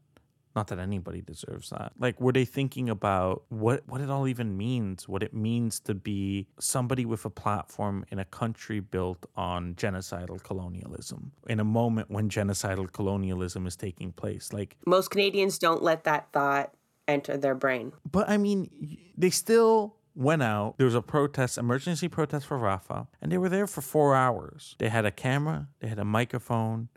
Not 0.55 0.67
that 0.67 0.77
anybody 0.77 1.21
deserves 1.21 1.71
that. 1.71 1.93
Like, 1.97 2.21
were 2.21 2.31
they 2.31 2.45
thinking 2.45 2.87
about 2.87 3.43
what, 3.49 3.81
what 3.87 4.01
it 4.01 4.09
all 4.11 4.27
even 4.27 4.55
means? 4.55 5.07
What 5.07 5.23
it 5.23 5.33
means 5.33 5.79
to 5.81 5.95
be 5.95 6.47
somebody 6.59 7.05
with 7.05 7.25
a 7.25 7.31
platform 7.31 8.05
in 8.11 8.19
a 8.19 8.25
country 8.25 8.79
built 8.79 9.25
on 9.35 9.73
genocidal 9.73 10.43
colonialism 10.43 11.31
in 11.47 11.59
a 11.59 11.63
moment 11.63 12.11
when 12.11 12.29
genocidal 12.29 12.91
colonialism 12.91 13.65
is 13.65 13.75
taking 13.75 14.11
place? 14.11 14.53
Like, 14.53 14.77
most 14.85 15.09
Canadians 15.09 15.57
don't 15.57 15.81
let 15.81 16.03
that 16.03 16.31
thought 16.33 16.75
enter 17.07 17.35
their 17.35 17.55
brain. 17.55 17.91
but 18.09 18.29
I 18.29 18.37
mean, 18.37 18.69
they 19.17 19.31
still 19.31 19.95
went 20.15 20.43
out. 20.43 20.75
There 20.77 20.85
was 20.85 20.95
a 20.95 21.01
protest, 21.01 21.57
emergency 21.57 22.07
protest 22.07 22.45
for 22.45 22.59
Rafah, 22.59 23.07
and 23.21 23.31
they 23.31 23.39
were 23.39 23.49
there 23.49 23.65
for 23.65 23.81
four 23.81 24.15
hours. 24.15 24.75
They 24.77 24.89
had 24.89 25.03
a 25.05 25.11
camera, 25.11 25.67
they 25.79 25.87
had 25.87 25.99
a 25.99 26.05
microphone, 26.05 26.89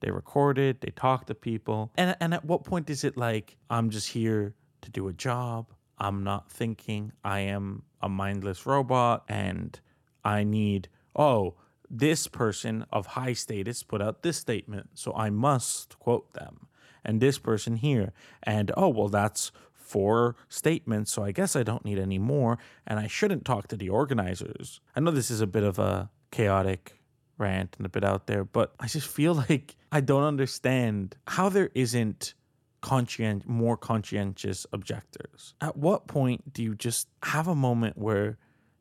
they 0.00 0.10
recorded, 0.10 0.80
they 0.80 0.90
talked 0.90 1.28
to 1.28 1.34
people. 1.34 1.92
And 1.96 2.16
and 2.20 2.34
at 2.34 2.44
what 2.44 2.64
point 2.64 2.90
is 2.90 3.04
it 3.04 3.16
like 3.16 3.56
I'm 3.70 3.90
just 3.90 4.08
here 4.08 4.54
to 4.82 4.90
do 4.90 5.08
a 5.08 5.12
job? 5.12 5.72
I'm 5.98 6.24
not 6.24 6.50
thinking. 6.50 7.12
I 7.24 7.40
am 7.40 7.84
a 8.00 8.08
mindless 8.08 8.66
robot, 8.66 9.24
and 9.28 9.78
I 10.24 10.44
need 10.44 10.88
oh. 11.16 11.54
This 11.90 12.26
person 12.26 12.86
of 12.90 13.06
high 13.08 13.34
status 13.34 13.84
put 13.84 14.02
out 14.02 14.22
this 14.22 14.38
statement, 14.38 14.88
so 14.94 15.14
I 15.14 15.30
must 15.30 15.96
quote 16.00 16.32
them 16.32 16.66
and 17.04 17.20
this 17.20 17.38
person 17.38 17.76
here. 17.76 18.12
And 18.42 18.72
oh, 18.76 18.88
well, 18.88 19.08
that's 19.08 19.52
four 19.72 20.36
statements, 20.48 21.12
so 21.12 21.22
I 21.22 21.32
guess 21.32 21.54
I 21.54 21.62
don't 21.62 21.84
need 21.84 21.98
any 21.98 22.18
more. 22.18 22.58
And 22.86 22.98
I 22.98 23.06
shouldn't 23.06 23.44
talk 23.44 23.68
to 23.68 23.76
the 23.76 23.90
organizers. 23.90 24.80
I 24.96 25.00
know 25.00 25.10
this 25.10 25.30
is 25.30 25.40
a 25.40 25.46
bit 25.46 25.62
of 25.62 25.78
a 25.78 26.10
chaotic 26.30 27.00
rant 27.36 27.74
and 27.76 27.86
a 27.86 27.88
bit 27.88 28.04
out 28.04 28.26
there, 28.26 28.44
but 28.44 28.74
I 28.80 28.86
just 28.86 29.06
feel 29.06 29.34
like 29.48 29.76
I 29.94 30.00
don't 30.00 30.24
understand 30.24 31.14
how 31.28 31.48
there 31.48 31.70
isn't 31.72 32.34
conscient 32.80 33.48
more 33.48 33.76
conscientious 33.76 34.66
objectors. 34.72 35.54
At 35.60 35.76
what 35.76 36.08
point 36.08 36.52
do 36.52 36.64
you 36.64 36.74
just 36.74 37.06
have 37.22 37.46
a 37.46 37.54
moment 37.54 37.96
where 37.96 38.36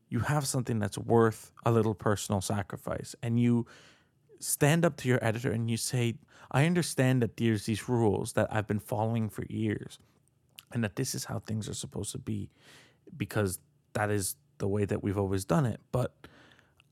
you 0.10 0.22
have 0.22 0.48
something 0.48 0.80
that's 0.80 0.98
worth 0.98 1.52
a 1.68 1.72
little 1.72 1.94
personal 1.94 2.42
sacrifice 2.42 3.16
and 3.22 3.40
you 3.40 3.68
stand 4.40 4.84
up 4.84 4.98
to 4.98 5.08
your 5.08 5.24
editor 5.24 5.52
and 5.52 5.70
you 5.70 5.78
say, 5.78 6.16
I 6.50 6.66
understand 6.66 7.22
that 7.22 7.38
there's 7.38 7.68
these 7.68 7.88
rules 7.88 8.34
that 8.34 8.48
I've 8.50 8.68
been 8.68 8.80
following 8.80 9.30
for 9.30 9.46
years 9.50 10.00
and 10.72 10.84
that 10.84 10.96
this 10.96 11.14
is 11.14 11.26
how 11.26 11.38
things 11.38 11.70
are 11.70 11.76
supposed 11.76 12.12
to 12.14 12.18
be 12.18 12.50
because 13.16 13.60
that 13.94 14.10
is 14.10 14.36
the 14.58 14.68
way 14.68 14.86
that 14.86 15.04
we've 15.04 15.20
always 15.20 15.46
done 15.46 15.68
it. 15.68 15.80
But 15.92 16.16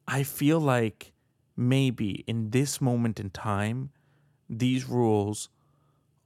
I 0.07 0.21
feel 0.21 0.59
like 0.59 1.11
maybe 1.57 2.23
in 2.27 2.51
this 2.51 2.79
moment 2.79 3.19
in 3.19 3.31
time, 3.31 3.89
these 4.51 4.87
rules 4.87 5.49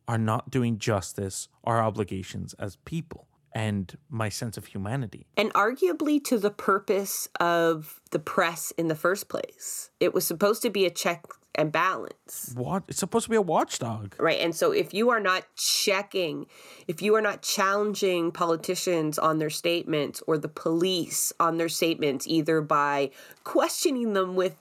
are 0.07 0.17
not 0.17 0.49
doing 0.49 0.77
justice 0.77 1.47
our 1.63 1.81
obligations 1.81 2.53
as 2.55 2.77
people 2.85 3.27
and 3.53 3.97
my 4.09 4.27
sense 4.27 4.57
of 4.57 4.65
humanity. 4.65 5.25
And 5.37 5.53
arguably 5.53 6.21
to 6.25 6.37
the 6.37 6.51
purpose 6.51 7.29
of 7.39 8.01
the 8.11 8.19
press 8.19 8.71
in 8.77 8.89
the 8.89 8.95
first 8.95 9.29
place. 9.29 9.91
It 10.01 10.13
was 10.13 10.27
supposed 10.27 10.61
to 10.63 10.69
be 10.69 10.85
a 10.85 10.89
check 10.89 11.25
and 11.57 11.71
balance. 11.71 12.51
What? 12.53 12.83
It's 12.89 12.99
supposed 12.99 13.23
to 13.25 13.29
be 13.29 13.37
a 13.37 13.41
watchdog. 13.41 14.13
Right. 14.19 14.41
And 14.41 14.53
so 14.53 14.71
if 14.71 14.93
you 14.93 15.09
are 15.09 15.21
not 15.21 15.45
checking, 15.55 16.47
if 16.87 17.01
you 17.01 17.15
are 17.15 17.21
not 17.21 17.41
challenging 17.43 18.33
politicians 18.33 19.17
on 19.17 19.37
their 19.37 19.49
statements 19.49 20.21
or 20.27 20.37
the 20.37 20.49
police 20.49 21.31
on 21.39 21.57
their 21.57 21.69
statements, 21.69 22.27
either 22.27 22.59
by 22.59 23.11
questioning 23.45 24.11
them 24.13 24.35
with 24.35 24.57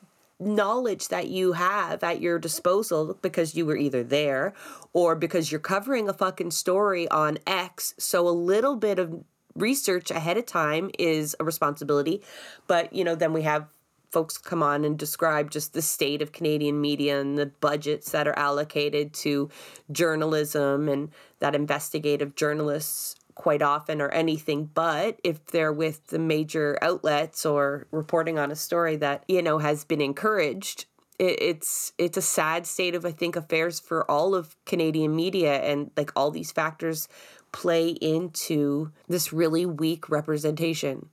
knowledge 0.47 1.09
that 1.09 1.28
you 1.28 1.53
have 1.53 2.03
at 2.03 2.20
your 2.20 2.38
disposal 2.38 3.18
because 3.22 3.55
you 3.55 3.66
were 3.66 3.76
either 3.76 4.03
there 4.03 4.55
or 4.92 5.14
because 5.14 5.51
you're 5.51 5.61
covering 5.61 6.09
a 6.09 6.12
fucking 6.12 6.51
story 6.51 7.09
on 7.09 7.38
X. 7.47 7.95
So 7.99 8.28
a 8.28 8.30
little 8.30 8.76
bit 8.76 8.99
of 8.99 9.24
research 9.55 10.11
ahead 10.11 10.36
of 10.36 10.47
time 10.47 10.90
is 10.99 11.36
a 11.38 11.45
responsibility. 11.45 12.22
But, 12.66 12.92
you 12.92 13.05
know, 13.05 13.14
then 13.14 13.32
we 13.32 13.42
have 13.42 13.66
folks 14.11 14.38
come 14.38 14.62
on 14.62 14.84
and 14.84 14.97
describe 14.97 15.51
just 15.51 15.72
the 15.72 15.82
state 15.82 16.22
of 16.22 16.30
Canadian 16.30 16.80
media 16.80 17.20
and 17.20 17.36
the 17.36 17.47
budgets 17.47 18.12
that 18.12 18.28
are 18.28 18.38
allocated 18.38 19.12
to 19.12 19.51
journalism 19.90 20.88
and 20.88 21.11
that 21.40 21.55
investigative 21.55 22.36
journalists 22.36 23.16
quite 23.35 23.62
often 23.62 24.01
or 24.01 24.09
anything 24.11 24.70
but 24.74 25.18
if 25.24 25.45
they're 25.47 25.72
with 25.72 26.07
the 26.09 26.18
major 26.18 26.78
outlets 26.80 27.45
or 27.45 27.87
reporting 27.91 28.39
on 28.39 28.51
a 28.51 28.57
story 28.57 28.97
that 28.97 29.24
you 29.28 29.43
know 29.43 29.59
has 29.59 29.85
been 29.85 30.01
encouraged 30.01 30.87
it, 31.18 31.43
it's 31.43 31.93
it's 31.99 32.16
a 32.16 32.22
sad 32.22 32.66
state 32.66 32.95
of 32.95 33.05
i 33.05 33.11
think 33.11 33.37
affairs 33.37 33.80
for 33.80 34.09
all 34.11 34.35
of 34.35 34.57
canadian 34.64 35.14
media. 35.14 35.61
And 35.62 35.91
like 35.97 36.12
all 36.16 36.30
these 36.30 36.53
factors 36.53 37.09
play 37.53 37.91
into 37.91 38.91
this 39.09 39.32
really 39.32 39.64
weak 39.64 40.09
representation 40.11 41.09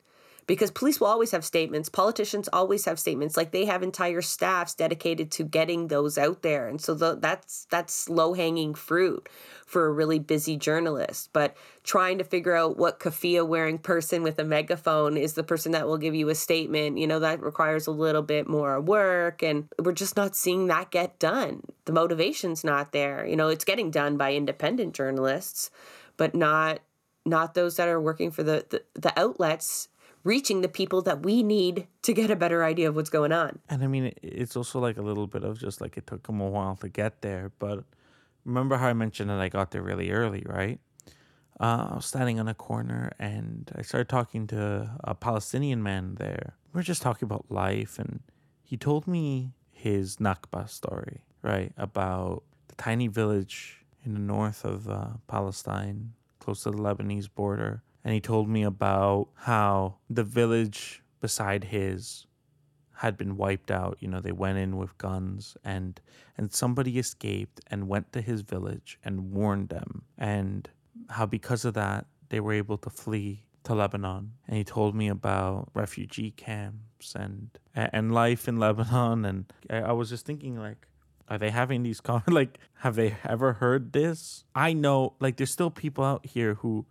because 0.48 0.72
police 0.72 1.00
will 1.00 1.08
always 1.08 1.32
have 1.32 1.46
statements 1.46 1.90
politicians 1.90 2.50
always 2.52 2.86
have 2.86 3.00
statements 3.00 3.38
like 3.38 3.52
they 3.52 3.66
have 3.66 3.84
entire 3.84 4.22
staffs 4.22 4.74
dedicated 4.74 5.32
to 5.32 5.44
getting 5.44 5.88
those 5.88 6.18
out 6.18 6.42
there. 6.42 6.68
And 6.68 6.82
so 6.82 6.94
the, 6.94 7.16
that's 7.16 7.68
that's 7.70 8.10
low 8.10 8.34
hanging 8.34 8.74
fruit 8.74 9.30
for 9.66 9.86
a 9.86 9.92
really 9.92 10.20
busy 10.20 10.58
journalist. 10.58 11.30
But 11.34 11.56
trying 11.84 12.18
to 12.18 12.24
figure 12.24 12.56
out 12.56 12.78
what 12.78 13.00
keffiyeh 13.00 13.48
wearing 13.48 13.78
person 13.78 14.24
with 14.24 14.40
a 14.40 14.44
megaphone 14.44 15.18
is 15.18 15.34
the 15.34 15.44
person 15.44 15.72
that 15.72 15.88
will 15.88 15.98
give 15.98 16.16
you 16.16 16.30
a 16.30 16.36
statement 16.36 16.98
you 16.98 17.08
know 17.08 17.20
that 17.20 17.42
requires 17.42 17.88
a 17.88 17.92
little 17.92 18.24
bit 18.24 18.48
more 18.48 18.80
work. 18.82 19.44
And 19.44 19.68
we're 19.80 19.94
just 19.94 20.18
not 20.18 20.36
seeing 20.36 20.68
that 20.68 20.92
get 20.92 21.20
done. 21.20 21.62
The 21.86 21.94
motivation's 21.94 22.64
not 22.64 22.92
there. 22.92 23.26
You 23.26 23.36
know 23.36 23.50
it's 23.50 23.66
getting 23.66 23.92
done 23.92 24.18
by 24.18 24.34
independent 24.34 24.94
journalists 24.94 25.72
but 26.18 26.36
not 26.36 26.82
not 27.26 27.54
those 27.54 27.76
that 27.78 27.88
are 27.88 28.02
working 28.02 28.32
for 28.32 28.44
the, 28.44 28.66
the, 28.70 28.84
the 28.94 29.20
outlets 29.20 29.88
reaching 30.24 30.62
the 30.62 30.68
people 30.68 31.02
that 31.02 31.24
we 31.24 31.44
need 31.44 31.88
to 32.04 32.14
get 32.14 32.30
a 32.30 32.36
better 32.36 32.64
idea 32.64 32.90
of 32.90 32.96
what's 32.96 33.10
going 33.10 33.32
on. 33.32 33.60
And 33.70 33.84
I 33.84 33.88
mean, 33.88 34.14
it's 34.22 34.56
also 34.56 34.80
like 34.80 34.98
a 34.98 35.02
little 35.02 35.28
bit 35.28 35.44
of 35.44 35.60
just 35.60 35.82
like 35.82 35.98
it 35.98 36.08
took 36.08 36.24
them 36.24 36.40
a 36.40 36.48
while 36.48 36.76
to 36.78 36.90
get 36.90 37.22
there. 37.22 37.52
But 37.60 37.84
remember 38.46 38.78
how 38.78 38.88
I 38.88 38.94
mentioned 38.94 39.30
that 39.30 39.40
I 39.40 39.50
got 39.50 39.72
there 39.72 39.82
really 39.82 40.12
early, 40.12 40.44
right? 40.46 40.80
Uh, 41.60 41.90
I 41.92 41.96
was 41.96 42.06
standing 42.06 42.40
on 42.40 42.48
a 42.48 42.56
corner 42.56 43.12
and 43.20 43.72
I 43.76 43.84
started 43.84 44.10
talking 44.10 44.48
to 44.48 44.90
a 45.04 45.14
Palestinian 45.14 45.84
man 45.84 46.16
there. 46.16 46.56
We 46.74 46.80
are 46.80 46.84
just 46.84 47.02
talking 47.02 47.26
about 47.26 47.52
life, 47.52 48.00
and 48.00 48.22
he 48.64 48.78
told 48.78 49.06
me 49.06 49.52
his 49.72 50.18
Nakba 50.18 50.70
story, 50.70 51.22
right? 51.42 51.74
About 51.78 52.44
the 52.70 52.76
tiny 52.76 53.08
village 53.08 53.84
in 54.06 54.14
the 54.14 54.20
north 54.20 54.64
of 54.64 54.90
uh, 54.90 55.08
Palestine, 55.28 56.14
close 56.40 56.64
to 56.64 56.72
the 56.72 56.78
Lebanese 56.78 57.30
border, 57.34 57.84
and 58.04 58.14
he 58.14 58.20
told 58.20 58.50
me 58.50 58.64
about 58.64 59.30
how 59.36 59.96
the 60.10 60.24
village 60.24 61.04
beside 61.20 61.66
his 61.66 62.26
had 63.02 63.18
been 63.18 63.36
wiped 63.36 63.72
out. 63.72 63.98
You 64.00 64.08
know, 64.08 64.20
they 64.20 64.32
went 64.32 64.60
in 64.60 64.78
with 64.78 64.96
guns 64.98 65.58
and 65.64 66.00
and 66.38 66.54
somebody 66.54 67.00
escaped 67.00 67.60
and 67.68 67.88
went 67.88 68.12
to 68.14 68.22
his 68.22 68.42
village 68.42 69.00
and 69.04 69.32
warned 69.32 69.70
them 69.70 70.04
and 70.18 70.70
how 71.10 71.26
because 71.26 71.66
of 71.66 71.74
that 71.74 72.06
they 72.30 72.40
were 72.40 72.54
able 72.54 72.78
to 72.78 72.90
flee 72.90 73.44
to 73.64 73.74
Lebanon. 73.74 74.34
And 74.48 74.58
he 74.58 74.64
told 74.64 74.96
me 74.96 75.08
about 75.08 75.70
refugee 75.74 76.32
camps 76.32 77.16
and 77.16 77.50
and 77.76 78.14
life 78.14 78.48
in 78.48 78.60
Lebanon 78.60 79.26
and 79.26 79.54
I, 79.70 79.94
was 79.94 80.10
just 80.10 80.26
thinking 80.26 80.58
like 80.58 80.88
are 81.28 81.38
they 81.38 81.50
having 81.50 81.82
these 81.84 82.02
con 82.02 82.22
like 82.28 82.60
have 82.80 82.96
they 82.96 83.16
ever 83.24 83.54
heard 83.54 83.94
this? 83.94 84.44
I 84.54 84.74
know 84.74 85.14
like 85.20 85.38
there's 85.38 85.52
still 85.52 85.72
people 85.72 86.04
out 86.04 86.26
here 86.26 86.56
who 86.56 86.86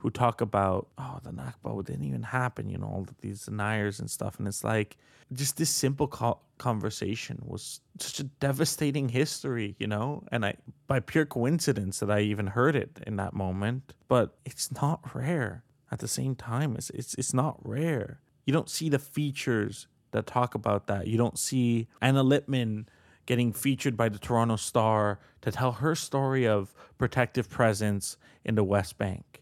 who 0.00 0.10
talk 0.10 0.40
about, 0.40 0.88
oh, 0.96 1.18
the 1.22 1.30
Nakba 1.30 1.84
didn't 1.84 2.04
even 2.04 2.22
happen, 2.22 2.70
you 2.70 2.78
know, 2.78 2.86
all 2.86 3.06
these 3.20 3.44
deniers 3.44 4.00
and 4.00 4.10
stuff. 4.10 4.38
And 4.38 4.48
it's 4.48 4.64
like, 4.64 4.96
just 5.32 5.58
this 5.58 5.68
simple 5.68 6.08
co- 6.08 6.38
conversation 6.56 7.38
was 7.44 7.80
such 7.98 8.18
a 8.18 8.24
devastating 8.24 9.10
history, 9.10 9.76
you 9.78 9.86
know? 9.86 10.24
And 10.32 10.44
I, 10.46 10.54
by 10.86 11.00
pure 11.00 11.26
coincidence, 11.26 12.00
that 12.00 12.10
I 12.10 12.20
even 12.20 12.46
heard 12.46 12.76
it 12.76 12.98
in 13.06 13.16
that 13.16 13.34
moment. 13.34 13.92
But 14.08 14.38
it's 14.46 14.72
not 14.72 15.14
rare 15.14 15.64
at 15.92 15.98
the 15.98 16.08
same 16.08 16.34
time. 16.34 16.76
It's, 16.76 16.88
it's, 16.90 17.14
it's 17.14 17.34
not 17.34 17.58
rare. 17.62 18.20
You 18.46 18.54
don't 18.54 18.70
see 18.70 18.88
the 18.88 18.98
features 18.98 19.86
that 20.12 20.26
talk 20.26 20.54
about 20.54 20.86
that. 20.86 21.08
You 21.08 21.18
don't 21.18 21.38
see 21.38 21.88
Anna 22.00 22.24
Litman 22.24 22.86
getting 23.26 23.52
featured 23.52 23.98
by 23.98 24.08
the 24.08 24.18
Toronto 24.18 24.56
Star 24.56 25.20
to 25.42 25.52
tell 25.52 25.72
her 25.72 25.94
story 25.94 26.48
of 26.48 26.74
protective 26.96 27.50
presence 27.50 28.16
in 28.44 28.54
the 28.54 28.64
West 28.64 28.96
Bank 28.96 29.39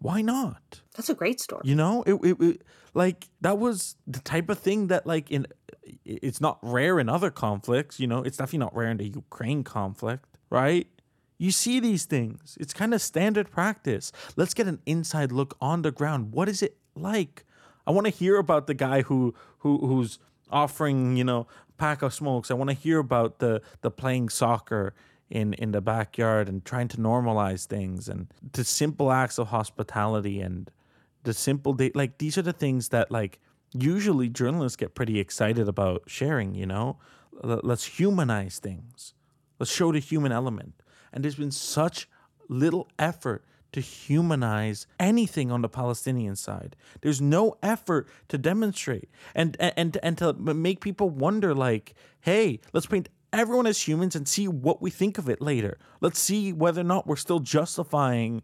why 0.00 0.22
not? 0.22 0.80
That's 0.96 1.10
a 1.10 1.14
great 1.14 1.40
story. 1.40 1.62
You 1.64 1.74
know, 1.74 2.02
it, 2.04 2.14
it, 2.14 2.40
it, 2.40 2.62
like 2.94 3.28
that 3.42 3.58
was 3.58 3.96
the 4.06 4.20
type 4.20 4.48
of 4.48 4.58
thing 4.58 4.88
that 4.88 5.06
like 5.06 5.30
in 5.30 5.46
it's 6.04 6.40
not 6.40 6.58
rare 6.62 6.98
in 6.98 7.08
other 7.08 7.30
conflicts. 7.30 8.00
You 8.00 8.06
know, 8.06 8.22
it's 8.22 8.38
definitely 8.38 8.60
not 8.60 8.74
rare 8.74 8.90
in 8.90 8.96
the 8.96 9.08
Ukraine 9.08 9.62
conflict, 9.62 10.38
right? 10.48 10.86
You 11.38 11.50
see 11.50 11.80
these 11.80 12.04
things. 12.04 12.56
It's 12.60 12.72
kind 12.72 12.92
of 12.92 13.00
standard 13.00 13.50
practice. 13.50 14.12
Let's 14.36 14.54
get 14.54 14.66
an 14.66 14.80
inside 14.86 15.32
look 15.32 15.56
on 15.60 15.82
the 15.82 15.90
ground. 15.90 16.32
What 16.32 16.48
is 16.48 16.62
it 16.62 16.76
like? 16.94 17.44
I 17.86 17.92
want 17.92 18.06
to 18.06 18.12
hear 18.12 18.36
about 18.36 18.66
the 18.66 18.74
guy 18.74 19.02
who 19.02 19.34
who 19.58 19.78
who's 19.86 20.18
offering, 20.50 21.16
you 21.16 21.24
know, 21.24 21.46
pack 21.76 22.02
of 22.02 22.14
smokes. 22.14 22.50
I 22.50 22.54
want 22.54 22.70
to 22.70 22.76
hear 22.76 22.98
about 22.98 23.38
the 23.38 23.62
the 23.82 23.90
playing 23.90 24.30
soccer 24.30 24.94
in 25.30 25.54
in 25.54 25.72
the 25.72 25.80
backyard 25.80 26.48
and 26.48 26.64
trying 26.64 26.88
to 26.88 26.96
normalize 26.96 27.66
things 27.66 28.08
and 28.08 28.26
the 28.52 28.64
simple 28.64 29.12
acts 29.12 29.38
of 29.38 29.48
hospitality 29.48 30.40
and 30.40 30.70
the 31.22 31.32
simple 31.32 31.76
like 31.94 32.18
these 32.18 32.36
are 32.36 32.42
the 32.42 32.52
things 32.52 32.88
that 32.88 33.10
like 33.10 33.38
usually 33.72 34.28
journalists 34.28 34.76
get 34.76 34.94
pretty 34.94 35.20
excited 35.20 35.68
about 35.68 36.02
sharing 36.06 36.54
you 36.54 36.66
know? 36.66 36.98
Let's 37.42 37.98
humanize 37.98 38.58
things. 38.58 39.14
Let's 39.58 39.72
show 39.72 39.92
the 39.92 39.98
human 39.98 40.32
element. 40.32 40.74
And 41.12 41.24
there's 41.24 41.36
been 41.36 41.50
such 41.50 42.06
little 42.48 42.88
effort 42.98 43.44
to 43.72 43.80
humanize 43.80 44.86
anything 44.98 45.50
on 45.52 45.62
the 45.62 45.68
Palestinian 45.68 46.36
side. 46.36 46.76
There's 47.00 47.20
no 47.20 47.56
effort 47.62 48.08
to 48.28 48.36
demonstrate. 48.36 49.08
And 49.34 49.56
and 49.60 49.96
and 50.02 50.18
to 50.18 50.32
make 50.32 50.80
people 50.80 51.08
wonder 51.08 51.54
like, 51.54 51.94
hey, 52.20 52.60
let's 52.72 52.86
paint 52.86 53.08
everyone 53.32 53.66
as 53.66 53.86
humans 53.86 54.16
and 54.16 54.26
see 54.26 54.48
what 54.48 54.82
we 54.82 54.90
think 54.90 55.18
of 55.18 55.28
it 55.28 55.40
later. 55.40 55.78
Let's 56.00 56.20
see 56.20 56.52
whether 56.52 56.80
or 56.80 56.84
not 56.84 57.06
we're 57.06 57.16
still 57.16 57.40
justifying 57.40 58.42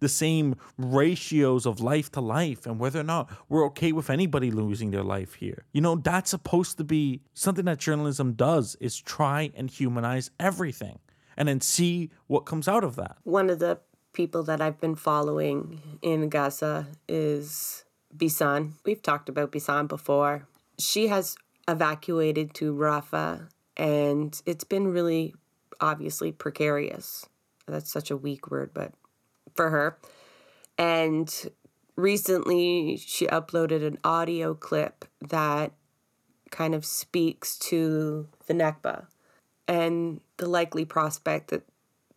the 0.00 0.08
same 0.08 0.56
ratios 0.78 1.66
of 1.66 1.80
life 1.80 2.10
to 2.12 2.20
life 2.20 2.66
and 2.66 2.78
whether 2.78 3.00
or 3.00 3.04
not 3.04 3.30
we're 3.48 3.66
okay 3.66 3.92
with 3.92 4.10
anybody 4.10 4.50
losing 4.50 4.90
their 4.90 5.04
life 5.04 5.34
here. 5.34 5.64
You 5.72 5.82
know, 5.82 5.96
that's 5.96 6.30
supposed 6.30 6.78
to 6.78 6.84
be 6.84 7.20
something 7.34 7.66
that 7.66 7.78
journalism 7.78 8.32
does 8.32 8.76
is 8.80 8.98
try 8.98 9.52
and 9.54 9.70
humanize 9.70 10.30
everything 10.40 10.98
and 11.36 11.48
then 11.48 11.60
see 11.60 12.10
what 12.26 12.40
comes 12.40 12.66
out 12.66 12.82
of 12.82 12.96
that. 12.96 13.18
One 13.24 13.50
of 13.50 13.58
the 13.58 13.78
people 14.12 14.42
that 14.44 14.60
I've 14.60 14.80
been 14.80 14.96
following 14.96 15.98
in 16.02 16.28
Gaza 16.28 16.88
is 17.08 17.84
Bisan. 18.16 18.74
We've 18.84 19.02
talked 19.02 19.28
about 19.28 19.52
Bisan 19.52 19.86
before. 19.86 20.48
She 20.78 21.08
has 21.08 21.36
evacuated 21.68 22.54
to 22.54 22.74
Rafah 22.74 23.48
and 23.80 24.42
it's 24.44 24.62
been 24.62 24.88
really 24.88 25.34
obviously 25.80 26.32
precarious 26.32 27.26
That's 27.66 27.90
such 27.90 28.10
a 28.10 28.16
weak 28.16 28.50
word, 28.50 28.72
but 28.74 28.92
for 29.54 29.70
her. 29.70 29.96
And 30.76 31.34
recently 31.96 32.98
she 32.98 33.26
uploaded 33.26 33.84
an 33.86 33.98
audio 34.04 34.52
clip 34.54 35.06
that 35.22 35.72
kind 36.50 36.74
of 36.74 36.84
speaks 36.84 37.56
to 37.58 38.28
the 38.46 38.54
Nakba 38.54 39.06
and 39.66 40.20
the 40.36 40.48
likely 40.48 40.84
prospect 40.84 41.48
that 41.48 41.62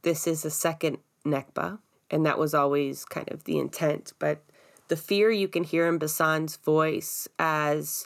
this 0.01 0.27
is 0.27 0.43
a 0.43 0.51
second 0.51 0.97
Nakba. 1.25 1.79
And 2.11 2.25
that 2.25 2.37
was 2.37 2.53
always 2.53 3.05
kind 3.05 3.31
of 3.31 3.45
the 3.45 3.57
intent. 3.57 4.11
But 4.19 4.43
the 4.89 4.97
fear 4.97 5.31
you 5.31 5.47
can 5.47 5.63
hear 5.63 5.87
in 5.87 5.97
Bisan's 5.97 6.57
voice 6.57 7.29
as 7.39 8.05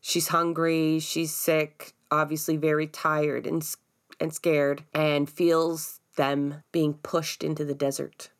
she's 0.00 0.28
hungry, 0.28 0.98
she's 0.98 1.32
sick, 1.32 1.92
obviously 2.10 2.56
very 2.56 2.86
tired 2.86 3.46
and, 3.46 3.66
and 4.20 4.32
scared, 4.32 4.84
and 4.94 5.28
feels 5.28 6.00
them 6.16 6.62
being 6.72 6.94
pushed 6.94 7.44
into 7.44 7.64
the 7.64 7.74
desert. 7.74 8.30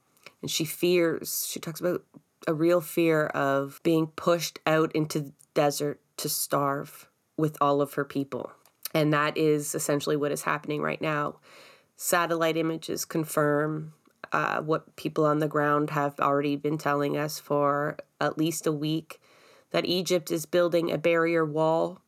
And 0.42 0.50
she 0.50 0.64
fears, 0.64 1.46
she 1.50 1.60
talks 1.60 1.80
about 1.80 2.04
a 2.46 2.54
real 2.54 2.80
fear 2.80 3.26
of 3.26 3.80
being 3.82 4.08
pushed 4.08 4.58
out 4.66 4.92
into 4.92 5.20
the 5.20 5.32
desert 5.54 6.00
to 6.18 6.28
starve 6.28 7.08
with 7.36 7.56
all 7.60 7.80
of 7.80 7.94
her 7.94 8.04
people. 8.04 8.52
And 8.94 9.12
that 9.12 9.36
is 9.36 9.74
essentially 9.74 10.16
what 10.16 10.32
is 10.32 10.42
happening 10.42 10.80
right 10.80 11.00
now. 11.00 11.36
Satellite 11.96 12.56
images 12.56 13.04
confirm 13.04 13.92
uh, 14.32 14.60
what 14.60 14.96
people 14.96 15.24
on 15.24 15.38
the 15.38 15.48
ground 15.48 15.90
have 15.90 16.18
already 16.20 16.56
been 16.56 16.78
telling 16.78 17.16
us 17.16 17.38
for 17.38 17.96
at 18.20 18.38
least 18.38 18.66
a 18.66 18.72
week 18.72 19.20
that 19.70 19.84
Egypt 19.86 20.30
is 20.30 20.46
building 20.46 20.90
a 20.90 20.98
barrier 20.98 21.44
wall. 21.44 22.00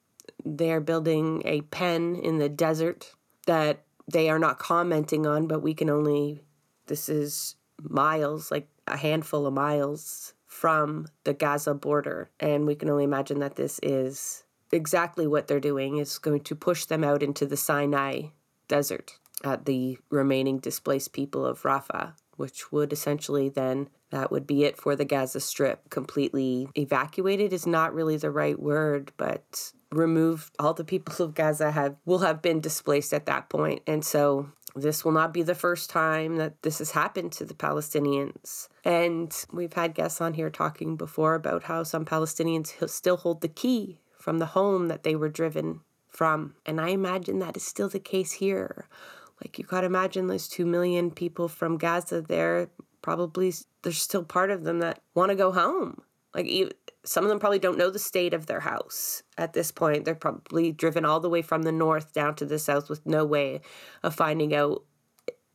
They're 0.57 0.81
building 0.81 1.43
a 1.45 1.61
pen 1.63 2.17
in 2.17 2.39
the 2.39 2.49
desert 2.49 3.13
that 3.47 3.85
they 4.11 4.31
are 4.31 4.39
not 4.39 4.59
commenting 4.59 5.27
on, 5.27 5.47
but 5.47 5.63
we 5.63 5.75
can 5.75 5.91
only, 5.91 6.43
this 6.87 7.09
is 7.09 7.57
miles, 7.83 8.51
like 8.51 8.69
a 8.87 8.97
handful 8.97 9.47
of 9.47 9.55
miles 9.55 10.33
from 10.47 11.07
the 11.25 11.35
Gaza 11.35 11.75
border. 11.75 12.31
And 12.41 12.67
we 12.67 12.75
can 12.75 12.89
only 12.89 13.05
imagine 13.05 13.41
that 13.41 13.57
this 13.57 13.79
is 13.83 14.45
exactly 14.73 15.27
what 15.27 15.47
they're 15.47 15.61
doing 15.61 15.99
is 15.99 16.19
going 16.19 16.41
to 16.41 16.55
push 16.55 16.85
them 16.87 17.05
out 17.05 17.23
into 17.23 17.47
the 17.47 17.57
Sinai 17.57 18.29
desert 18.67 19.19
at 19.45 19.67
the 19.67 19.99
remaining 20.11 20.59
displaced 20.59 21.13
people 21.13 21.45
of 21.45 21.63
Rafah, 21.63 22.15
which 22.37 22.73
would 22.73 22.93
essentially 22.93 23.49
then 23.49 23.89
that 24.11 24.31
would 24.31 24.47
be 24.47 24.65
it 24.65 24.77
for 24.77 24.97
the 24.97 25.05
Gaza 25.05 25.41
Strip. 25.41 25.91
Completely 25.91 26.69
evacuated 26.77 27.53
is 27.53 27.67
not 27.67 27.95
really 27.95 28.17
the 28.17 28.31
right 28.31 28.59
word, 28.59 29.13
but 29.17 29.73
removed 29.91 30.55
all 30.59 30.75
the 30.75 30.85
people 30.85 31.25
of 31.25 31.35
Gaza 31.35 31.71
have 31.71 31.97
will 32.05 32.19
have 32.19 32.43
been 32.43 32.61
displaced 32.61 33.13
at 33.13 33.27
that 33.27 33.49
point. 33.49 33.83
And 33.87 34.05
so 34.05 34.51
this 34.75 35.05
will 35.05 35.13
not 35.13 35.33
be 35.33 35.43
the 35.43 35.55
first 35.55 35.91
time 35.91 36.37
that 36.37 36.63
this 36.63 36.79
has 36.79 36.93
happened 36.93 37.33
to 37.33 37.45
the 37.45 37.55
Palestinians. 37.55 38.69
And 38.85 39.35
we've 39.53 39.73
had 39.73 39.95
guests 39.95 40.21
on 40.21 40.35
here 40.35 40.51
talking 40.51 40.97
before 40.97 41.35
about 41.35 41.65
how 41.65 41.83
some 41.83 42.05
Palestinians 42.05 42.89
still 42.89 43.17
hold 43.17 43.41
the 43.41 43.49
key 43.49 43.99
from 44.19 44.39
the 44.39 44.47
home 44.47 44.89
that 44.89 45.03
they 45.03 45.17
were 45.17 45.29
driven 45.29 45.81
from. 46.09 46.55
And 46.67 46.81
I 46.81 46.89
imagine 46.91 47.39
that 47.39 47.57
is 47.57 47.65
still 47.65 47.89
the 47.89 48.01
case 48.01 48.33
here. 48.33 48.87
Like 49.43 49.59
you 49.59 49.65
got 49.65 49.83
to 49.83 49.87
imagine 49.87 50.27
those 50.27 50.49
2 50.49 50.67
million 50.67 51.11
people 51.11 51.49
from 51.49 51.79
Gaza 51.79 52.21
there, 52.21 52.69
probably 53.03 53.55
there's 53.83 54.01
still 54.01 54.25
part 54.25 54.51
of 54.51 54.65
them 54.65 54.81
that 54.81 55.01
want 55.15 55.31
to 55.31 55.37
go 55.37 55.53
home. 55.53 56.03
Like 56.35 56.75
some 57.05 57.25
of 57.25 57.31
them 57.31 57.39
probably 57.39 57.59
don't 57.59 57.79
know 57.79 57.91
the 57.91 57.99
state 57.99 58.35
of 58.35 58.47
their 58.47 58.61
house 58.61 59.23
at 59.37 59.55
this 59.55 59.73
point. 59.73 60.05
They're 60.05 60.15
probably 60.15 60.73
driven 60.73 61.05
all 61.05 61.21
the 61.21 61.31
way 61.31 61.43
from 61.43 61.63
the 61.63 61.73
north 61.73 62.13
down 62.13 62.35
to 62.37 62.45
the 62.45 62.59
south 62.59 62.91
with 62.91 63.07
no 63.07 63.25
way 63.25 63.61
of 64.03 64.15
finding 64.15 64.55
out 64.55 64.85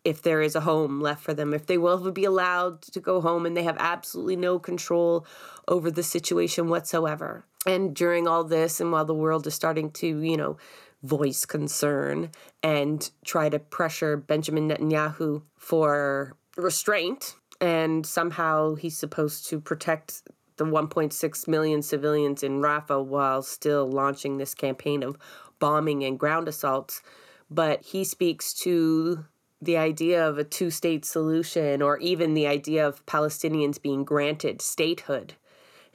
if 0.03 0.21
there 0.21 0.41
is 0.41 0.55
a 0.55 0.61
home 0.61 0.99
left 0.99 1.23
for 1.23 1.33
them, 1.33 1.53
if 1.53 1.65
they 1.65 1.77
will 1.77 2.11
be 2.11 2.25
allowed 2.25 2.81
to 2.81 2.99
go 2.99 3.21
home, 3.21 3.45
and 3.45 3.55
they 3.55 3.63
have 3.63 3.77
absolutely 3.79 4.35
no 4.35 4.59
control 4.59 5.25
over 5.67 5.89
the 5.89 6.03
situation 6.03 6.67
whatsoever. 6.67 7.45
And 7.65 7.95
during 7.95 8.27
all 8.27 8.43
this, 8.43 8.81
and 8.81 8.91
while 8.91 9.05
the 9.05 9.13
world 9.13 9.47
is 9.47 9.53
starting 9.53 9.91
to, 9.91 10.21
you 10.21 10.35
know, 10.35 10.57
voice 11.03 11.45
concern 11.45 12.31
and 12.61 13.09
try 13.25 13.47
to 13.49 13.59
pressure 13.59 14.17
Benjamin 14.17 14.69
Netanyahu 14.69 15.43
for 15.57 16.35
restraint, 16.57 17.35
and 17.61 18.05
somehow 18.05 18.75
he's 18.75 18.97
supposed 18.97 19.47
to 19.47 19.61
protect 19.61 20.23
the 20.71 20.77
1.6 20.77 21.47
million 21.47 21.81
civilians 21.81 22.43
in 22.43 22.61
Rafah 22.61 23.03
while 23.03 23.41
still 23.41 23.89
launching 23.89 24.37
this 24.37 24.53
campaign 24.53 25.03
of 25.03 25.17
bombing 25.59 26.03
and 26.03 26.19
ground 26.19 26.47
assaults. 26.47 27.01
But 27.49 27.83
he 27.83 28.03
speaks 28.03 28.53
to 28.55 29.25
the 29.61 29.77
idea 29.77 30.27
of 30.27 30.37
a 30.37 30.43
two 30.43 30.69
state 30.69 31.05
solution 31.05 31.81
or 31.81 31.97
even 31.99 32.33
the 32.33 32.47
idea 32.47 32.85
of 32.87 33.05
Palestinians 33.05 33.81
being 33.81 34.03
granted 34.03 34.61
statehood. 34.61 35.33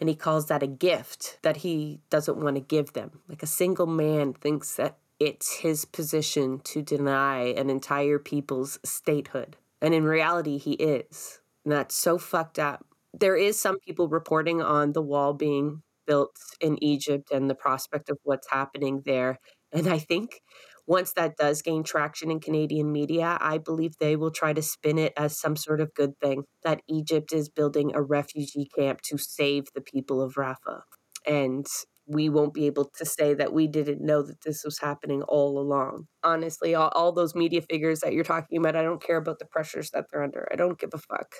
And 0.00 0.08
he 0.08 0.14
calls 0.14 0.46
that 0.46 0.62
a 0.62 0.68
gift 0.68 1.38
that 1.42 1.58
he 1.58 2.00
doesn't 2.08 2.38
want 2.38 2.56
to 2.56 2.60
give 2.60 2.92
them. 2.92 3.20
Like 3.28 3.42
a 3.42 3.46
single 3.46 3.86
man 3.86 4.32
thinks 4.32 4.76
that 4.76 4.98
it's 5.18 5.56
his 5.56 5.84
position 5.84 6.60
to 6.60 6.82
deny 6.82 7.46
an 7.46 7.68
entire 7.68 8.18
people's 8.18 8.78
statehood. 8.84 9.56
And 9.80 9.92
in 9.92 10.04
reality, 10.04 10.58
he 10.58 10.72
is. 10.74 11.40
And 11.64 11.72
that's 11.72 11.94
so 11.94 12.18
fucked 12.18 12.58
up. 12.58 12.86
There 13.12 13.36
is 13.36 13.60
some 13.60 13.78
people 13.80 14.08
reporting 14.08 14.62
on 14.62 14.92
the 14.92 15.02
wall 15.02 15.34
being 15.34 15.82
built 16.06 16.36
in 16.60 16.82
Egypt 16.82 17.30
and 17.30 17.48
the 17.48 17.54
prospect 17.54 18.10
of 18.10 18.18
what's 18.22 18.50
happening 18.50 19.02
there. 19.04 19.38
And 19.72 19.86
I 19.86 19.98
think 19.98 20.40
once 20.86 21.12
that 21.12 21.36
does 21.36 21.60
gain 21.60 21.84
traction 21.84 22.30
in 22.30 22.40
Canadian 22.40 22.90
media, 22.90 23.36
I 23.40 23.58
believe 23.58 23.92
they 24.00 24.16
will 24.16 24.30
try 24.30 24.54
to 24.54 24.62
spin 24.62 24.98
it 24.98 25.12
as 25.18 25.38
some 25.38 25.54
sort 25.54 25.82
of 25.82 25.92
good 25.92 26.18
thing 26.18 26.44
that 26.64 26.80
Egypt 26.88 27.32
is 27.32 27.50
building 27.50 27.92
a 27.94 28.02
refugee 28.02 28.68
camp 28.74 29.02
to 29.02 29.18
save 29.18 29.64
the 29.74 29.82
people 29.82 30.22
of 30.22 30.34
Rafah. 30.34 30.80
And 31.26 31.66
we 32.06 32.30
won't 32.30 32.54
be 32.54 32.64
able 32.66 32.90
to 32.96 33.04
say 33.04 33.34
that 33.34 33.52
we 33.52 33.66
didn't 33.66 34.00
know 34.00 34.22
that 34.22 34.40
this 34.46 34.62
was 34.64 34.78
happening 34.78 35.22
all 35.22 35.58
along. 35.58 36.06
Honestly, 36.24 36.74
all, 36.74 36.88
all 36.94 37.12
those 37.12 37.34
media 37.34 37.60
figures 37.60 38.00
that 38.00 38.14
you're 38.14 38.24
talking 38.24 38.56
about, 38.56 38.74
I 38.74 38.82
don't 38.82 39.02
care 39.02 39.18
about 39.18 39.38
the 39.40 39.44
pressures 39.44 39.90
that 39.90 40.06
they're 40.10 40.22
under. 40.24 40.48
I 40.50 40.56
don't 40.56 40.78
give 40.78 40.90
a 40.94 40.98
fuck 40.98 41.34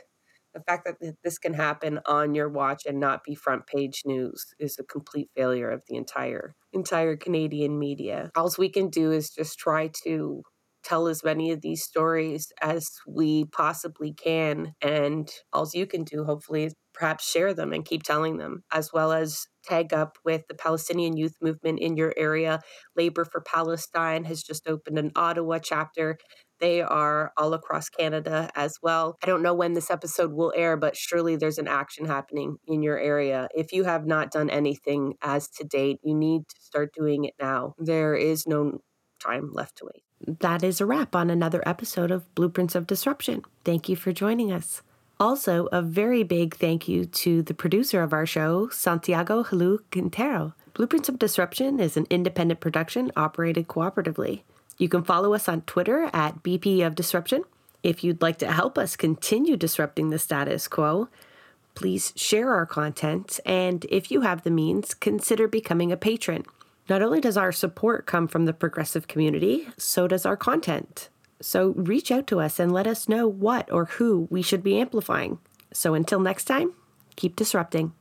the 0.59 0.65
fact 0.73 0.89
that 1.01 1.15
this 1.23 1.39
can 1.39 1.55
happen 1.55 2.01
on 2.07 2.35
your 2.35 2.49
watch 2.49 2.83
and 2.87 3.01
not 3.01 3.25
be 3.25 3.35
front 3.35 3.67
page 3.67 4.03
news 4.05 4.45
is 4.59 4.77
a 4.79 4.85
complete 4.85 5.31
failure 5.37 5.71
of 5.71 5.83
the 5.89 5.97
entire 5.97 6.55
entire 6.73 7.17
Canadian 7.17 7.79
media. 7.79 8.31
All 8.37 8.53
we 8.59 8.69
can 8.69 8.89
do 8.91 9.13
is 9.13 9.31
just 9.31 9.59
try 9.59 9.91
to 10.05 10.43
tell 10.85 11.09
as 11.09 11.25
many 11.25 11.51
of 11.51 11.61
these 11.61 11.83
stories 11.83 12.53
as 12.63 12.89
we 13.07 13.45
possibly 13.47 14.13
can 14.13 14.73
and 14.81 15.31
all 15.53 15.69
you 15.75 15.87
can 15.87 16.05
do 16.05 16.25
hopefully 16.25 16.65
is 16.65 16.75
perhaps 16.95 17.29
share 17.29 17.53
them 17.53 17.73
and 17.73 17.85
keep 17.85 18.03
telling 18.03 18.39
them 18.39 18.63
as 18.73 18.91
well 18.93 19.13
as 19.13 19.47
tag 19.65 19.93
up 19.93 20.17
with 20.25 20.43
the 20.49 20.55
Palestinian 20.55 21.17
youth 21.17 21.35
movement 21.41 21.79
in 21.79 21.97
your 21.97 22.13
area. 22.17 22.61
Labor 22.97 23.25
for 23.25 23.41
Palestine 23.41 24.25
has 24.25 24.43
just 24.43 24.69
opened 24.69 24.99
an 24.99 25.13
Ottawa 25.15 25.59
chapter 25.59 26.17
they 26.61 26.83
are 26.83 27.33
all 27.37 27.55
across 27.55 27.89
Canada 27.89 28.51
as 28.55 28.79
well. 28.83 29.17
I 29.23 29.27
don't 29.27 29.43
know 29.43 29.55
when 29.55 29.75
this 29.75 29.91
episode 29.91 30.33
will 30.33 30.53
air, 30.57 30.77
but 30.77 30.97
surely 30.97 31.37
there's 31.37 31.59
an 31.59 31.69
action 31.69 32.07
happening 32.07 32.57
in 32.67 32.83
your 32.83 32.99
area. 32.99 33.49
If 33.55 33.73
you 33.73 33.85
have 33.85 34.07
not 34.07 34.31
done 34.31 34.51
anything 34.51 35.15
as 35.23 35.49
to 35.51 35.65
date, 35.65 35.99
you 36.03 36.15
need 36.15 36.43
to 36.49 36.57
start 36.61 36.95
doing 36.95 37.25
it 37.25 37.35
now. 37.41 37.75
There 37.79 38.15
is 38.15 38.47
no 38.47 38.81
time 39.21 39.51
left 39.53 39.79
to 39.79 39.87
wait. 39.87 40.05
That 40.41 40.63
is 40.63 40.81
a 40.81 40.87
wrap 40.87 41.15
on 41.15 41.31
another 41.31 41.63
episode 41.67 42.11
of 42.11 42.33
Blueprints 42.35 42.75
of 42.75 42.87
Disruption. 42.87 43.43
Thank 43.65 43.89
you 43.89 43.97
for 43.97 44.13
joining 44.13 44.53
us. 44.53 44.83
Also, 45.21 45.67
a 45.73 45.83
very 45.83 46.23
big 46.23 46.55
thank 46.55 46.87
you 46.87 47.05
to 47.05 47.43
the 47.43 47.55
producer 47.55 48.03
of 48.03 48.13
our 48.13 48.27
show, 48.27 48.69
Santiago 48.69 49.43
Helou 49.43 49.79
Quintero. 49.91 50.55
Blueprints 50.75 51.09
of 51.09 51.19
Disruption 51.19 51.81
is 51.81 51.97
an 51.97 52.07
independent 52.09 52.61
production 52.61 53.11
operated 53.17 53.67
cooperatively. 53.67 54.43
You 54.79 54.89
can 54.89 55.03
follow 55.03 55.35
us 55.35 55.49
on 55.49 55.63
Twitter 55.63 56.09
at 56.13 56.43
BP 56.43 56.87
of 56.87 56.95
Disruption. 56.95 57.43
If 57.83 58.03
you'd 58.03 58.23
like 58.23 58.39
to 58.39 58.53
help 58.53 58.79
us 58.79 58.97
continue 58.97 59.57
disrupting 59.57 60.11
the 60.11 60.19
status 60.19 60.69
quo, 60.69 61.09
please 61.75 62.13
share 62.17 62.53
our 62.53 62.67
content. 62.67 63.41
And 63.45 63.85
if 63.89 64.11
you 64.11 64.23
have 64.23 64.43
the 64.43 64.51
means, 64.51 64.95
consider 64.95 65.47
becoming 65.49 65.93
a 65.93 65.97
patron. 65.97 66.45
Not 66.89 67.03
only 67.03 67.21
does 67.21 67.37
our 67.37 67.53
support 67.53 68.07
come 68.07 68.29
from 68.29 68.47
the 68.47 68.53
progressive 68.53 69.09
community, 69.09 69.69
so 69.77 70.09
does 70.09 70.25
our 70.25 70.37
content. 70.37 71.09
So 71.41 71.71
reach 71.77 72.11
out 72.11 72.27
to 72.29 72.41
us 72.41 72.59
and 72.59 72.73
let 72.73 72.87
us 72.87 73.09
know 73.09 73.29
what 73.29 73.71
or 73.71 73.85
who 73.85 74.27
we 74.31 74.43
should 74.43 74.63
be 74.63 74.81
amplifying. 74.81 75.39
So 75.73 75.95
until 75.95 76.19
next 76.19 76.45
time, 76.45 76.73
keep 77.17 77.37
disrupting. 77.37 77.93